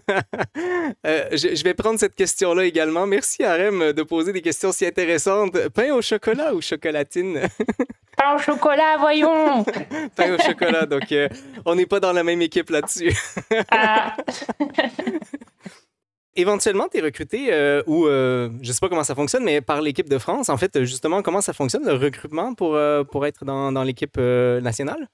je, 1.03 1.63
vais 1.63 1.73
prendre 1.73 1.99
cette 1.99 2.13
question-là 2.13 2.65
également. 2.65 3.07
Merci, 3.07 3.43
Arem, 3.43 3.91
de 3.91 4.03
poser 4.03 4.31
des 4.31 4.43
questions 4.43 4.71
si 4.71 4.85
intéressantes. 4.85 5.57
Pain 5.69 5.91
au 5.93 6.03
chocolat 6.03 6.53
ou 6.53 6.61
chocolatine? 6.61 7.39
Pain 8.17 8.35
au 8.35 8.37
chocolat, 8.37 8.97
voyons! 8.99 9.63
Pain 10.15 10.35
au 10.35 10.37
chocolat, 10.37 10.85
donc 10.85 11.11
on 11.65 11.73
n'est 11.73 11.87
pas 11.87 11.99
dans 11.99 12.13
la 12.13 12.23
même 12.23 12.41
équipe 12.43 12.69
là-dessus. 12.69 13.15
ah. 13.71 14.15
Éventuellement, 16.39 16.87
tu 16.91 16.97
es 16.97 17.01
recruté 17.01 17.47
euh, 17.51 17.83
ou 17.87 18.05
euh, 18.05 18.49
je 18.61 18.71
sais 18.71 18.79
pas 18.79 18.89
comment 18.89 19.03
ça 19.03 19.15
fonctionne, 19.15 19.43
mais 19.43 19.61
par 19.61 19.81
l'équipe 19.81 20.09
de 20.09 20.17
France. 20.17 20.49
En 20.49 20.57
fait, 20.57 20.83
justement, 20.83 21.21
comment 21.21 21.41
ça 21.41 21.53
fonctionne 21.53 21.85
le 21.85 21.93
recrutement 21.93 22.53
pour, 22.53 22.75
euh, 22.75 23.03
pour 23.03 23.25
être 23.25 23.45
dans, 23.45 23.71
dans 23.71 23.83
l'équipe 23.83 24.17
nationale? 24.17 25.07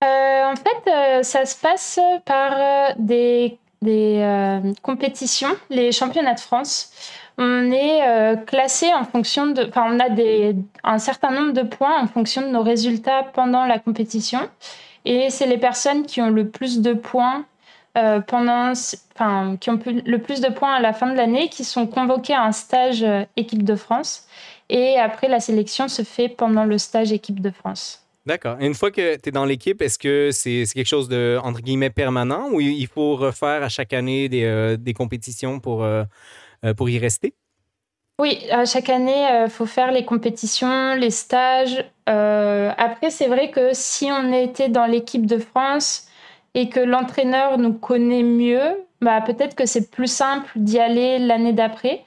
en 0.00 0.54
fait, 0.54 1.24
ça 1.24 1.44
se 1.44 1.60
passe 1.60 2.00
par 2.24 2.94
des, 2.98 3.58
des 3.82 4.72
compétitions, 4.80 5.54
les 5.68 5.92
championnats 5.92 6.34
de 6.34 6.40
France. 6.40 6.90
On 7.36 7.70
est 7.70 8.46
classé 8.46 8.86
en 8.94 9.04
fonction 9.04 9.48
de. 9.48 9.66
Enfin, 9.68 9.84
on 9.92 10.00
a 10.00 10.08
des, 10.08 10.56
un 10.84 10.98
certain 10.98 11.30
nombre 11.32 11.52
de 11.52 11.62
points 11.62 12.00
en 12.00 12.06
fonction 12.06 12.42
de 12.42 12.48
nos 12.48 12.62
résultats 12.62 13.24
pendant 13.34 13.66
la 13.66 13.78
compétition. 13.78 14.40
Et 15.04 15.28
c'est 15.28 15.46
les 15.46 15.58
personnes 15.58 16.06
qui 16.06 16.22
ont 16.22 16.30
le 16.30 16.48
plus 16.48 16.80
de 16.80 16.94
points 16.94 17.44
euh, 17.96 18.20
pendant, 18.20 18.72
enfin, 19.14 19.56
qui 19.58 19.70
ont 19.70 19.80
le 19.84 20.18
plus 20.18 20.40
de 20.40 20.48
points 20.48 20.74
à 20.74 20.80
la 20.80 20.92
fin 20.92 21.10
de 21.10 21.16
l'année, 21.16 21.48
qui 21.48 21.64
sont 21.64 21.86
convoqués 21.86 22.34
à 22.34 22.42
un 22.42 22.52
stage 22.52 23.02
euh, 23.02 23.24
équipe 23.36 23.64
de 23.64 23.74
France. 23.74 24.26
Et 24.68 24.98
après, 24.98 25.26
la 25.28 25.40
sélection 25.40 25.88
se 25.88 26.02
fait 26.02 26.28
pendant 26.28 26.64
le 26.64 26.78
stage 26.78 27.12
équipe 27.12 27.40
de 27.40 27.50
France. 27.50 28.04
D'accord. 28.26 28.56
Une 28.60 28.74
fois 28.74 28.90
que 28.90 29.16
tu 29.16 29.30
es 29.30 29.32
dans 29.32 29.46
l'équipe, 29.46 29.80
est-ce 29.80 29.98
que 29.98 30.30
c'est 30.32 30.64
quelque 30.74 30.86
chose 30.86 31.08
de, 31.08 31.38
entre 31.42 31.60
guillemets, 31.60 31.90
permanent 31.90 32.50
ou 32.52 32.60
il 32.60 32.86
faut 32.86 33.16
refaire 33.16 33.62
à 33.62 33.70
chaque 33.70 33.94
année 33.94 34.28
des, 34.28 34.44
euh, 34.44 34.76
des 34.76 34.92
compétitions 34.92 35.58
pour, 35.58 35.86
pour 36.76 36.90
y 36.90 36.98
rester? 36.98 37.32
Oui, 38.20 38.38
à 38.50 38.66
chaque 38.66 38.90
année, 38.90 39.44
il 39.44 39.50
faut 39.50 39.64
faire 39.64 39.92
les 39.92 40.04
compétitions, 40.04 40.94
les 40.94 41.10
stages. 41.10 41.84
après, 42.06 43.10
c'est 43.10 43.28
vrai 43.28 43.50
que 43.50 43.70
si 43.72 44.10
on 44.12 44.32
était 44.32 44.68
dans 44.68 44.86
l'équipe 44.86 45.24
de 45.24 45.38
France, 45.38 46.07
et 46.58 46.68
que 46.68 46.80
l'entraîneur 46.80 47.56
nous 47.56 47.72
connaît 47.72 48.24
mieux, 48.24 48.84
bah, 49.00 49.20
peut-être 49.20 49.54
que 49.54 49.64
c'est 49.64 49.92
plus 49.92 50.12
simple 50.12 50.50
d'y 50.56 50.80
aller 50.80 51.20
l'année 51.20 51.52
d'après. 51.52 52.02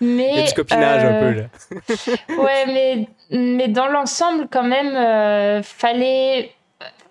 Mais, 0.00 0.30
Il 0.32 0.38
y 0.38 0.42
a 0.42 0.46
du 0.46 0.54
copinage 0.54 1.04
un 1.04 1.20
peu 1.20 1.30
là. 1.30 1.42
Euh, 2.30 2.36
ouais, 2.42 2.66
mais, 2.66 3.08
mais 3.36 3.66
dans 3.66 3.88
l'ensemble, 3.88 4.46
quand 4.48 4.62
même, 4.62 4.94
euh, 4.94 5.60
fallait, 5.64 6.52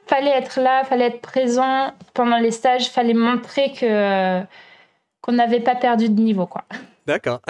fallait 0.08 0.38
être 0.38 0.62
là, 0.62 0.86
fallait 0.86 1.08
être 1.08 1.22
présent 1.22 1.92
pendant 2.14 2.38
les 2.38 2.52
stages, 2.52 2.90
fallait 2.90 3.14
montrer 3.14 3.74
que 3.74 3.86
euh, 3.86 4.42
qu'on 5.20 5.34
n'avait 5.34 5.60
pas 5.60 5.76
perdu 5.76 6.08
de 6.08 6.22
niveau, 6.22 6.46
quoi. 6.46 6.64
D'accord. 7.06 7.42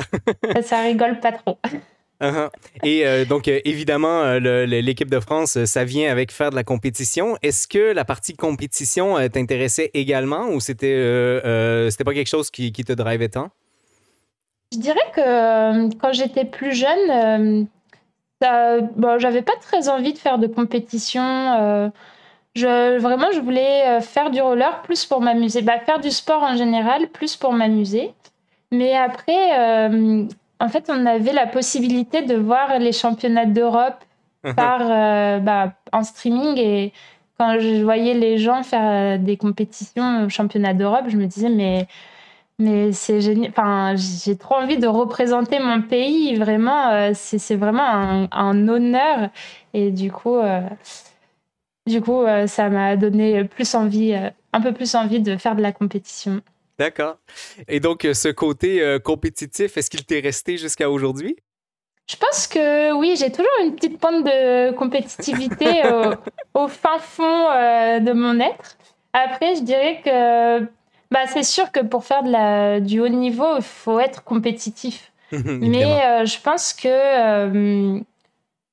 ça, 0.56 0.62
ça 0.64 0.82
rigole 0.82 1.20
pas 1.20 1.34
trop. 1.34 1.60
Uh-huh. 2.22 2.50
Et 2.84 3.06
euh, 3.06 3.26
donc, 3.26 3.48
euh, 3.48 3.60
évidemment, 3.66 4.22
euh, 4.22 4.66
l'équipe 4.66 5.10
de 5.10 5.20
France, 5.20 5.64
ça 5.66 5.84
vient 5.84 6.10
avec 6.10 6.32
faire 6.32 6.50
de 6.50 6.56
la 6.56 6.64
compétition. 6.64 7.38
Est-ce 7.42 7.68
que 7.68 7.94
la 7.94 8.06
partie 8.06 8.36
compétition 8.36 9.18
t'intéressait 9.30 9.92
également 9.94 10.48
ou 10.48 10.60
c'était 10.60 10.96
c'était 11.90 12.04
pas 12.04 12.14
quelque 12.14 12.30
chose 12.30 12.50
qui, 12.50 12.72
te 12.72 12.94
drivait 12.94 13.30
tant? 13.30 13.50
Je 14.74 14.80
dirais 14.80 15.00
que 15.14 15.96
quand 15.98 16.14
j'étais 16.14 16.46
plus 16.46 16.74
jeune, 16.74 17.68
bon, 18.42 19.20
j'avais 19.20 19.42
pas 19.42 19.56
très 19.62 19.90
envie 19.90 20.14
de 20.14 20.18
faire 20.18 20.38
de 20.38 20.48
compétition. 20.48 21.92
vraiment, 22.56 23.32
je 23.34 23.40
voulais 23.42 24.00
faire 24.02 24.32
du 24.32 24.42
roller 24.42 24.82
plus 24.84 25.06
pour 25.06 25.20
m'amuser. 25.20 25.62
Bah, 25.62 25.80
faire 25.80 26.00
du 26.00 26.12
sport 26.12 26.44
en 26.44 26.56
général, 26.56 27.10
plus 27.10 27.36
pour 27.36 27.52
m'amuser. 27.52 28.14
Mais 28.72 28.96
après, 28.96 29.90
en 30.60 30.70
fait, 30.70 30.90
on 30.90 31.06
avait 31.06 31.34
la 31.34 31.48
possibilité 31.48 32.22
de 32.22 32.36
voir 32.36 32.80
les 32.80 32.92
championnats 32.92 33.46
d'Europe 33.46 34.04
par 34.56 34.82
euh, 34.82 35.40
bah, 35.40 35.74
en 35.92 36.04
streaming 36.04 36.58
et 36.58 36.94
quand 37.38 37.60
je 37.60 37.84
voyais 37.84 38.14
les 38.14 38.38
gens 38.38 38.64
faire 38.64 39.16
euh, 39.16 39.18
des 39.18 39.38
compétitions 39.38 40.26
au 40.26 40.30
championnat 40.30 40.74
d'Europe, 40.74 41.06
je 41.08 41.18
me 41.18 41.26
disais 41.26 41.50
mais 41.50 41.88
mais 42.58 42.94
c'est 42.94 43.20
génial. 43.20 43.50
Enfin, 43.52 43.96
j'ai 43.98 44.38
trop 44.38 44.56
envie 44.56 44.78
de 44.78 44.88
représenter 44.88 45.60
mon 45.60 45.82
pays. 45.82 46.36
Vraiment, 46.36 46.90
euh, 46.90 47.12
c'est 47.14 47.56
vraiment 47.56 48.28
un, 48.32 48.68
honneur. 48.70 49.30
Et 49.74 49.92
du 49.92 50.10
coup, 50.10 50.38
du 51.86 52.02
coup, 52.02 52.24
ça 52.48 52.70
m'a 52.70 52.96
donné 52.96 53.44
plus 53.44 53.76
envie, 53.76 54.16
un 54.54 54.62
peu 54.62 54.72
plus 54.72 54.96
envie 54.96 55.20
de 55.20 55.36
faire 55.36 55.58
de 55.58 55.62
la 55.62 55.74
compétition. 55.74 56.42
D'accord. 56.78 57.18
Et 57.68 57.80
donc, 57.80 58.06
euh, 58.06 58.14
ce 58.14 58.28
côté 58.28 58.82
euh, 58.82 59.00
compétitif, 59.00 59.78
est-ce 59.78 59.90
qu'il 59.90 60.06
t'est 60.06 60.20
resté 60.20 60.58
jusqu'à 60.58 60.90
aujourd'hui? 60.90 61.38
Je 62.08 62.18
pense 62.18 62.48
que 62.48 62.94
oui, 62.94 63.16
j'ai 63.18 63.32
toujours 63.32 63.52
une 63.64 63.76
petite 63.76 63.98
pointe 63.98 64.24
de 64.26 64.72
compétitivité 64.74 65.84
au, 66.54 66.68
fin 66.68 67.00
fond 67.00 67.50
euh, 67.50 68.00
de 68.00 68.12
mon 68.12 68.40
être. 68.40 68.78
Après, 69.14 69.56
je 69.56 69.62
dirais 69.62 70.02
que 70.04 70.60
bah, 71.10 71.26
c'est 71.28 71.44
sûr 71.44 71.72
que 71.72 71.80
pour 71.80 72.04
faire 72.04 72.24
de 72.24 72.32
la, 72.32 72.80
du 72.80 73.00
haut 73.00 73.08
niveau, 73.08 73.56
il 73.56 73.64
faut 73.64 74.00
être 74.00 74.24
compétitif. 74.24 75.12
Mais 75.32 76.26
je 76.26 76.40
pense 76.42 76.74
que 76.74 78.04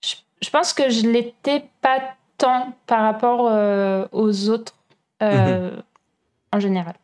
je, 0.03 0.51
pense 0.51 0.75
que 0.75 0.91
je 0.91 1.09
l'étais 1.09 1.65
pas 1.81 2.01
tant 2.37 2.75
par 2.87 3.01
rapport 3.03 4.09
aux 4.13 4.49
autres 4.51 4.75
en 5.21 6.61
général. 6.61 6.95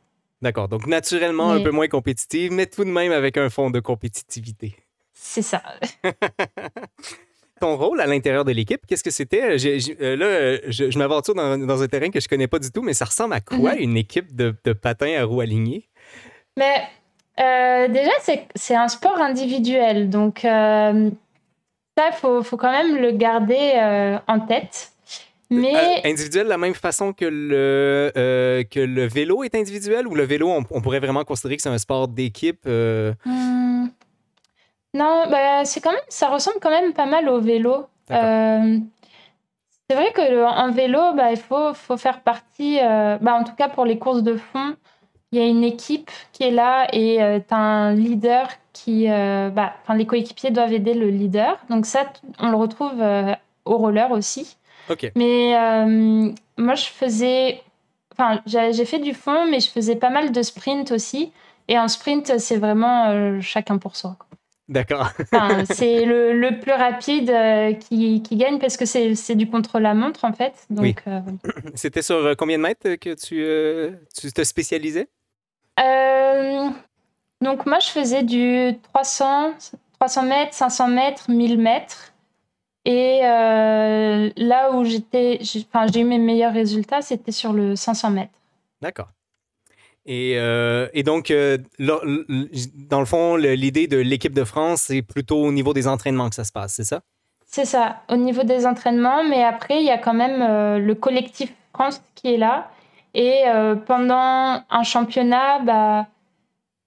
D'accord. 0.40 0.68
Donc, 0.68 0.86
naturellement, 0.86 1.50
un 1.50 1.62
peu 1.62 1.70
moins 1.70 1.88
compétitive, 1.88 2.52
mais 2.52 2.66
tout 2.66 2.84
de 2.84 2.90
même 2.90 3.12
avec 3.12 3.36
un 3.36 3.50
fond 3.50 3.70
de 3.70 3.80
compétitivité. 3.80 4.76
C'est 5.12 5.42
ça. 5.42 5.62
ton 7.60 7.76
rôle 7.76 8.00
à 8.00 8.06
l'intérieur 8.06 8.44
de 8.44 8.52
l'équipe, 8.52 8.86
qu'est-ce 8.86 9.02
que 9.02 9.10
c'était? 9.10 9.42
Euh, 9.42 10.16
là, 10.16 10.60
je, 10.68 10.90
je 10.90 10.98
m'aventure 10.98 11.34
dans, 11.34 11.82
un 11.82 11.88
terrain 11.88 12.10
que 12.10 12.20
je 12.20 12.28
connais 12.28 12.46
pas 12.46 12.60
du 12.60 12.70
tout, 12.70 12.82
mais 12.82 12.94
ça 12.94 13.04
ressemble 13.04 13.34
à 13.34 13.40
quoi 13.40 13.74
mhm. 13.74 13.80
une 13.80 13.96
équipe 13.96 14.36
de, 14.36 14.52
patins 14.72 15.14
à 15.18 15.24
roues 15.24 15.40
alignées? 15.40 15.88
Mais 16.56 16.84
déjà, 17.88 18.12
c'est 18.54 18.74
un 18.76 18.88
sport 18.88 19.18
individuel. 19.18 20.08
Donc, 20.08 20.40
ça, 20.42 20.92
il 20.92 22.14
faut, 22.14 22.44
faut, 22.44 22.56
quand 22.56 22.70
même 22.70 22.96
le 22.96 23.10
garder 23.10 24.20
en 24.28 24.40
tête. 24.40 24.92
Mais... 25.50 25.74
Euh, 25.74 26.10
individuel 26.10 26.44
de 26.44 26.50
la 26.50 26.58
même 26.58 26.74
façon 26.74 27.12
que 27.12 27.24
le, 27.24 28.12
euh, 28.16 28.62
que 28.64 28.80
le 28.80 29.06
vélo 29.06 29.42
est 29.44 29.54
individuel 29.54 30.06
ou 30.06 30.14
le 30.14 30.24
vélo, 30.24 30.50
on, 30.50 30.80
pourrait 30.82 31.00
vraiment 31.00 31.24
considérer 31.24 31.56
que 31.56 31.62
c'est 31.62 31.68
un 31.70 31.78
sport 31.78 32.08
d'équipe? 32.08 32.60
Euh? 32.66 33.14
Hmm. 33.24 33.86
Non, 34.94 35.24
bah, 35.30 35.64
c'est 35.64 35.80
quand 35.80 35.92
même, 35.92 36.00
ça 36.08 36.28
ressemble 36.28 36.58
quand 36.60 36.70
même 36.70 36.92
pas 36.92 37.06
mal 37.06 37.28
au 37.28 37.40
vélo. 37.40 37.86
c'est 38.08 38.16
vrai 39.90 40.12
qu'en 40.14 40.70
vélo, 40.70 41.14
bah, 41.14 41.30
il 41.30 41.38
faut, 41.38 41.72
faut 41.72 41.96
faire 41.96 42.20
partie, 42.20 42.78
bah, 42.78 43.34
en 43.34 43.44
tout 43.44 43.54
cas 43.54 43.68
pour 43.68 43.84
les 43.86 43.98
courses 43.98 44.22
de 44.22 44.36
fond, 44.36 44.76
il 45.32 45.38
y 45.38 45.42
a 45.42 45.46
une 45.46 45.64
équipe 45.64 46.10
qui 46.32 46.44
est 46.44 46.50
là 46.50 46.88
et 46.92 47.16
tu 47.16 47.54
as 47.54 47.58
un 47.58 47.94
leader 47.94 48.48
qui. 48.72 49.06
bah, 49.08 49.74
les 49.94 50.06
coéquipiers 50.06 50.50
doivent 50.50 50.72
aider 50.72 50.94
le 50.94 51.08
leader. 51.08 51.58
Donc, 51.70 51.86
ça, 51.86 52.04
on 52.38 52.50
le 52.50 52.56
retrouve 52.56 53.02
au 53.64 53.76
roller 53.76 54.10
aussi. 54.10 54.57
Mais 55.16 55.56
euh, 55.56 56.32
moi, 56.56 56.74
je 56.74 56.86
faisais. 56.86 57.60
Enfin, 58.12 58.40
j'ai 58.46 58.84
fait 58.84 58.98
du 58.98 59.14
fond, 59.14 59.48
mais 59.48 59.60
je 59.60 59.68
faisais 59.70 59.96
pas 59.96 60.10
mal 60.10 60.32
de 60.32 60.42
sprint 60.42 60.90
aussi. 60.92 61.32
Et 61.68 61.78
en 61.78 61.88
sprint, 61.88 62.38
c'est 62.38 62.56
vraiment 62.56 63.10
euh, 63.10 63.40
chacun 63.40 63.78
pour 63.78 63.96
soi. 63.96 64.16
D'accord. 64.68 65.10
c'est 65.70 66.04
le, 66.04 66.32
le, 66.32 66.58
plus 66.58 66.72
rapide 66.72 67.30
euh, 67.30 67.72
qui, 67.74 68.22
qui, 68.22 68.36
gagne 68.36 68.58
parce 68.58 68.76
que 68.76 68.84
c'est 68.84 69.34
du 69.34 69.48
contre-la-montre, 69.48 70.24
en 70.24 70.32
fait. 70.32 70.54
Donc, 70.68 71.02
C'était 71.74 72.02
sur 72.02 72.36
combien 72.36 72.58
de 72.58 72.62
mètres 72.62 72.94
que 72.96 73.14
tu, 73.14 73.98
tu 74.18 74.32
te 74.32 74.44
spécialisais? 74.44 75.08
Donc, 77.40 77.66
moi, 77.66 77.78
je 77.78 77.88
faisais 77.88 78.22
du 78.22 78.76
300, 78.92 79.52
300 80.00 80.22
mètres, 80.24 80.54
500 80.54 80.88
mètres, 80.88 81.30
1000 81.30 81.58
mètres. 81.58 82.07
Et 82.88 83.20
euh, 83.22 84.30
là 84.38 84.72
où 84.72 84.82
j'étais, 84.82 85.40
j'ai 85.42 86.00
eu 86.00 86.04
mes 86.04 86.16
meilleurs 86.16 86.54
résultats, 86.54 87.02
c'était 87.02 87.32
sur 87.32 87.52
le 87.52 87.76
500 87.76 88.10
mètres. 88.12 88.32
D'accord. 88.80 89.08
Et, 90.06 90.38
euh, 90.38 90.88
et, 90.94 91.02
donc, 91.02 91.30
euh, 91.30 91.58
dans 91.78 93.00
le 93.00 93.04
fond, 93.04 93.36
l'idée 93.36 93.88
de 93.88 93.98
l'équipe 93.98 94.32
de 94.32 94.42
France, 94.42 94.84
c'est 94.86 95.02
plutôt 95.02 95.36
au 95.36 95.52
niveau 95.52 95.74
des 95.74 95.86
entraînements 95.86 96.30
que 96.30 96.34
ça 96.34 96.44
se 96.44 96.52
passe, 96.52 96.72
c'est 96.76 96.84
ça? 96.84 97.02
C'est 97.44 97.66
ça, 97.66 98.00
au 98.08 98.16
niveau 98.16 98.42
des 98.42 98.64
entraînements, 98.64 99.22
mais 99.22 99.44
après, 99.44 99.80
il 99.80 99.86
y 99.86 99.90
a 99.90 99.98
quand 99.98 100.14
même 100.14 100.82
le 100.82 100.94
collectif 100.94 101.52
France 101.74 102.00
qui 102.14 102.32
est 102.32 102.38
là. 102.38 102.70
Et 103.12 103.42
pendant 103.86 104.62
un 104.70 104.82
championnat, 104.82 105.58
bah, 105.58 106.06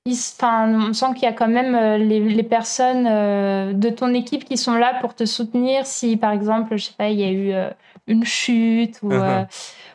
Enfin, 0.09 0.89
on 0.89 0.93
sent 0.93 1.13
qu'il 1.13 1.23
y 1.23 1.27
a 1.27 1.33
quand 1.33 1.47
même 1.47 1.75
euh, 1.75 1.97
les, 1.97 2.43
personnes 2.43 3.05
euh, 3.07 3.71
de 3.71 3.89
ton 3.89 4.13
équipe 4.15 4.45
qui 4.45 4.57
sont 4.57 4.73
là 4.73 4.97
pour 4.99 5.13
te 5.13 5.25
soutenir 5.25 5.85
si, 5.85 6.17
par 6.17 6.31
exemple, 6.31 6.75
je 6.75 6.85
sais 6.85 6.93
pas, 6.97 7.09
il 7.09 7.19
y 7.19 7.23
a 7.23 7.29
eu 7.29 7.51
euh, 7.51 7.69
une 8.07 8.25
chute 8.25 8.99
ou, 9.03 9.11
uh-huh. 9.11 9.45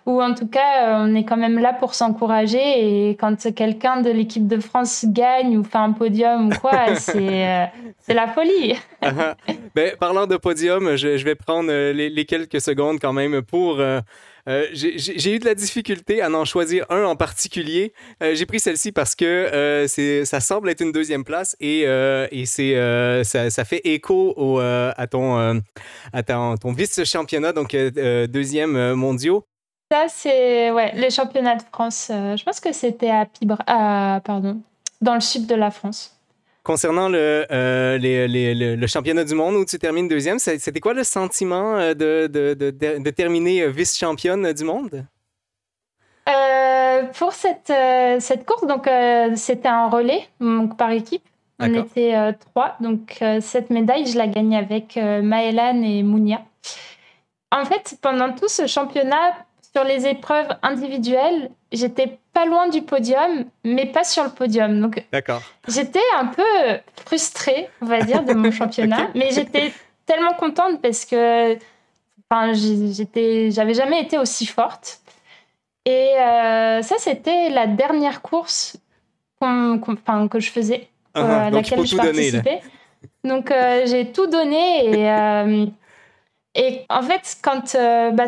Ou 0.06 0.22
en 0.22 0.34
tout 0.34 0.46
cas, 0.46 1.00
on 1.00 1.14
est 1.14 1.24
quand 1.24 1.36
même 1.36 1.58
là 1.58 1.72
pour 1.72 1.94
s'encourager. 1.94 3.08
Et 3.08 3.10
quand 3.16 3.52
quelqu'un 3.54 4.00
de 4.00 4.10
l'équipe 4.10 4.46
de 4.46 4.60
France 4.60 5.04
gagne 5.08 5.58
ou 5.58 5.64
fait 5.64 5.78
un 5.78 5.92
podium 5.92 6.48
ou 6.48 6.50
quoi, 6.60 6.94
c'est 6.96 7.70
c'est 7.98 8.14
la 8.14 8.28
folie. 8.28 8.74
Uh-huh. 9.02 9.34
ben, 9.74 9.96
parlant 9.98 10.26
de 10.26 10.36
podium, 10.36 10.96
je, 10.96 11.16
je 11.16 11.24
vais 11.24 11.34
prendre 11.34 11.70
les, 11.70 12.08
les, 12.08 12.24
quelques 12.24 12.60
secondes 12.60 12.98
quand 13.00 13.12
même 13.12 13.42
pour 13.42 13.80
euh, 14.48 14.66
j'ai 14.72 15.34
eu 15.34 15.38
de 15.38 15.44
la 15.44 15.54
difficulté 15.54 16.22
à 16.22 16.30
en 16.30 16.44
choisir 16.44 16.86
un 16.88 17.04
en 17.04 17.16
particulier. 17.16 17.92
Euh, 18.22 18.34
j'ai 18.34 18.46
pris 18.46 18.60
celle-ci 18.60 18.92
parce 18.92 19.16
que 19.16 19.24
euh, 19.24 20.24
ça 20.24 20.40
semble 20.40 20.70
être 20.70 20.80
une 20.80 20.92
deuxième 20.92 21.24
place 21.24 21.56
et, 21.60 21.80
et 21.82 22.46
ça, 22.46 23.50
ça, 23.50 23.64
fait 23.64 23.80
écho 23.84 24.34
au, 24.36 24.58
à 24.58 25.06
ton, 25.10 25.62
à 26.12 26.22
ton, 26.22 26.56
ton 26.56 26.72
vice-championnat, 26.72 27.52
donc 27.52 27.74
deuxième 27.74 28.94
mondial. 28.94 29.40
Ça, 29.90 30.06
c'est 30.08 30.70
ouais, 30.70 30.92
les 30.94 31.10
championnats 31.10 31.56
de 31.56 31.62
France. 31.72 32.06
je 32.10 32.42
pense 32.42 32.60
que 32.60 32.72
c'était 32.72 33.10
à, 33.10 33.26
à, 33.66 34.20
pardon, 34.20 34.60
dans 35.00 35.14
le 35.14 35.20
sud 35.20 35.46
de 35.46 35.54
la 35.54 35.70
France. 35.70 36.16
Concernant 36.66 37.08
le, 37.08 37.46
euh, 37.52 37.96
le, 37.96 38.86
championnat 38.88 39.22
du 39.22 39.36
monde 39.36 39.54
où 39.54 39.64
tu 39.64 39.78
termines 39.78 40.08
deuxième, 40.08 40.40
c'était 40.40 40.80
quoi 40.80 40.94
le 40.94 41.04
sentiment 41.04 41.76
euh, 41.76 41.94
de, 41.94 42.26
de, 42.26 42.54
de, 42.98 43.10
terminer 43.10 43.62
euh, 43.62 43.70
vice-championne 43.70 44.52
du 44.52 44.64
monde? 44.64 45.06
pour 47.18 47.32
cette, 47.32 47.72
cette 48.18 48.44
course, 48.44 48.66
donc 48.66 48.90
c'était 49.36 49.68
un 49.68 49.88
relais 49.88 50.26
donc, 50.40 50.76
par 50.76 50.90
équipe. 50.90 51.22
On 51.60 51.72
était 51.72 52.34
trois. 52.50 52.76
Donc 52.80 53.22
cette 53.40 53.70
médaille, 53.70 54.06
je 54.06 54.18
la 54.18 54.26
gagne 54.26 54.56
avec 54.56 54.96
Maëlan 54.96 55.82
et 55.84 56.02
Mounia. 56.02 56.42
En 57.52 57.64
fait, 57.64 57.96
pendant 58.02 58.32
tout 58.32 58.48
ce 58.48 58.66
championnat, 58.66 59.36
sur 59.76 59.84
les 59.84 60.06
épreuves 60.06 60.48
individuelles, 60.62 61.50
j'étais 61.70 62.18
pas 62.32 62.46
loin 62.46 62.70
du 62.70 62.80
podium, 62.80 63.44
mais 63.62 63.84
pas 63.84 64.04
sur 64.04 64.24
le 64.24 64.30
podium. 64.30 64.80
Donc, 64.80 65.04
j'étais 65.68 66.00
un 66.18 66.26
peu 66.28 66.80
frustrée, 67.04 67.68
on 67.82 67.84
va 67.86 68.00
dire, 68.00 68.22
de 68.24 68.32
mon 68.32 68.50
championnat, 68.60 69.08
mais 69.14 69.32
j'étais 69.32 69.74
tellement 70.06 70.32
contente 70.32 70.80
parce 70.80 71.04
que 71.04 71.56
enfin, 72.30 72.54
j'avais 72.54 73.74
jamais 73.74 74.00
été 74.00 74.16
aussi 74.16 74.46
forte. 74.46 75.00
Et 75.84 76.14
euh, 76.16 76.80
ça, 76.80 76.94
c'était 76.98 77.50
la 77.50 77.66
dernière 77.66 78.22
course 78.22 78.78
que 79.40 80.40
je 80.40 80.50
faisais, 80.50 80.88
uh-huh. 81.14 81.20
euh, 81.20 81.46
à 81.48 81.50
laquelle 81.50 81.84
je 81.86 81.96
participais. 81.96 82.62
donc, 83.24 83.50
euh, 83.50 83.82
j'ai 83.84 84.10
tout 84.10 84.26
donné 84.26 84.86
et 84.86 85.68
et 86.56 86.86
en 86.88 87.02
fait, 87.02 87.36
quand 87.42 87.74
euh, 87.74 88.10
bah, 88.10 88.24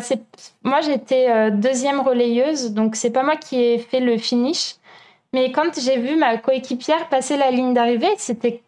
moi 0.63 0.81
j'étais 0.81 1.27
euh, 1.29 1.49
deuxième 1.49 1.99
relayeuse, 1.99 2.71
donc 2.71 2.95
c'est 2.95 3.09
pas 3.09 3.23
moi 3.23 3.35
qui 3.35 3.59
ai 3.59 3.79
fait 3.79 3.99
le 3.99 4.17
finish. 4.17 4.75
Mais 5.33 5.51
quand 5.51 5.79
j'ai 5.79 5.97
vu 5.97 6.15
ma 6.15 6.37
coéquipière 6.37 7.09
passer 7.09 7.37
la 7.37 7.49
ligne 7.49 7.73
d'arrivée, 7.73 8.09
c'était 8.17 8.61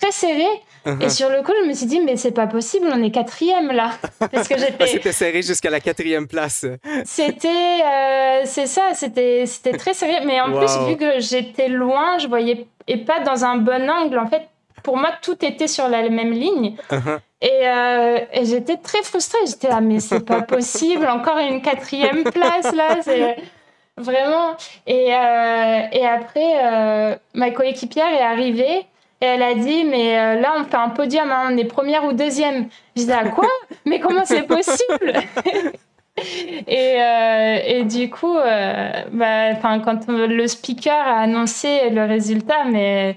très 0.00 0.12
serré. 0.12 0.46
Uh-huh. 0.84 1.02
Et 1.02 1.08
sur 1.08 1.30
le 1.30 1.42
coup, 1.42 1.52
je 1.62 1.68
me 1.68 1.72
suis 1.74 1.86
dit, 1.86 2.00
mais 2.00 2.16
c'est 2.16 2.30
pas 2.30 2.46
possible, 2.46 2.88
on 2.92 3.02
est 3.02 3.10
quatrième 3.10 3.72
là. 3.72 3.90
Parce 4.32 4.48
que 4.48 4.56
j'étais. 4.58 4.86
c'était 4.86 5.12
serré 5.12 5.42
jusqu'à 5.42 5.70
la 5.70 5.80
quatrième 5.80 6.28
place. 6.28 6.66
c'était. 7.04 7.48
Euh, 7.48 8.42
c'est 8.44 8.66
ça, 8.66 8.90
c'était, 8.92 9.46
c'était 9.46 9.76
très 9.76 9.94
serré. 9.94 10.24
Mais 10.26 10.40
en 10.42 10.52
plus, 10.52 10.88
vu 10.88 10.96
que 10.96 11.20
j'étais 11.20 11.68
loin, 11.68 12.18
je 12.18 12.28
voyais. 12.28 12.66
Et 12.86 12.98
pas 12.98 13.20
dans 13.20 13.44
un 13.44 13.56
bon 13.56 13.90
angle, 13.90 14.18
en 14.18 14.26
fait, 14.26 14.42
pour 14.86 14.96
moi, 14.96 15.10
tout 15.20 15.44
était 15.44 15.66
sur 15.66 15.88
la 15.88 16.08
même 16.08 16.30
ligne. 16.30 16.76
Uh-huh. 16.92 17.18
Euh, 17.42 18.18
et, 18.32 18.44
j'étais 18.44 18.76
très 18.76 19.02
frustrée. 19.02 19.40
J'étais 19.44 19.66
là, 19.66 19.80
mais 19.80 19.98
c'est 19.98 20.24
pas 20.24 20.42
possible. 20.42 21.08
Encore 21.08 21.38
une 21.38 21.60
quatrième 21.60 22.22
place 22.22 22.72
là. 22.72 22.98
C'est 23.02 23.36
vraiment. 23.96 24.56
Et, 24.86 25.12
euh, 25.12 25.80
et 25.90 26.06
après, 26.06 26.52
euh, 26.62 27.16
ma 27.34 27.50
coéquipière 27.50 28.12
est 28.12 28.22
arrivée. 28.22 28.86
Et 29.20 29.24
elle 29.26 29.42
a 29.42 29.54
dit, 29.54 29.84
mais 29.84 30.40
là, 30.40 30.54
on 30.60 30.64
fait 30.64 30.76
un 30.76 30.90
podium, 30.90 31.32
hein, 31.32 31.48
on 31.50 31.56
est 31.56 31.64
première 31.64 32.04
ou 32.04 32.12
deuxième. 32.12 32.68
Je 32.94 33.00
disais, 33.00 33.14
à 33.14 33.28
quoi? 33.30 33.48
Mais 33.86 33.98
comment 33.98 34.24
c'est 34.24 34.44
possible? 34.44 35.14
Et, 36.66 36.96
et, 37.66 37.84
du 37.84 38.08
coup, 38.08 38.38
bah, 39.12 39.54
quand 39.60 40.08
le 40.08 40.46
speaker 40.46 40.96
a 40.96 41.20
annoncé 41.20 41.90
le 41.90 42.06
résultat, 42.06 42.64
mais 42.64 43.16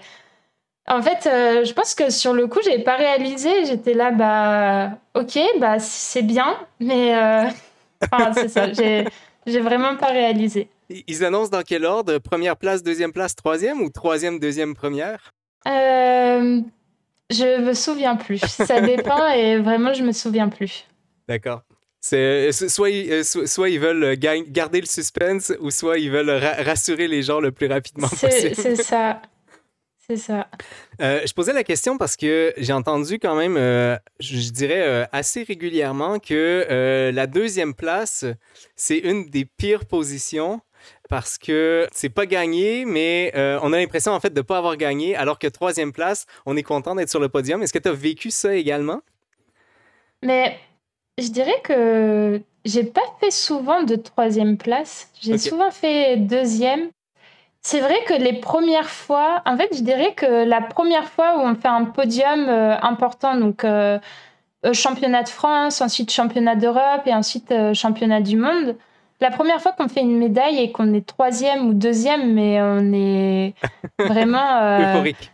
en 0.90 1.02
fait, 1.02 1.28
euh, 1.28 1.64
je 1.64 1.74
pense 1.74 1.94
que 1.94 2.10
sur 2.10 2.34
le 2.34 2.48
coup, 2.48 2.60
j'ai 2.64 2.80
pas 2.80 2.96
réalisé. 2.96 3.66
J'étais 3.66 3.94
là, 3.94 4.12
bah, 4.12 4.98
ok, 5.14 5.40
bah, 5.60 5.80
c'est 5.80 6.24
bien, 6.24 6.58
mais 6.80 7.16
euh, 7.16 7.44
c'est 8.34 8.50
ça. 8.50 8.74
J'ai, 8.74 9.06
vraiment 9.60 9.96
pas 9.96 10.08
réalisé. 10.08 10.68
Ils 10.90 11.24
annoncent 11.24 11.52
dans 11.52 11.62
quel 11.62 11.86
ordre? 11.86 12.18
Première 12.18 12.58
place, 12.58 12.82
deuxième 12.82 13.14
place, 13.14 13.36
troisième 13.36 13.82
ou 13.82 13.90
troisième, 13.90 14.40
deuxième, 14.40 14.74
première? 14.74 15.32
Euh, 15.68 16.62
Je 17.30 17.62
me 17.62 17.74
souviens 17.74 18.16
plus. 18.16 18.40
Ça 18.40 18.82
dépend 18.82 19.28
et 19.30 19.58
vraiment, 19.58 19.94
je 19.94 20.04
me 20.04 20.12
souviens 20.12 20.50
plus. 20.50 20.88
D'accord. 21.28 21.62
C'est, 22.02 22.52
soit, 22.52 22.90
ils, 22.90 23.24
soit, 23.26 23.70
ils 23.70 23.80
veulent 23.80 24.16
garder 24.16 24.82
le 24.82 24.88
suspense 24.88 25.54
ou 25.60 25.70
soit 25.70 26.00
ils 26.00 26.10
veulent 26.10 26.30
rassurer 26.30 27.08
les 27.08 27.22
gens 27.22 27.42
le 27.42 27.52
plus 27.52 27.68
rapidement 27.68 28.08
possible. 28.08 28.56
C'est 28.56 28.82
ça. 28.82 29.22
C'est 30.10 30.18
ça. 30.18 30.48
Euh, 31.02 31.22
je 31.24 31.32
posais 31.34 31.54
la 31.54 31.64
question 31.64 32.00
parce 32.00 32.16
que 32.16 32.52
j'ai 32.58 32.74
entendu 32.74 33.20
quand 33.20 33.36
même, 33.36 33.58
euh, 33.58 33.96
je 34.20 34.50
dirais 34.50 34.82
euh, 34.82 35.06
assez 35.12 35.44
régulièrement, 35.44 36.18
que 36.18 37.12
la 37.14 37.28
deuxième 37.28 37.76
place, 37.76 38.26
c'est 38.76 38.98
une 38.98 39.30
des 39.30 39.46
pires 39.46 39.86
positions 39.86 40.62
parce 41.10 41.38
que 41.38 41.88
c'est 41.92 42.10
pas 42.10 42.26
gagné, 42.26 42.86
mais 42.86 43.32
on 43.36 43.72
a 43.72 43.78
l'impression 43.78 44.14
en 44.14 44.20
fait 44.20 44.32
de 44.32 44.40
ne 44.40 44.44
pas 44.44 44.58
avoir 44.58 44.78
gagné, 44.78 45.16
alors 45.16 45.38
que 45.38 45.48
troisième 45.48 45.94
place, 45.94 46.26
on 46.48 46.58
est 46.58 46.64
content 46.64 46.96
d'être 46.96 47.10
sur 47.10 47.20
le 47.20 47.30
podium. 47.30 47.62
Est-ce 47.62 47.74
que 47.74 47.80
tu 47.80 47.90
as 47.90 47.94
vécu 47.94 48.32
ça 48.32 48.56
également? 48.56 49.02
Mais 50.24 50.58
je 51.20 51.28
dirais 51.28 51.62
que 51.64 52.42
j'ai 52.66 52.84
pas 52.84 53.06
fait 53.20 53.32
souvent 53.32 53.84
de 53.84 53.96
troisième 53.96 54.58
place. 54.58 55.12
J'ai 55.22 55.38
souvent 55.38 55.70
fait 55.70 56.18
deuxième. 56.18 56.90
C'est 57.62 57.82
vrai 57.82 57.98
que 58.08 58.14
les 58.14 58.34
premières 58.34 58.90
fois, 58.90 59.42
en 59.46 59.58
fait, 59.58 59.70
je 59.76 59.84
dirais 59.84 60.14
que 60.14 60.46
la 60.46 60.62
première 60.62 61.10
fois 61.10 61.38
où 61.38 61.42
on 61.42 61.56
fait 61.56 61.68
un 61.68 61.86
podium 61.86 62.48
euh, 62.48 62.78
important, 62.82 63.36
donc 63.36 63.64
euh, 63.64 64.00
euh, 64.66 64.74
championnat 64.74 65.24
de 65.24 65.30
France, 65.30 65.82
ensuite 65.82 66.12
championnat 66.12 66.56
d'Europe 66.56 67.02
et 67.06 67.14
ensuite 67.14 67.54
championnat 67.74 68.22
du 68.22 68.38
monde, 68.38 68.78
la 69.22 69.30
première 69.32 69.60
fois 69.62 69.74
qu'on 69.74 69.90
fait 69.90 70.00
une 70.00 70.18
médaille 70.18 70.60
et 70.60 70.72
qu'on 70.72 70.94
est 70.94 71.06
troisième 71.06 71.68
ou 71.68 71.74
deuxième, 71.74 72.34
mais 72.34 72.62
on 72.62 72.94
est 72.94 73.54
vraiment 74.00 74.80
euphorique. 74.80 75.30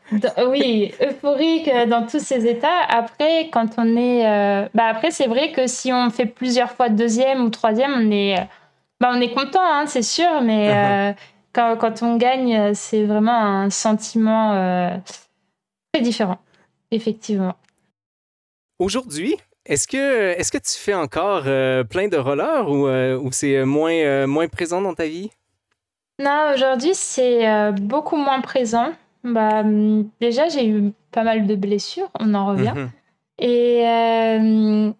oui, 0.50 0.92
euphorique 1.08 1.70
dans 1.88 2.08
tous 2.08 2.20
ces 2.20 2.48
états. 2.48 2.82
Après, 2.90 3.50
quand 3.52 3.78
on 3.78 3.96
est, 3.96 4.68
bah 4.74 4.86
après 4.90 5.12
c'est 5.12 5.28
vrai 5.28 5.52
que 5.52 5.68
si 5.68 5.94
on 5.94 6.10
fait 6.10 6.26
plusieurs 6.26 6.72
fois 6.72 6.90
deuxième 6.90 7.46
ou 7.46 7.50
troisième, 7.50 7.94
on 7.96 8.10
est, 8.10 8.38
bah 9.00 9.12
on 9.14 9.22
est 9.22 9.36
content, 9.36 9.62
hein, 9.62 9.86
c'est 9.86 10.02
sûr, 10.02 10.42
mais 10.42 11.14
uh-huh 11.56 11.78
quand, 11.78 12.04
on 12.04 12.18
gagne, 12.18 12.56
euh, 12.56 12.72
c'est 12.74 13.06
vraiment 13.06 13.38
un 13.38 13.70
sentiment 13.70 14.54
euh, 14.54 14.98
très 15.94 16.02
différent, 16.02 16.40
effectivement. 16.92 17.56
Aujourd'hui, 18.80 19.36
est-ce 19.66 19.88
que, 19.88 20.38
est 20.38 20.52
que 20.52 20.58
tu 20.58 20.78
fais 20.78 20.94
encore 20.94 21.44
euh, 21.48 21.84
plein 21.84 22.08
de 22.08 22.18
rollers 22.18 22.70
ou, 22.70 23.32
c'est 23.32 23.64
moins, 23.66 24.28
moins 24.28 24.48
présent 24.48 24.82
dans 24.82 24.94
ta 24.94 25.06
vie? 25.06 25.32
Non, 26.20 26.52
aujourd'hui, 26.54 26.94
c'est 26.94 27.72
beaucoup 27.74 28.18
moins 28.18 28.42
présent. 28.42 28.94
Bah, 29.24 29.62
hum, 29.62 30.10
déjà, 30.22 30.48
j'ai 30.50 30.68
eu 30.68 30.94
pas 31.12 31.24
mal 31.24 31.48
de 31.48 31.56
blessures, 31.56 32.10
on 32.20 32.34
en 32.34 32.48
revient. 32.48 32.74
Mhm. 32.76 32.90
Et 33.40 34.94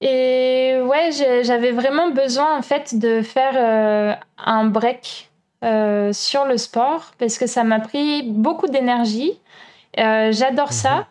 et 0.00 0.80
ouais, 0.80 1.10
j'avais 1.42 1.72
vraiment 1.72 2.10
besoin 2.10 2.56
en 2.56 2.62
fait 2.62 2.98
de 2.98 3.20
faire 3.20 3.52
euh, 3.56 4.14
un 4.38 4.64
break 4.64 5.30
euh, 5.62 6.12
sur 6.14 6.46
le 6.46 6.56
sport 6.56 7.12
parce 7.18 7.36
que 7.36 7.46
ça 7.46 7.64
m'a 7.64 7.80
pris 7.80 8.22
beaucoup 8.22 8.66
d'énergie. 8.66 9.38
Euh, 9.98 10.32
j'adore 10.32 10.72
ça, 10.72 11.06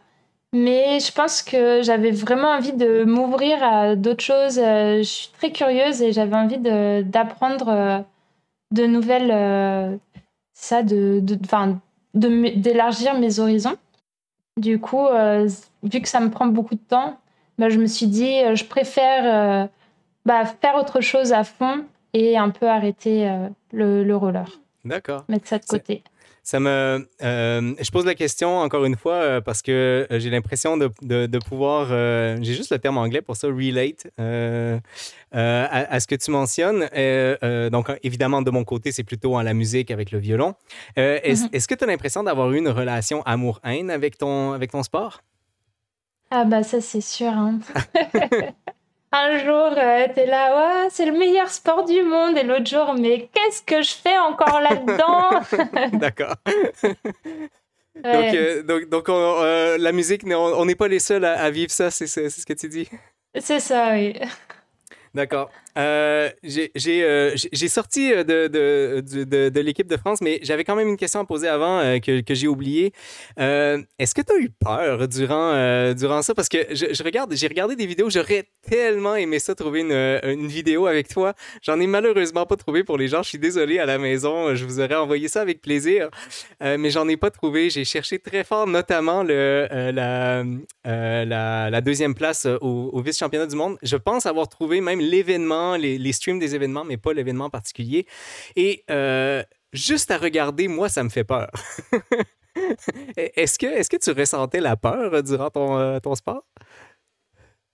mhm. 0.53 0.63
mais 0.63 0.99
je 0.99 1.11
pense 1.11 1.43
que 1.43 1.83
j'avais 1.83 2.09
vraiment 2.09 2.49
envie 2.49 2.73
de 2.73 3.03
m'ouvrir 3.03 3.63
à 3.63 3.95
d'autres 3.95 4.23
choses. 4.23 4.55
je 4.55 5.03
suis 5.03 5.29
très 5.37 5.51
curieuse 5.51 6.01
et 6.01 6.11
j'avais 6.11 6.35
envie 6.35 6.57
d'apprendre 6.57 8.03
de, 8.71 8.85
nouvelles, 8.87 9.99
ça, 10.53 10.81
de, 10.81 11.19
d'élargir 12.15 13.19
mes 13.19 13.39
horizons. 13.39 13.77
Du 14.57 14.79
coup, 14.79 15.05
vu 15.83 16.01
que 16.01 16.07
ça 16.07 16.19
me 16.21 16.31
prend 16.31 16.47
beaucoup 16.47 16.75
de 16.75 16.79
temps, 16.79 17.17
bah, 17.60 17.70
je 17.70 17.78
me 17.78 17.86
suis 17.88 18.07
dit, 18.07 18.41
euh, 18.41 18.55
je 18.55 18.64
préfère 18.64 19.24
euh, 19.26 19.68
bah, 20.26 20.45
faire 20.45 20.76
autre 20.76 21.01
chose 21.01 21.34
à 21.34 21.43
fond 21.43 21.84
et 22.14 22.38
un 22.38 22.49
peu 22.49 22.68
arrêter 22.68 23.30
euh, 23.30 23.49
le, 23.74 24.05
le, 24.05 24.16
roller. 24.16 24.47
D'accord. 24.86 25.26
Mettre 25.28 25.47
ça 25.47 25.60
de 25.60 25.66
côté. 25.66 26.01
Ça 26.41 26.60
me, 26.60 27.05
je 27.22 27.91
pose 27.91 28.05
la 28.05 28.16
question 28.16 28.57
encore 28.57 28.86
une 28.86 28.95
fois 28.95 29.39
parce 29.41 29.62
que 29.62 30.07
j'ai 30.10 30.32
l'impression 30.32 30.78
de, 30.78 30.89
de, 31.01 31.38
pouvoir, 31.38 31.89
j'ai 32.41 32.55
juste 32.55 32.72
le 32.72 32.80
terme 32.80 32.97
anglais 32.97 33.22
pour 33.22 33.36
ça, 33.36 33.47
relate 33.47 34.07
à, 34.18 34.80
ce 35.99 36.07
que 36.07 36.16
tu 36.16 36.32
mentionnes. 36.32 36.89
donc, 37.70 37.91
évidemment, 38.01 38.41
de 38.41 38.49
mon 38.49 38.64
côté, 38.64 38.91
c'est 38.91 39.03
plutôt 39.03 39.36
en 39.36 39.43
la 39.43 39.53
musique 39.53 39.91
avec 39.91 40.10
le 40.10 40.18
violon. 40.18 40.55
Est-ce 40.95 41.43
mm-hmm. 41.43 41.55
est 41.55 41.68
que 41.68 41.76
tu 41.76 41.84
as 41.84 41.88
l'impression 41.88 42.24
d'avoir 42.24 42.51
eu 42.51 42.57
une 42.57 42.70
relation 42.70 43.22
amour-haine 43.24 43.91
avec 43.91 44.18
ton, 44.18 44.53
avec 44.53 44.72
ton 44.72 44.82
sport? 44.82 45.22
Ah 46.32 46.45
bah 46.45 46.63
ça 46.63 46.82
c'est 46.82 47.01
sûr. 47.01 47.30
Hein. 47.30 47.59
Un 49.11 49.39
jour, 49.39 49.73
euh, 49.75 50.07
t'es 50.13 50.27
là, 50.27 50.84
ouais, 50.84 50.89
c'est 50.91 51.05
le 51.07 51.13
meilleur 51.17 51.49
sport 51.49 51.84
du 51.84 52.03
monde. 52.03 52.38
Et 52.38 52.43
l'autre 52.43 52.67
jour, 52.67 52.93
mais 52.93 53.27
qu'est-ce 53.34 53.63
que 53.63 53.82
je 53.82 53.93
fais 53.95 54.17
encore 54.19 54.61
là-dedans 54.61 55.89
D'accord. 55.97 56.36
Donc, 56.84 58.34
euh, 58.36 58.61
donc, 58.61 58.88
donc 58.88 59.09
euh, 59.09 59.77
la 59.80 59.91
musique, 59.91 60.21
on 60.25 60.65
n'est 60.65 60.75
pas 60.75 60.88
les 60.88 60.99
seuls 60.99 61.25
à, 61.25 61.41
à 61.41 61.49
vivre 61.49 61.71
ça, 61.71 61.89
c'est 61.89 62.05
ce 62.07 62.45
que 62.45 62.53
tu 62.53 62.69
dis? 62.69 62.88
C'est 63.39 63.59
ça, 63.59 63.89
oui. 63.93 64.13
D'accord. 65.15 65.49
Euh, 65.78 66.30
euh, 66.43 67.32
j'ai 67.36 67.67
sorti 67.67 68.11
euh, 68.11 68.24
de, 68.24 69.59
l'équipe 69.59 69.88
de 69.88 69.97
France, 69.97 70.22
mais 70.22 70.39
j'avais 70.41 70.63
quand 70.63 70.76
même 70.76 70.88
une 70.88 70.97
question 70.97 71.20
à 71.20 71.26
poser 71.26 71.47
avant 71.47 71.99
que, 71.99 72.24
j'ai 72.30 72.47
oubliée. 72.47 72.93
Est-ce 73.38 74.13
que 74.13 74.22
tu 74.22 74.34
as 74.34 74.38
eu 74.38 74.49
peur 74.49 75.07
durant, 75.07 75.93
durant 75.93 76.22
ça? 76.22 76.34
Parce 76.34 76.49
que 76.49 76.57
je, 76.72 77.03
regarde, 77.03 77.34
j'ai 77.36 77.47
regardé 77.47 77.76
des 77.76 77.86
vidéos, 77.86 78.09
j'aurais 78.09 78.45
tellement 78.67 79.15
aimé 79.15 79.39
ça, 79.39 79.55
trouver 79.55 79.82
une, 79.82 80.47
vidéo 80.47 80.88
avec 80.88 81.07
toi. 81.07 81.34
J'en 81.61 81.80
ai 81.80 81.88
malheureusement 81.88 82.45
pas 82.45 82.55
trouvé 82.55 82.84
pour 82.84 82.97
les 82.97 83.07
gens. 83.07 83.24
Je 83.24 83.30
suis 83.30 83.39
désolé 83.39 83.80
à 83.80 83.86
la 83.86 83.97
maison, 83.97 84.55
je 84.55 84.65
vous 84.65 84.80
aurais 84.80 84.95
envoyé 84.95 85.28
ça 85.28 85.41
avec 85.41 85.61
plaisir, 85.61 86.09
mais 86.61 86.89
j'en 86.89 87.07
ai 87.07 87.17
pas 87.17 87.30
trouvé. 87.30 87.70
J'ai 87.70 87.86
cherché 87.86 88.20
très 88.20 88.43
fort, 88.43 88.67
notamment 88.67 89.24
la, 89.24 90.43
deuxième 91.82 92.15
place 92.15 92.47
au 92.61 93.01
vice-championnat 93.01 93.47
du 93.47 93.55
monde. 93.55 93.78
Je 93.84 93.97
pense 93.97 94.26
avoir 94.26 94.47
trouvé 94.47 94.82
même 94.82 94.99
l'événement, 94.99 95.59
les, 95.78 96.14
streams 96.14 96.39
des 96.39 96.55
événements, 96.55 96.84
mais 96.84 96.97
pas 96.97 97.14
l'événement 97.14 97.49
particulier. 97.49 98.05
Et 98.55 98.84
euh, 98.89 99.43
juste 99.74 100.12
à 100.12 100.18
regarder, 100.18 100.68
moi, 100.68 100.89
ça 100.89 101.03
me 101.03 101.10
fait 101.10 101.24
peur. 101.24 101.49
est-ce, 103.18 103.60
que, 103.60 103.66
est-ce 103.66 103.89
que 103.89 103.97
tu 103.97 104.12
ressentais 104.12 104.60
la 104.60 104.76
peur 104.76 105.24
durant 105.24 105.49
ton, 105.49 105.78
euh, 105.78 105.99
ton 105.99 106.16
sport? 106.16 106.43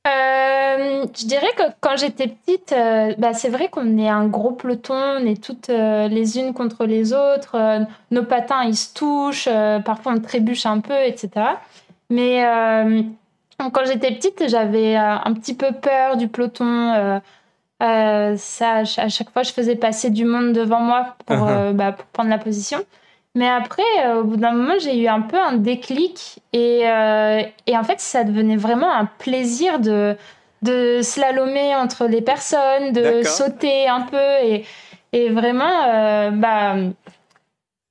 Euh, 0.07 1.05
je 1.17 1.25
dirais 1.25 1.51
que 1.57 1.63
quand 1.81 1.97
j'étais 1.97 2.27
petite, 2.27 2.75
bah, 3.17 3.33
c'est 3.33 3.49
vrai 3.49 3.69
qu'on 3.69 3.97
est 3.97 4.07
un 4.07 4.27
gros 4.27 4.51
peloton, 4.51 4.93
on 5.19 5.25
est 5.25 5.43
toutes 5.43 5.69
les 5.69 6.37
unes 6.37 6.53
contre 6.53 6.85
les 6.85 7.11
autres, 7.11 7.87
nos 8.11 8.23
patins 8.23 8.63
ils 8.65 8.75
se 8.75 8.93
touchent, 8.93 9.49
parfois 9.83 10.13
on 10.13 10.19
trébuche 10.19 10.67
un 10.67 10.79
peu, 10.79 10.93
etc. 10.93 11.29
Mais 12.11 12.45
quand 13.57 13.85
j'étais 13.85 14.11
petite, 14.11 14.47
j'avais 14.47 14.97
euh, 14.97 15.17
un 15.23 15.33
petit 15.33 15.53
peu 15.53 15.71
peur 15.71 16.17
du 16.17 16.27
peloton. 16.27 17.21
Euh, 17.83 17.85
euh, 17.85 18.37
ça, 18.37 18.83
à 18.97 19.09
chaque 19.09 19.29
fois, 19.31 19.43
je 19.43 19.51
faisais 19.51 19.75
passer 19.75 20.09
du 20.09 20.25
monde 20.25 20.53
devant 20.53 20.79
moi 20.79 21.15
pour, 21.25 21.47
uh-huh. 21.47 21.73
bah, 21.73 21.91
pour 21.91 22.05
prendre 22.07 22.29
la 22.29 22.37
position. 22.37 22.79
Mais 23.35 23.49
après, 23.49 23.83
au 24.15 24.23
bout 24.23 24.37
d'un 24.37 24.53
moment, 24.53 24.75
j'ai 24.79 24.97
eu 24.97 25.07
un 25.07 25.21
peu 25.21 25.37
un 25.37 25.57
déclic. 25.57 26.39
Et, 26.53 26.83
et, 26.83 27.77
en 27.77 27.83
fait, 27.83 27.99
ça 27.99 28.23
devenait 28.23 28.55
vraiment 28.55 28.89
un 28.89 29.05
plaisir 29.05 29.79
de, 29.79 30.15
de 30.61 31.01
slalomer 31.01 31.75
entre 31.75 32.07
les 32.07 32.21
personnes, 32.21 32.93
de 32.93 33.23
sauter 33.23 33.89
un 33.89 34.03
peu. 34.03 34.31
Et, 34.41 34.65
et 35.11 35.29
vraiment, 35.31 36.31
bah, 36.31 36.75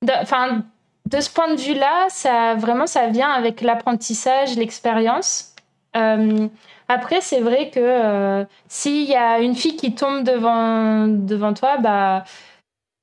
de, 0.01 0.61
de 1.09 1.19
ce 1.21 1.29
point 1.29 1.53
de 1.53 1.61
vue-là, 1.61 2.07
ça, 2.09 2.55
vraiment, 2.55 2.87
ça 2.87 3.05
vient 3.09 3.29
avec 3.29 3.61
l'apprentissage, 3.61 4.55
l'expérience. 4.55 5.53
Euh, 6.89 6.93
après, 6.93 7.21
c'est 7.21 7.41
vrai 7.41 7.69
que 7.69 7.79
euh, 7.79 8.45
s'il 8.67 9.09
y 9.09 9.15
a 9.15 9.39
une 9.39 9.55
fille 9.55 9.75
qui 9.75 9.95
tombe 9.95 10.23
devant, 10.23 11.07
devant 11.07 11.53
toi, 11.53 11.77
bah, 11.77 12.23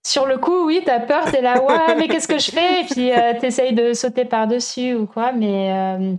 sur 0.07 0.27
le 0.27 0.39
coup, 0.39 0.67
oui, 0.67 0.83
t'as 0.85 1.01
peur, 1.01 1.31
t'es 1.31 1.43
là, 1.43 1.63
ouais, 1.63 1.97
mais 1.97 2.09
qu'est-ce 2.09 2.29
que 2.29 2.39
je 2.39 2.51
fais? 2.51 2.83
Et 2.83 2.85
puis, 2.85 3.13
euh, 3.13 3.39
t'essayes 3.41 3.73
de 3.73 3.93
sauter 3.93 4.25
par-dessus 4.25 4.95
ou 4.95 5.07
quoi, 5.07 5.33
mais, 5.33 6.19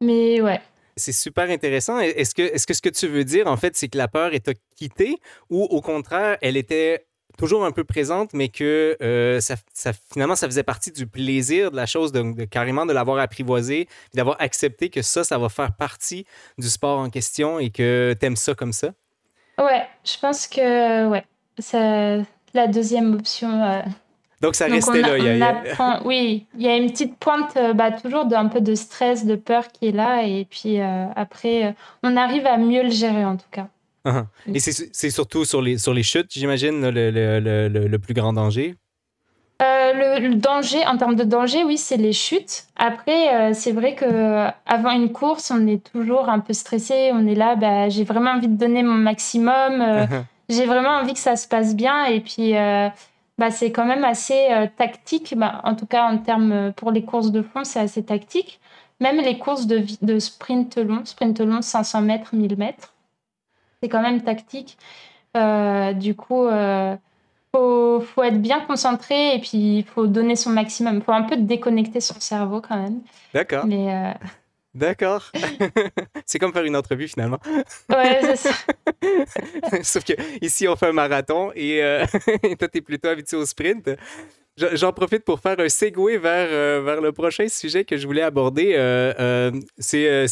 mais 0.00 0.40
ouais. 0.40 0.60
C'est 0.96 1.12
super 1.12 1.48
intéressant. 1.48 1.98
Est-ce 2.00 2.34
que, 2.34 2.42
est 2.42 2.56
-ce 2.56 2.66
que 2.66 2.74
ce 2.74 2.82
que 2.82 2.88
tu 2.88 3.06
veux 3.06 3.24
dire, 3.24 3.46
en 3.46 3.56
fait, 3.56 3.76
c'est 3.76 3.88
que 3.88 3.98
la 3.98 4.08
peur 4.08 4.34
est 4.34 4.50
quittée 4.74 5.16
ou 5.48 5.62
au 5.62 5.80
contraire, 5.80 6.38
elle 6.40 6.56
était 6.56 7.07
toujours 7.38 7.64
un 7.64 7.70
peu 7.70 7.84
présente, 7.84 8.34
mais 8.34 8.48
que 8.48 8.96
euh, 9.00 9.40
ça, 9.40 9.56
finalement, 10.12 10.36
ça 10.36 10.46
faisait 10.46 10.64
partie 10.64 10.90
du 10.90 11.06
plaisir 11.06 11.70
de 11.70 11.76
la 11.76 11.86
chose, 11.86 12.12
de, 12.12 12.44
carrément 12.44 12.84
de 12.84 12.92
l'avoir 12.92 13.18
apprivoisé, 13.18 13.88
d'avoir 14.12 14.36
accepté 14.40 14.90
que 14.90 15.00
ça, 15.00 15.24
ça 15.24 15.38
va 15.38 15.48
faire 15.48 15.72
partie 15.72 16.26
du 16.58 16.68
sport 16.68 16.98
en 16.98 17.08
question 17.08 17.58
et 17.58 17.70
que 17.70 18.14
tu 18.18 18.26
aimes 18.26 18.36
ça 18.36 18.54
comme 18.54 18.72
ça? 18.72 18.88
Ouais, 19.56 19.86
je 20.04 20.18
pense 20.20 20.46
que 20.46 21.08
ouais, 21.08 21.24
c'est 21.58 22.20
la 22.54 22.66
deuxième 22.66 23.14
option. 23.14 23.62
Euh. 23.62 23.82
Donc 24.40 24.54
ça 24.54 24.66
restait 24.66 25.00
là. 25.00 26.00
oui, 26.04 26.46
il 26.56 26.62
y 26.62 26.68
a 26.68 26.76
une 26.76 26.90
petite 26.90 27.16
pointe 27.18 27.56
euh, 27.56 27.72
bah, 27.72 27.92
toujours 27.92 28.26
d'un 28.26 28.46
peu 28.46 28.60
de 28.60 28.74
stress, 28.74 29.24
de 29.24 29.36
peur 29.36 29.68
qui 29.68 29.88
est 29.88 29.92
là, 29.92 30.22
et 30.24 30.44
puis 30.44 30.80
après, 30.80 31.74
on 32.02 32.16
arrive 32.16 32.46
à 32.46 32.56
mieux 32.58 32.82
le 32.82 32.90
gérer 32.90 33.24
en 33.24 33.36
tout 33.36 33.50
cas. 33.50 33.68
Uh-huh. 34.06 34.24
Et 34.54 34.60
c'est 34.60 35.10
surtout 35.10 35.44
sur 35.44 35.60
les, 35.60 35.78
sur 35.78 35.92
les 35.92 36.02
chutes, 36.02 36.30
j'imagine, 36.30 36.88
le, 36.88 37.10
le, 37.10 37.40
le, 37.40 37.86
le, 37.88 37.98
plus 37.98 38.14
grand 38.14 38.32
danger? 38.32 38.76
Euh, 39.60 40.20
le, 40.20 40.34
danger, 40.36 40.86
en 40.86 40.96
termes 40.96 41.16
de 41.16 41.24
danger, 41.24 41.64
oui, 41.64 41.78
c'est 41.78 41.96
les 41.96 42.12
chutes. 42.12 42.66
Après, 42.76 43.34
euh, 43.34 43.52
c'est 43.54 43.72
vrai 43.72 43.96
que 43.96 44.46
avant 44.66 44.92
une 44.92 45.12
course, 45.12 45.50
on 45.50 45.66
est 45.66 45.82
toujours 45.92 46.28
un 46.28 46.38
peu 46.38 46.52
stressé. 46.52 47.10
On 47.12 47.26
est 47.26 47.34
là, 47.34 47.56
bah, 47.56 47.88
j'ai 47.88 48.04
vraiment 48.04 48.30
envie 48.30 48.48
de 48.48 48.56
donner 48.56 48.84
mon 48.84 48.94
maximum. 48.94 49.80
Euh, 49.80 50.06
uh-huh. 50.06 50.22
J'ai 50.48 50.64
vraiment 50.64 50.90
envie 50.90 51.12
que 51.12 51.18
ça 51.18 51.34
se 51.34 51.48
passe 51.48 51.74
bien. 51.74 52.04
Et 52.04 52.20
puis, 52.20 52.52
bah, 52.52 53.50
c'est 53.50 53.72
quand 53.72 53.84
même 53.84 54.04
assez 54.04 54.48
tactique. 54.76 55.34
Bah, 55.36 55.60
en 55.64 55.74
tout 55.74 55.86
cas, 55.86 56.04
en 56.04 56.18
termes 56.18 56.72
pour 56.74 56.92
les 56.92 57.04
courses 57.04 57.32
de 57.32 57.42
fond, 57.42 57.64
c'est 57.64 57.80
assez 57.80 58.04
tactique. 58.04 58.60
même 59.00 59.16
les 59.20 59.38
courses 59.38 59.66
de, 59.66 59.82
de 60.02 60.18
sprint 60.18 60.78
long, 60.78 61.04
sprint 61.04 61.40
long 61.40 61.62
500 61.62 62.00
mètres, 62.02 62.34
1000 62.34 62.56
mètres, 62.56 62.94
c'est 63.82 63.88
quand 63.88 64.02
même 64.02 64.22
tactique. 64.22 64.78
du 65.34 66.14
coup, 66.14 66.48
faut, 67.54 68.00
faut 68.00 68.22
être 68.22 68.40
bien 68.40 68.60
concentré 68.60 69.34
et 69.34 69.40
puis 69.40 69.78
il 69.78 69.84
faut 69.84 70.06
donner 70.06 70.36
son 70.36 70.50
maximum. 70.50 70.96
Il 70.96 71.02
faut 71.02 71.12
un 71.12 71.22
peu 71.22 71.36
déconnecter 71.36 72.00
son 72.00 72.18
cerveau 72.20 72.60
quand 72.60 72.76
même. 72.76 73.00
D'accord. 73.32 73.66
Mais 73.66 73.94
euh, 73.94 74.12
D'accord. 74.74 75.30
c'est 76.26 76.38
comme 76.38 76.52
faire 76.52 76.64
une 76.64 76.76
entrevue 76.76 77.08
finalement. 77.08 77.38
Ouais, 77.88 78.20
c'est 78.22 78.36
ça. 78.36 78.50
Sauf 79.82 80.04
que 80.04 80.12
ici 80.44 80.68
on 80.68 80.76
fait 80.76 80.88
un 80.88 80.92
marathon 80.92 81.50
et, 81.54 81.82
euh, 81.82 82.04
toi 82.58 82.68
tu 82.68 82.78
es 82.78 82.80
plutôt 82.80 83.08
habitué 83.08 83.36
au 83.36 83.46
sprint. 83.46 83.90
J'en 84.72 84.92
profite 84.92 85.24
pour 85.24 85.38
faire 85.38 85.58
un 85.60 85.68
segue 85.68 86.18
vers, 86.20 86.48
euh, 86.50 86.82
vers 86.84 87.00
le 87.00 87.12
prochain 87.12 87.46
sujet 87.48 87.84
que 87.84 87.96
je 87.96 88.06
voulais 88.06 88.22
aborder. 88.22 88.74
Euh, 88.76 89.12
euh, 89.20 89.52
c'est, 89.78 90.26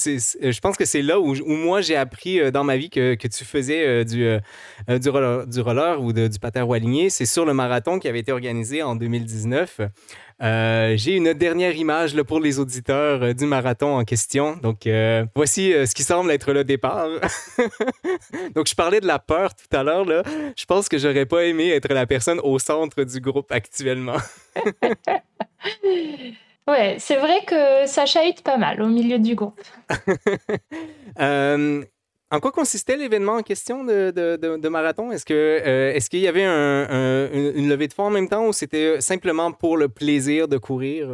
je 0.52 0.60
pense 0.60 0.76
que 0.76 0.84
c'est 0.84 1.02
là 1.02 1.20
où, 1.20 1.36
où 1.36 1.52
moi 1.52 1.80
j'ai 1.80 1.94
appris 1.94 2.50
dans 2.50 2.64
ma 2.64 2.76
vie 2.76 2.90
que, 2.90 3.14
que 3.14 3.28
tu 3.28 3.44
faisais 3.44 4.04
du, 4.04 4.36
du, 4.88 5.08
roller, 5.08 5.46
du 5.46 5.60
roller 5.60 6.02
ou 6.02 6.12
du 6.12 6.38
patin 6.40 6.68
aligné. 6.68 7.08
C'est 7.08 7.26
sur 7.26 7.44
le 7.44 7.54
marathon 7.54 8.00
qui 8.00 8.08
avait 8.08 8.20
été 8.20 8.32
organisé 8.32 8.82
en 8.82 8.96
2019. 8.96 9.80
Euh, 10.42 10.94
j'ai 10.96 11.16
une 11.16 11.32
dernière 11.32 11.74
image 11.74 12.14
là, 12.14 12.22
pour 12.22 12.40
les 12.40 12.58
auditeurs 12.58 13.22
euh, 13.22 13.32
du 13.32 13.46
marathon 13.46 13.96
en 13.96 14.04
question. 14.04 14.56
Donc, 14.56 14.86
euh, 14.86 15.24
voici 15.34 15.72
ce 15.72 15.94
qui 15.94 16.02
semble 16.02 16.30
être 16.30 16.52
le 16.52 16.62
départ. 16.62 17.08
Donc, 18.54 18.68
je 18.68 18.74
parlais 18.74 19.00
de 19.00 19.06
la 19.06 19.18
peur 19.18 19.54
tout 19.54 19.74
à 19.74 19.82
l'heure. 19.82 20.04
Je 20.56 20.64
pense 20.66 20.88
que 20.88 20.98
j'aurais 20.98 21.26
pas 21.26 21.44
aimé 21.44 21.70
être 21.70 21.92
la 21.92 22.06
personne 22.06 22.40
au 22.40 22.58
centre 22.58 23.02
du 23.04 23.20
groupe 23.20 23.50
actuellement. 23.50 24.18
ouais, 26.68 26.96
c'est 26.98 27.16
vrai 27.16 27.44
que 27.46 27.86
ça 27.86 28.04
chahute 28.04 28.42
pas 28.42 28.58
mal 28.58 28.82
au 28.82 28.88
milieu 28.88 29.18
du 29.18 29.34
groupe. 29.34 29.60
En 32.32 32.40
quoi 32.40 32.50
consistait 32.50 32.96
l'événement 32.96 33.34
en 33.34 33.42
question 33.42 33.84
de, 33.84 34.68
marathon? 34.68 35.12
Est-ce 35.12 35.24
euh, 35.30 35.92
est-ce 35.92 36.10
qu'il 36.10 36.20
y 36.20 36.28
avait 36.28 36.44
une 36.44 37.68
levée 37.68 37.86
de 37.86 37.92
fonds 37.92 38.04
en 38.04 38.10
même 38.10 38.28
temps 38.28 38.46
ou 38.46 38.52
c'était 38.52 39.00
simplement 39.00 39.52
pour 39.52 39.76
le 39.76 39.88
plaisir 39.88 40.48
de 40.48 40.58
courir? 40.58 41.08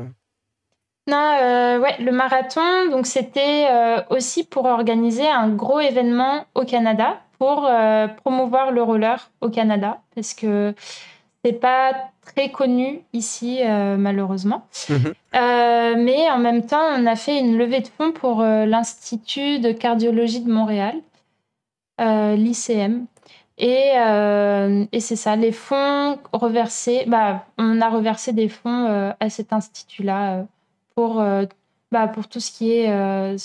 Non, 1.09 1.37
euh, 1.43 1.81
ouais, 1.81 1.97
le 1.99 2.13
marathon, 2.13 2.89
donc 2.91 3.07
c'était 3.07 3.67
euh, 3.71 4.01
aussi 4.09 4.45
pour 4.45 4.65
organiser 4.67 5.29
un 5.29 5.49
gros 5.49 5.81
événement 5.81 6.47
au 6.55 6.65
Canada 6.65 7.21
pour 7.39 7.69
promouvoir 8.19 8.71
le 8.71 8.83
roller 8.83 9.31
au 9.41 9.51
Canada 9.51 9.99
parce 10.15 10.33
que 10.33 10.73
c'est 11.45 11.61
pas 11.61 11.93
très 12.24 12.51
connu 12.51 13.01
ici 13.12 13.61
malheureusement. 13.99 14.66
Mhm. 14.88 15.12
mais 16.05 16.30
en 16.30 16.38
même 16.38 16.64
temps, 16.66 16.86
on 16.97 17.07
a 17.07 17.16
fait 17.16 17.38
une 17.38 17.59
levée 17.59 17.80
de 17.80 17.88
fonds 17.88 18.12
pour 18.12 18.43
l'Institut 18.43 19.59
de 19.59 19.72
cardiologie 19.72 20.40
de 20.40 20.51
Montréal 20.51 20.95
euh, 22.01 22.36
l'ICM. 22.36 23.07
Et, 23.59 23.93
euh, 23.97 24.86
et 24.93 25.01
c'est 25.01 25.16
ça, 25.16 25.36
les 25.36 25.53
fonds 25.53 26.18
reversés, 26.32 27.05
bah, 27.07 27.47
on 27.59 27.80
a 27.80 27.90
reversé 27.90 28.32
des 28.32 28.49
fonds 28.49 28.86
euh, 28.86 29.12
à 29.20 29.28
cet 29.28 29.53
institut-là 29.53 30.47
pour, 30.95 31.22
bah, 31.93 32.09
pour 32.09 32.28
tout 32.28 32.40
ce 32.40 32.51
qui 32.51 32.72
est 32.72 32.88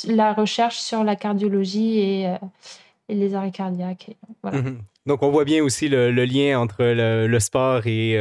la 0.07 0.33
recherche 0.33 0.77
sur 0.77 1.03
la 1.03 1.15
cardiologie 1.15 1.99
et, 1.99 2.35
et 3.09 3.15
les 3.15 3.35
arrêts 3.35 3.51
cardiaques. 3.51 4.15
voilà. 4.41 4.61
Mhm. 4.61 4.79
Donc, 5.07 5.23
on 5.23 5.29
voit 5.29 5.45
bien 5.45 5.63
aussi 5.63 5.89
le, 5.89 6.11
lien 6.11 6.59
entre 6.59 6.83
le, 6.83 7.39
sport 7.39 7.87
et 7.87 8.15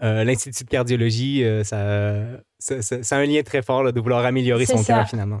l'Institut 0.00 0.64
de 0.64 0.70
cardiologie. 0.70 1.44
ça, 1.64 2.40
ça, 2.58 3.16
a 3.16 3.18
un 3.18 3.26
lien 3.26 3.42
très 3.42 3.62
fort 3.62 3.92
de 3.92 4.00
vouloir 4.00 4.24
améliorer 4.24 4.66
son 4.66 4.82
cœur, 4.82 5.08
finalement. 5.08 5.40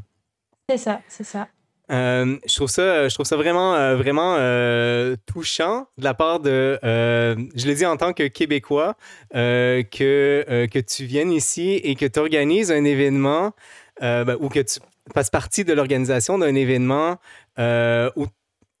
C'est 0.68 0.78
ça, 0.78 1.00
c'est 1.08 1.24
ça. 1.24 1.48
Euh, 1.90 2.36
je 2.46 2.54
trouve 2.54 2.68
ça, 2.68 3.08
je 3.08 3.14
trouve 3.14 3.26
ça 3.26 3.36
vraiment, 3.36 3.74
euh, 3.74 3.96
vraiment 3.96 4.36
euh, 4.38 5.16
touchant 5.26 5.88
de 5.98 6.04
la 6.04 6.14
part 6.14 6.38
de, 6.38 6.78
je 6.82 7.66
le 7.66 7.74
dis 7.74 7.84
en 7.84 7.96
tant 7.96 8.12
que 8.12 8.28
Québécois, 8.28 8.94
que, 9.32 10.66
que 10.70 10.78
tu 10.78 11.04
viennes 11.04 11.32
ici 11.32 11.80
et 11.82 11.96
que 11.96 12.06
tu 12.06 12.20
organises 12.20 12.70
un 12.70 12.84
événement 12.84 13.52
ben, 14.00 14.36
ou 14.40 14.48
que 14.48 14.60
tu 14.60 14.78
fasses 15.12 15.30
partie 15.30 15.64
de 15.64 15.72
l'organisation 15.72 16.38
d'un 16.38 16.54
événement 16.54 17.16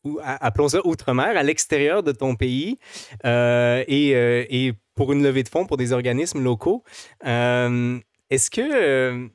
ou, 0.04 0.18
appelons 0.22 0.68
ça 0.68 0.80
outre-mer, 0.84 1.36
à 1.36 1.42
l'extérieur 1.42 2.02
de 2.02 2.12
ton 2.12 2.36
pays 2.36 2.78
et, 3.24 4.10
et, 4.10 4.72
pour 4.94 5.12
une 5.12 5.22
levée 5.22 5.42
de 5.42 5.48
fonds 5.48 5.66
pour 5.66 5.76
des 5.76 5.92
organismes 5.92 6.42
locaux. 6.42 6.84
Est-ce 7.22 8.50
que 8.50 9.28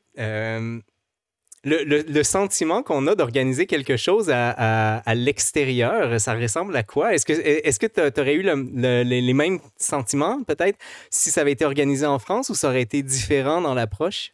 le, 1.65 2.23
sentiment 2.23 2.83
qu'on 2.83 3.07
a 3.07 3.15
d'organiser 3.15 3.65
quelque 3.65 3.97
chose 3.97 4.29
à, 4.31 5.15
l'extérieur, 5.15 6.19
ça 6.19 6.35
ressemble 6.35 6.75
à 6.75 6.83
quoi? 6.83 7.13
Est-ce 7.13 7.25
que 7.25 7.85
que 7.85 8.09
tu 8.09 8.21
aurais 8.21 8.35
eu 8.35 8.43
les, 8.43 9.33
mêmes 9.33 9.59
sentiments, 9.77 10.43
peut-être, 10.43 10.77
si 11.09 11.31
ça 11.31 11.41
avait 11.41 11.51
été 11.53 11.65
organisé 11.65 12.05
en 12.05 12.19
France 12.19 12.49
ou 12.49 12.55
ça 12.55 12.69
aurait 12.69 12.81
été 12.81 13.01
différent 13.03 13.61
dans 13.61 13.73
l'approche? 13.73 14.31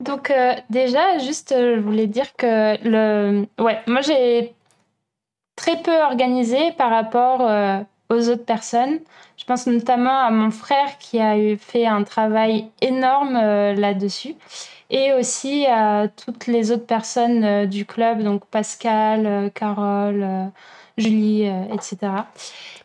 Donc, 0.00 0.30
euh, 0.30 0.54
déjà, 0.70 1.18
juste, 1.18 1.52
euh, 1.52 1.76
je 1.76 1.80
voulais 1.80 2.08
dire 2.08 2.34
que 2.36 2.76
le. 2.84 3.46
Ouais, 3.62 3.78
moi, 3.86 4.00
j'ai 4.00 4.52
très 5.56 5.80
peu 5.82 5.96
organisé 6.02 6.72
par 6.72 6.90
rapport 6.90 7.40
euh, 7.42 7.80
aux 8.10 8.28
autres 8.28 8.44
personnes. 8.44 9.00
Je 9.36 9.44
pense 9.44 9.66
notamment 9.66 10.18
à 10.18 10.30
mon 10.30 10.50
frère 10.50 10.98
qui 10.98 11.20
a 11.20 11.34
fait 11.58 11.86
un 11.86 12.04
travail 12.04 12.68
énorme 12.80 13.34
là-dessus 13.34 14.36
et 14.90 15.12
aussi 15.12 15.66
à 15.66 16.08
toutes 16.08 16.46
les 16.46 16.70
autres 16.70 16.86
personnes 16.86 17.44
euh, 17.44 17.66
du 17.66 17.84
club, 17.84 18.22
donc 18.22 18.46
Pascal, 18.46 19.26
euh, 19.26 19.48
Carole, 19.48 20.22
euh, 20.22 20.44
Julie, 20.96 21.50
etc. 21.72 21.96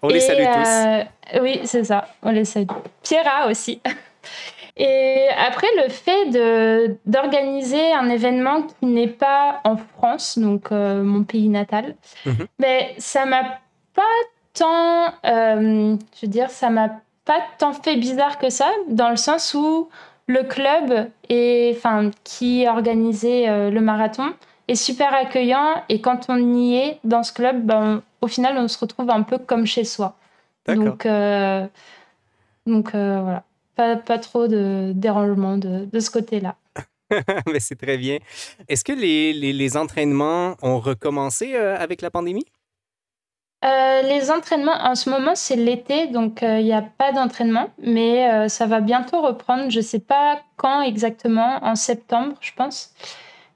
On 0.01 0.07
les 0.07 0.19
salue 0.19 0.43
tous. 0.43 1.39
Oui, 1.41 1.61
c'est 1.65 1.83
ça, 1.83 2.07
on 2.23 2.31
les 2.31 2.45
salue. 2.45 2.65
Pierra 3.03 3.47
aussi. 3.47 3.79
Et 4.79 5.27
après, 5.37 5.67
le 5.83 5.89
fait 5.89 6.97
d'organiser 7.05 7.91
un 7.93 8.09
événement 8.09 8.63
qui 8.63 8.85
n'est 8.85 9.07
pas 9.07 9.59
en 9.65 9.75
France, 9.75 10.39
donc 10.39 10.71
mon 10.71 11.23
pays 11.23 11.49
natal, 11.49 11.95
mhm. 12.25 12.47
ben, 12.59 12.85
ça 12.97 13.25
m'a 13.25 13.59
pas 13.93 14.01
tant, 14.53 15.13
je 15.25 15.97
veux 16.21 16.27
dire, 16.29 16.49
ça 16.49 16.69
m'a 16.69 16.89
pas 17.25 17.41
tant 17.57 17.73
fait 17.73 17.97
bizarre 17.97 18.39
que 18.39 18.49
ça, 18.49 18.71
dans 18.87 19.09
le 19.09 19.17
sens 19.17 19.53
où 19.53 19.89
le 20.29 20.43
club 20.43 21.09
et 21.27 21.73
enfin, 21.75 22.11
qui 22.23 22.67
organisait 22.67 23.49
euh, 23.49 23.71
le 23.71 23.81
marathon 23.81 24.31
est 24.67 24.75
super 24.75 25.11
accueillant 25.13 25.83
et 25.89 26.01
quand 26.01 26.27
on 26.29 26.37
y 26.37 26.75
est 26.75 26.99
dans 27.03 27.23
ce 27.23 27.33
club, 27.33 27.65
ben, 27.65 28.03
au 28.21 28.27
final, 28.27 28.55
on 28.57 28.67
se 28.67 28.77
retrouve 28.77 29.09
un 29.09 29.23
peu 29.23 29.39
comme 29.39 29.65
chez 29.65 29.83
soi. 29.83 30.15
Donc, 30.67 31.07
euh, 31.07 31.65
donc 32.67 32.93
euh, 32.93 33.21
voilà, 33.23 33.43
pas, 33.79 33.95
pas, 33.95 34.19
trop 34.19 34.47
de 34.47 34.91
dérangement 34.93 35.57
de, 35.57 35.85
de 35.85 35.99
ce 36.01 36.11
côté-là. 36.11 36.55
Mais 37.51 37.61
c'est 37.61 37.75
très 37.75 37.97
bien. 37.97 38.17
Est-ce 38.67 38.83
que 38.83 38.91
les, 38.91 39.31
les, 39.31 39.53
les, 39.53 39.77
entraînements 39.77 40.55
ont 40.61 40.79
recommencé 40.79 41.55
avec 41.55 42.01
la 42.01 42.11
pandémie? 42.11 42.45
Euh, 43.63 44.01
les 44.01 44.31
entraînements, 44.31 44.77
en 44.83 44.95
ce 44.95 45.09
moment, 45.09 45.33
c'est 45.35 45.55
l'été, 45.55 46.07
donc 46.07 46.39
il 46.41 46.63
n'y 46.63 46.73
a 46.73 46.81
pas 46.81 47.11
d'entraînement, 47.13 47.69
mais 47.81 48.47
ça 48.49 48.65
va 48.67 48.79
bientôt 48.81 49.21
reprendre. 49.21 49.69
Je 49.69 49.79
ne 49.79 49.83
sais 49.83 49.99
pas 49.99 50.41
quand 50.57 50.81
exactement, 50.81 51.63
en 51.63 51.75
septembre, 51.75 52.35
je 52.41 52.51
pense. 52.55 52.93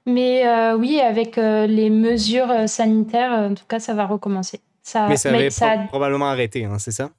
Mais 0.06 0.44
oui, 0.74 1.00
avec 1.00 1.36
les 1.36 1.90
mesures 1.90 2.68
sanitaires, 2.68 3.32
en 3.32 3.54
tout 3.54 3.64
cas, 3.68 3.78
ça 3.78 3.94
va 3.94 4.06
recommencer. 4.06 4.60
Ça, 4.82 5.06
mais 5.08 5.16
ça 5.16 5.30
avait 5.70 5.86
probablement 5.86 6.28
arrêté, 6.28 6.64
hein, 6.64 6.78
c'est 6.78 6.92
ça? 6.92 7.10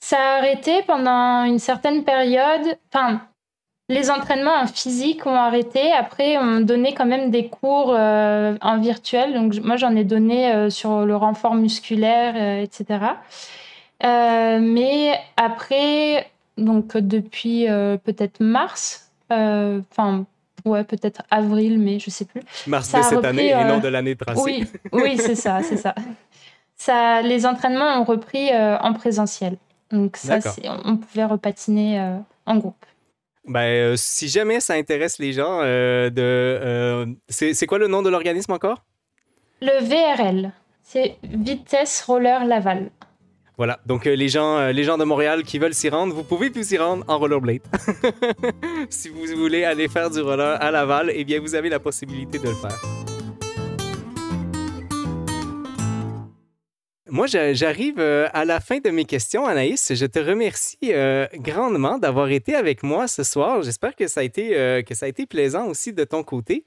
Ça 0.00 0.16
a 0.16 0.38
arrêté 0.38 0.82
pendant 0.86 1.44
une 1.44 1.58
certaine 1.58 2.04
période. 2.04 2.76
Enfin, 2.92 3.20
les 3.90 4.10
entraînements 4.10 4.54
en 4.54 4.66
physique 4.66 5.26
ont 5.26 5.34
arrêté. 5.34 5.92
Après, 5.92 6.36
on 6.36 6.60
donnait 6.60 6.92
quand 6.92 7.06
même 7.06 7.30
des 7.30 7.48
cours 7.48 7.94
euh, 7.96 8.54
en 8.60 8.78
virtuel. 8.78 9.32
Donc, 9.32 9.54
moi, 9.62 9.76
j'en 9.76 9.96
ai 9.96 10.04
donné 10.04 10.52
euh, 10.52 10.70
sur 10.70 11.06
le 11.06 11.16
renfort 11.16 11.54
musculaire, 11.54 12.34
euh, 12.36 12.62
etc. 12.62 13.00
mais 14.02 15.18
après, 15.36 16.30
donc 16.58 16.96
depuis 16.96 17.66
peut-être 18.04 18.40
mars, 18.40 19.10
enfin, 19.30 20.26
ouais, 20.64 20.84
peut-être 20.84 21.22
avril, 21.30 21.78
mais 21.78 21.98
je 21.98 22.10
sais 22.10 22.26
plus. 22.26 22.42
Mars 22.66 22.92
de 22.92 23.02
cette 23.02 23.24
année 23.24 23.48
et 23.48 23.64
non 23.64 23.78
de 23.78 23.88
l'année 23.88 24.16
tracée. 24.16 24.40
Oui, 24.42 24.66
oui 24.92 25.16
c'est 25.18 25.34
ça, 25.34 25.62
c'est 25.62 25.78
ça. 25.78 25.94
ça. 26.76 27.22
Les 27.22 27.46
entraînements 27.46 28.00
ont 28.00 28.04
repris 28.04 28.50
en 28.54 28.92
présentiel. 28.92 29.56
Donc, 29.90 30.16
ça, 30.16 30.38
on 30.84 30.96
pouvait 30.96 31.24
repatiner 31.24 32.18
en 32.46 32.56
groupe. 32.56 32.84
Ben, 33.48 33.60
euh, 33.60 33.94
si 33.96 34.28
jamais 34.28 34.60
ça 34.60 34.74
intéresse 34.74 35.18
les 35.18 35.32
gens, 35.32 35.60
euh, 35.62 36.10
de, 36.10 36.22
euh, 36.22 37.06
c'est 37.28 37.66
quoi 37.66 37.78
le 37.78 37.88
nom 37.88 38.02
de 38.02 38.10
l'organisme 38.10 38.52
encore? 38.52 38.84
Le 39.62 39.82
VRL. 39.82 40.52
C'est 40.82 41.16
Vitesse 41.22 42.02
Roller 42.02 42.44
Laval. 42.44 42.90
Voilà, 43.56 43.80
donc 43.86 44.06
euh, 44.06 44.14
les, 44.14 44.28
gens, 44.28 44.58
euh, 44.58 44.72
les 44.72 44.84
gens 44.84 44.98
de 44.98 45.04
Montréal 45.04 45.42
qui 45.42 45.58
veulent 45.58 45.74
s'y 45.74 45.88
rendre, 45.88 46.14
vous 46.14 46.22
pouvez 46.22 46.48
plus 46.50 46.68
s'y 46.68 46.78
rendre 46.78 47.04
en 47.08 47.18
rollerblade. 47.18 47.62
si 48.90 49.08
vous 49.08 49.24
voulez 49.36 49.64
aller 49.64 49.88
faire 49.88 50.10
du 50.10 50.20
roller 50.20 50.62
à 50.62 50.70
Laval, 50.70 51.10
eh 51.12 51.24
bien 51.24 51.40
vous 51.40 51.54
avez 51.54 51.68
la 51.68 51.80
possibilité 51.80 52.38
de 52.38 52.48
le 52.48 52.54
faire. 52.54 52.97
Moi, 57.10 57.26
j'arrive 57.26 57.98
euh, 57.98 58.28
à 58.32 58.44
la 58.44 58.60
fin 58.60 58.78
de 58.78 58.90
mes 58.90 59.04
questions, 59.04 59.46
Anaïs. 59.46 59.94
Je 59.94 60.06
te 60.06 60.18
remercie 60.18 60.92
grandement 61.34 61.98
d'avoir 61.98 62.30
été 62.30 62.54
avec 62.54 62.82
moi 62.82 63.08
ce 63.08 63.22
soir. 63.22 63.62
J'espère 63.62 63.96
que 63.96 64.06
ça 64.06 64.20
a 64.20 64.22
été 64.24 64.82
que 64.86 64.94
ça 64.94 65.06
a 65.06 65.08
été 65.08 65.26
plaisant 65.26 65.66
aussi 65.66 65.92
de 65.92 66.04
ton 66.04 66.22
côté. 66.22 66.64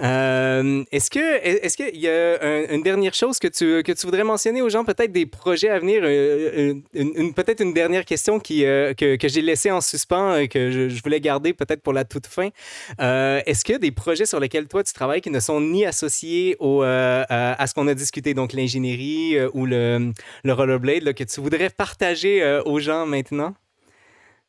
Euh, 0.00 0.84
est-ce 0.92 1.10
que 1.10 1.18
est-ce 1.18 1.76
qu'il 1.76 1.98
y 1.98 2.08
a 2.08 2.72
une 2.72 2.82
dernière 2.82 3.14
chose 3.14 3.38
que 3.38 3.48
tu, 3.48 3.82
que 3.82 3.92
tu 3.92 4.06
voudrais 4.06 4.24
mentionner 4.24 4.62
aux 4.62 4.68
gens, 4.68 4.84
peut-être 4.84 5.12
des 5.12 5.26
projets 5.26 5.70
à 5.70 5.78
venir, 5.78 6.02
euh, 6.04 6.74
une, 6.94 7.34
peut-être 7.34 7.60
une 7.60 7.74
dernière 7.74 8.04
question 8.04 8.38
qui, 8.38 8.64
euh, 8.64 8.94
que, 8.94 9.16
que 9.16 9.28
j'ai 9.28 9.42
laissée 9.42 9.70
en 9.70 9.80
suspens 9.80 10.36
et 10.36 10.48
que 10.48 10.88
je, 10.88 11.02
voulais 11.02 11.20
garder 11.20 11.52
peut-être 11.52 11.82
pour 11.82 11.92
la 11.92 12.04
toute 12.04 12.26
fin. 12.26 12.50
est-ce 12.98 13.72
a 13.72 13.78
des 13.78 13.90
projets 13.90 14.26
sur 14.26 14.40
lesquels 14.40 14.66
toi 14.68 14.82
tu 14.82 14.92
travailles 14.92 15.20
qui 15.20 15.30
ne 15.30 15.40
sont 15.40 15.60
ni 15.60 15.84
associés 15.84 16.56
au, 16.60 16.82
à, 16.82 17.66
ce 17.66 17.74
qu'on 17.74 17.88
a 17.88 17.94
discuté, 17.94 18.34
donc 18.34 18.52
l'ingénierie 18.52 19.36
ou 19.52 19.66
le, 19.66 20.12
le 20.44 20.52
rollerblade, 20.52 21.12
que 21.14 21.24
tu 21.24 21.40
voudrais 21.40 21.70
partager 21.70 22.60
aux 22.64 22.78
gens 22.78 23.06
maintenant? 23.06 23.54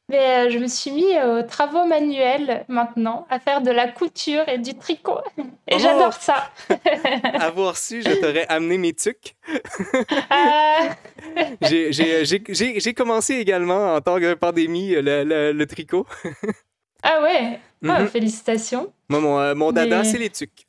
Mais 0.10 0.48
euh, 0.48 0.50
je 0.50 0.58
me 0.58 0.68
suis 0.68 0.92
mis 0.92 1.22
aux 1.22 1.44
travaux 1.44 1.86
manuels 1.86 2.66
maintenant, 2.68 3.28
à 3.30 3.40
faire 3.40 3.62
de 3.62 3.70
la 3.70 3.88
couture 3.88 4.48
et 4.50 4.58
du 4.58 4.76
tricot. 4.76 5.20
Et 5.68 5.76
oh! 5.76 5.80
j'adore 5.80 6.14
ça. 6.14 6.52
Avoir 7.40 7.78
su, 7.78 8.02
je 8.02 8.20
t'aurais 8.20 8.48
amené 8.48 8.78
mes 8.78 8.94
tucs. 8.94 9.36
Ah! 10.32 10.96
J'ai 11.62 12.94
commencé 12.96 13.36
également 13.36 13.96
en 13.96 14.02
tant 14.02 14.20
que 14.20 14.34
pandémie 14.34 14.92
le, 14.92 15.52
le, 15.54 15.66
tricot. 15.66 16.06
ah 17.04 17.22
ouais, 17.22 17.60
ah, 17.88 18.02
mhm. 18.02 18.08
félicitations. 18.08 18.92
Moi, 19.10 19.20
mon, 19.20 19.40
euh, 19.40 19.56
mon 19.56 19.72
dada, 19.72 20.04
c'est 20.04 20.18
les 20.18 20.30
tucs. 20.30 20.66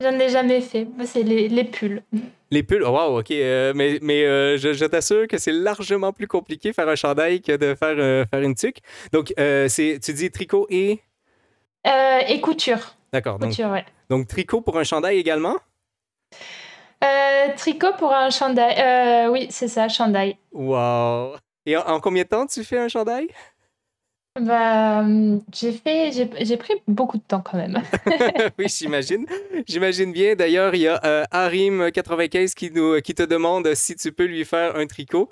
J'en 0.00 0.18
ai 0.18 0.30
jamais 0.30 0.62
fait. 0.62 0.86
C'est 1.04 1.22
les, 1.22 1.48
les, 1.48 1.64
pulls. 1.64 2.02
Les 2.50 2.62
pulls, 2.62 2.82
oh, 2.82 2.90
wow, 2.90 3.18
ok. 3.18 3.30
Euh, 3.32 3.72
mais 3.76 3.98
mais 4.00 4.24
euh, 4.24 4.56
je, 4.56 4.72
je 4.72 4.86
t'assure 4.86 5.28
que 5.28 5.36
c'est 5.36 5.52
largement 5.52 6.12
plus 6.12 6.26
compliqué 6.26 6.72
faire 6.72 6.88
un 6.88 6.94
chandail 6.94 7.42
que 7.42 7.54
de 7.56 7.74
faire, 7.74 7.96
euh, 7.98 8.24
faire 8.30 8.40
une 8.40 8.54
tuque. 8.54 8.78
Donc, 9.12 9.34
c'est, 9.36 9.98
tu 10.02 10.14
dis 10.14 10.30
tricot 10.30 10.66
et? 10.70 11.00
et 11.84 12.40
couture. 12.40 12.94
D'accord. 13.12 13.38
Donc, 13.38 13.52
ouais. 13.58 13.84
donc, 14.08 14.26
tricot 14.26 14.62
pour 14.62 14.78
un 14.78 14.84
chandail 14.84 15.18
également? 15.18 15.58
tricot 17.56 17.92
pour 17.98 18.12
un 18.12 18.30
chandail. 18.30 19.28
oui, 19.28 19.48
c'est 19.50 19.68
ça, 19.68 19.88
chandail. 19.88 20.38
Wow. 20.52 21.36
Et 21.66 21.76
en 21.76 22.00
combien 22.00 22.22
de 22.22 22.28
temps 22.28 22.46
tu 22.46 22.64
fais 22.64 22.78
un 22.78 22.88
chandail? 22.88 23.28
Bah, 24.38 25.00
hum, 25.00 25.42
j'ai 25.52 25.72
fait, 25.72 26.12
j'ai 26.12 26.56
pris 26.56 26.74
beaucoup 26.86 27.18
de 27.18 27.22
temps 27.22 27.40
quand 27.40 27.56
même. 27.56 27.82
oui, 28.58 28.66
j'imagine. 28.68 29.26
J'imagine 29.66 30.12
bien. 30.12 30.36
D'ailleurs, 30.36 30.72
il 30.76 30.82
y 30.82 30.88
a 30.88 31.00
euh, 31.04 31.24
Arim95 31.32 32.54
qui, 32.54 32.70
nous, 32.70 33.00
qui 33.00 33.12
te 33.14 33.24
demande 33.24 33.74
si 33.74 33.96
tu 33.96 34.12
peux 34.12 34.26
lui 34.26 34.44
faire 34.44 34.76
un 34.76 34.86
tricot. 34.86 35.28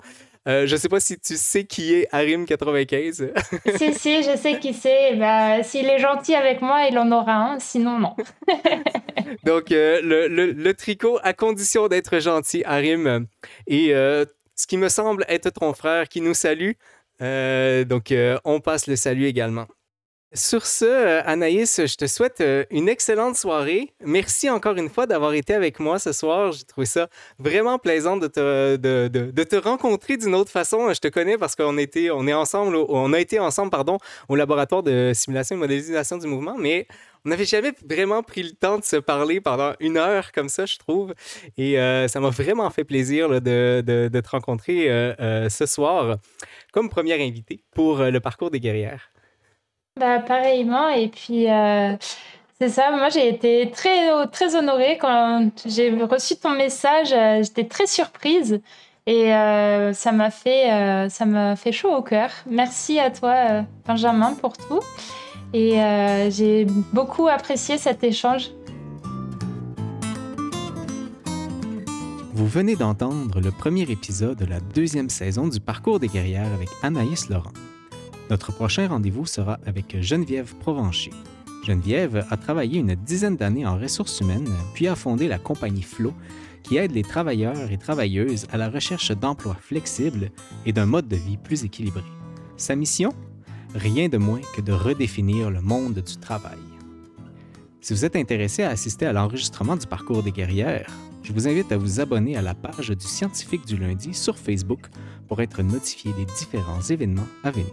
Euh, 0.49 0.67
je 0.67 0.75
ne 0.75 0.79
sais 0.79 0.89
pas 0.89 0.99
si 0.99 1.17
tu 1.17 1.37
sais 1.37 1.63
qui 1.63 1.93
est 1.93 2.11
Arim95. 2.11 3.31
si, 3.77 3.93
si, 3.93 4.23
je 4.23 4.35
sais 4.35 4.59
qui 4.59 4.73
c'est. 4.73 5.15
Bah, 5.15 5.63
S'il 5.63 5.85
est 5.85 5.99
gentil 5.99 6.35
avec 6.35 6.61
moi, 6.61 6.87
il 6.91 6.97
en 6.99 7.09
aura 7.13 7.53
un. 7.53 7.59
Sinon, 7.59 7.99
non. 7.99 8.15
Donc, 9.45 9.71
euh, 9.71 10.01
le, 10.01 10.27
le, 10.27 10.51
le, 10.51 10.73
tricot, 10.73 11.19
à 11.23 11.31
condition 11.31 11.87
d'être 11.87 12.19
gentil, 12.19 12.63
Arim. 12.65 13.27
Et 13.65 13.93
ce 14.59 14.67
qui 14.67 14.75
me 14.75 14.89
semble 14.89 15.23
être 15.29 15.51
ton 15.51 15.73
frère 15.73 16.09
qui 16.09 16.19
nous 16.19 16.33
salue. 16.33 16.71
Euh, 17.21 17.83
donc, 17.85 18.11
euh, 18.11 18.37
on 18.45 18.59
passe 18.59 18.87
le 18.87 18.95
salut 18.95 19.25
également. 19.25 19.67
Sur 20.35 20.67
ce, 20.67 20.85
euh, 20.85 21.21
Anaïs, 21.25 21.81
je 21.83 21.95
te 21.95 22.05
souhaite 22.05 22.43
une 22.69 22.87
excellente 22.87 23.35
soirée. 23.35 23.95
Merci 24.05 24.47
encore 24.47 24.77
une 24.77 24.89
fois 24.89 25.07
d'avoir 25.07 25.33
été 25.33 25.55
avec 25.55 25.79
moi 25.79 25.97
ce 25.97 26.11
soir. 26.11 26.51
J'ai 26.51 26.65
trouvé 26.65 26.85
ça 26.85 27.09
vraiment 27.39 27.79
plaisant 27.79 28.15
de 28.15 28.27
te, 28.27 28.75
de, 28.75 29.07
de, 29.07 29.43
te 29.43 29.55
rencontrer 29.55 30.17
d'une 30.17 30.35
autre 30.35 30.51
façon. 30.51 30.93
Je 30.93 30.99
te 30.99 31.07
connais 31.07 31.39
parce 31.39 31.55
qu'on 31.55 31.79
était, 31.79 32.11
on 32.11 32.27
est 32.27 32.33
ensemble, 32.33 32.75
on 32.75 33.11
a 33.13 33.19
été 33.19 33.39
ensemble, 33.39 33.71
pardon, 33.71 33.97
au 34.27 34.35
laboratoire 34.35 34.83
de 34.83 35.13
simulation 35.15 35.55
et 35.55 35.59
modélisation 35.59 36.17
du 36.17 36.27
mouvement, 36.27 36.57
mais 36.59 36.87
on 37.25 37.29
n'avait 37.29 37.45
jamais 37.45 37.73
vraiment 37.87 38.23
pris 38.23 38.43
le 38.43 38.51
temps 38.51 38.77
de 38.77 38.83
se 38.83 38.95
parler 38.95 39.41
pendant 39.41 39.73
une 39.79 39.97
heure 39.97 40.31
comme 40.31 40.49
ça, 40.49 40.65
je 40.65 40.77
trouve. 40.77 41.13
Et 41.57 41.75
ça 42.07 42.19
m'a 42.19 42.29
vraiment 42.29 42.69
fait 42.69 42.83
plaisir 42.83 43.29
de, 43.41 43.81
te 44.11 44.29
rencontrer 44.29 44.87
ce 45.49 45.65
soir 45.65 46.17
comme 46.71 46.89
première 46.89 47.19
invitée 47.19 47.63
pour 47.73 47.99
euh, 47.99 48.11
le 48.11 48.19
parcours 48.19 48.51
des 48.51 48.59
guerrières? 48.59 49.11
Bah, 49.99 50.19
pareillement. 50.19 50.89
Et 50.89 51.07
puis, 51.07 51.49
euh, 51.49 51.95
c'est 52.59 52.69
ça. 52.69 52.91
Moi, 52.91 53.09
j'ai 53.09 53.27
été 53.27 53.71
très, 53.71 54.27
très 54.27 54.55
honorée 54.55 54.97
quand 54.99 55.49
j'ai 55.65 55.91
reçu 56.03 56.35
ton 56.37 56.51
message. 56.51 57.11
Euh, 57.11 57.43
j'étais 57.43 57.65
très 57.65 57.87
surprise. 57.87 58.61
Et 59.05 59.31
ça 59.93 60.11
m'a 60.11 60.29
fait, 60.29 61.09
ça 61.09 61.25
m'a 61.25 61.55
fait 61.55 61.71
chaud 61.71 61.95
au 61.95 62.03
cœur. 62.03 62.29
Merci 62.45 62.99
à 62.99 63.09
toi, 63.09 63.63
Benjamin, 63.87 64.35
pour 64.35 64.55
tout. 64.55 64.81
Et 65.53 65.71
j'ai 66.29 66.65
beaucoup 66.93 67.27
apprécié 67.27 67.77
cet 67.77 68.03
échange. 68.03 68.51
Vous 72.33 72.47
venez 72.47 72.77
d'entendre 72.77 73.41
le 73.41 73.51
premier 73.51 73.81
épisode 73.81 74.37
de 74.37 74.45
la 74.45 74.61
deuxième 74.61 75.09
saison 75.09 75.49
du 75.49 75.59
Parcours 75.59 75.99
des 75.99 76.07
guerrières 76.07 76.53
avec 76.53 76.69
Anaïs 76.83 77.29
Laurent. 77.29 77.51
Notre 78.29 78.53
prochain 78.53 78.87
rendez-vous 78.87 79.25
sera 79.25 79.59
avec 79.65 79.99
Geneviève 80.01 80.55
Provencher. 80.55 81.11
Geneviève 81.65 82.25
a 82.29 82.37
travaillé 82.37 82.79
une 82.79 82.95
dizaine 82.95 83.35
d'années 83.35 83.65
en 83.65 83.77
ressources 83.77 84.21
humaines, 84.21 84.47
puis 84.73 84.87
a 84.87 84.95
fondé 84.95 85.27
la 85.27 85.37
compagnie 85.37 85.81
Flow, 85.81 86.13
qui 86.63 86.77
aide 86.77 86.91
les 86.91 87.03
travailleurs 87.03 87.71
et 87.71 87.77
travailleuses 87.77 88.47
à 88.51 88.57
la 88.57 88.69
recherche 88.69 89.11
d'emplois 89.11 89.57
flexibles 89.59 90.31
et 90.65 90.71
d'un 90.71 90.85
mode 90.85 91.07
de 91.07 91.17
vie 91.17 91.37
plus 91.37 91.65
équilibré. 91.65 92.03
Sa 92.55 92.75
mission? 92.75 93.11
Rien 93.75 94.09
de 94.09 94.17
moins 94.17 94.41
que 94.55 94.61
de 94.61 94.71
redéfinir 94.71 95.51
le 95.51 95.61
monde 95.61 96.01
du 96.01 96.17
travail. 96.17 96.57
Si 97.81 97.93
vous 97.93 98.03
êtes 98.03 98.15
intéressé 98.15 98.63
à 98.63 98.69
assister 98.69 99.05
à 99.05 99.13
l'enregistrement 99.13 99.75
du 99.75 99.85
parcours 99.85 100.23
des 100.23 100.31
guerrières, 100.31 100.91
je 101.23 101.31
vous 101.31 101.47
invite 101.47 101.71
à 101.71 101.77
vous 101.77 101.99
abonner 101.99 102.35
à 102.35 102.41
la 102.41 102.55
page 102.55 102.89
du 102.89 103.05
Scientifique 103.05 103.65
du 103.65 103.77
lundi 103.77 104.13
sur 104.13 104.37
Facebook 104.37 104.87
pour 105.27 105.41
être 105.41 105.61
notifié 105.61 106.11
des 106.13 106.25
différents 106.25 106.81
événements 106.81 107.27
à 107.43 107.51
venir. 107.51 107.71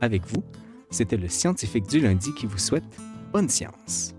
Avec 0.00 0.26
vous, 0.26 0.44
c'était 0.90 1.16
le 1.16 1.28
Scientifique 1.28 1.88
du 1.88 2.00
lundi 2.00 2.34
qui 2.34 2.46
vous 2.46 2.58
souhaite 2.58 2.84
bonne 3.32 3.48
science. 3.48 4.13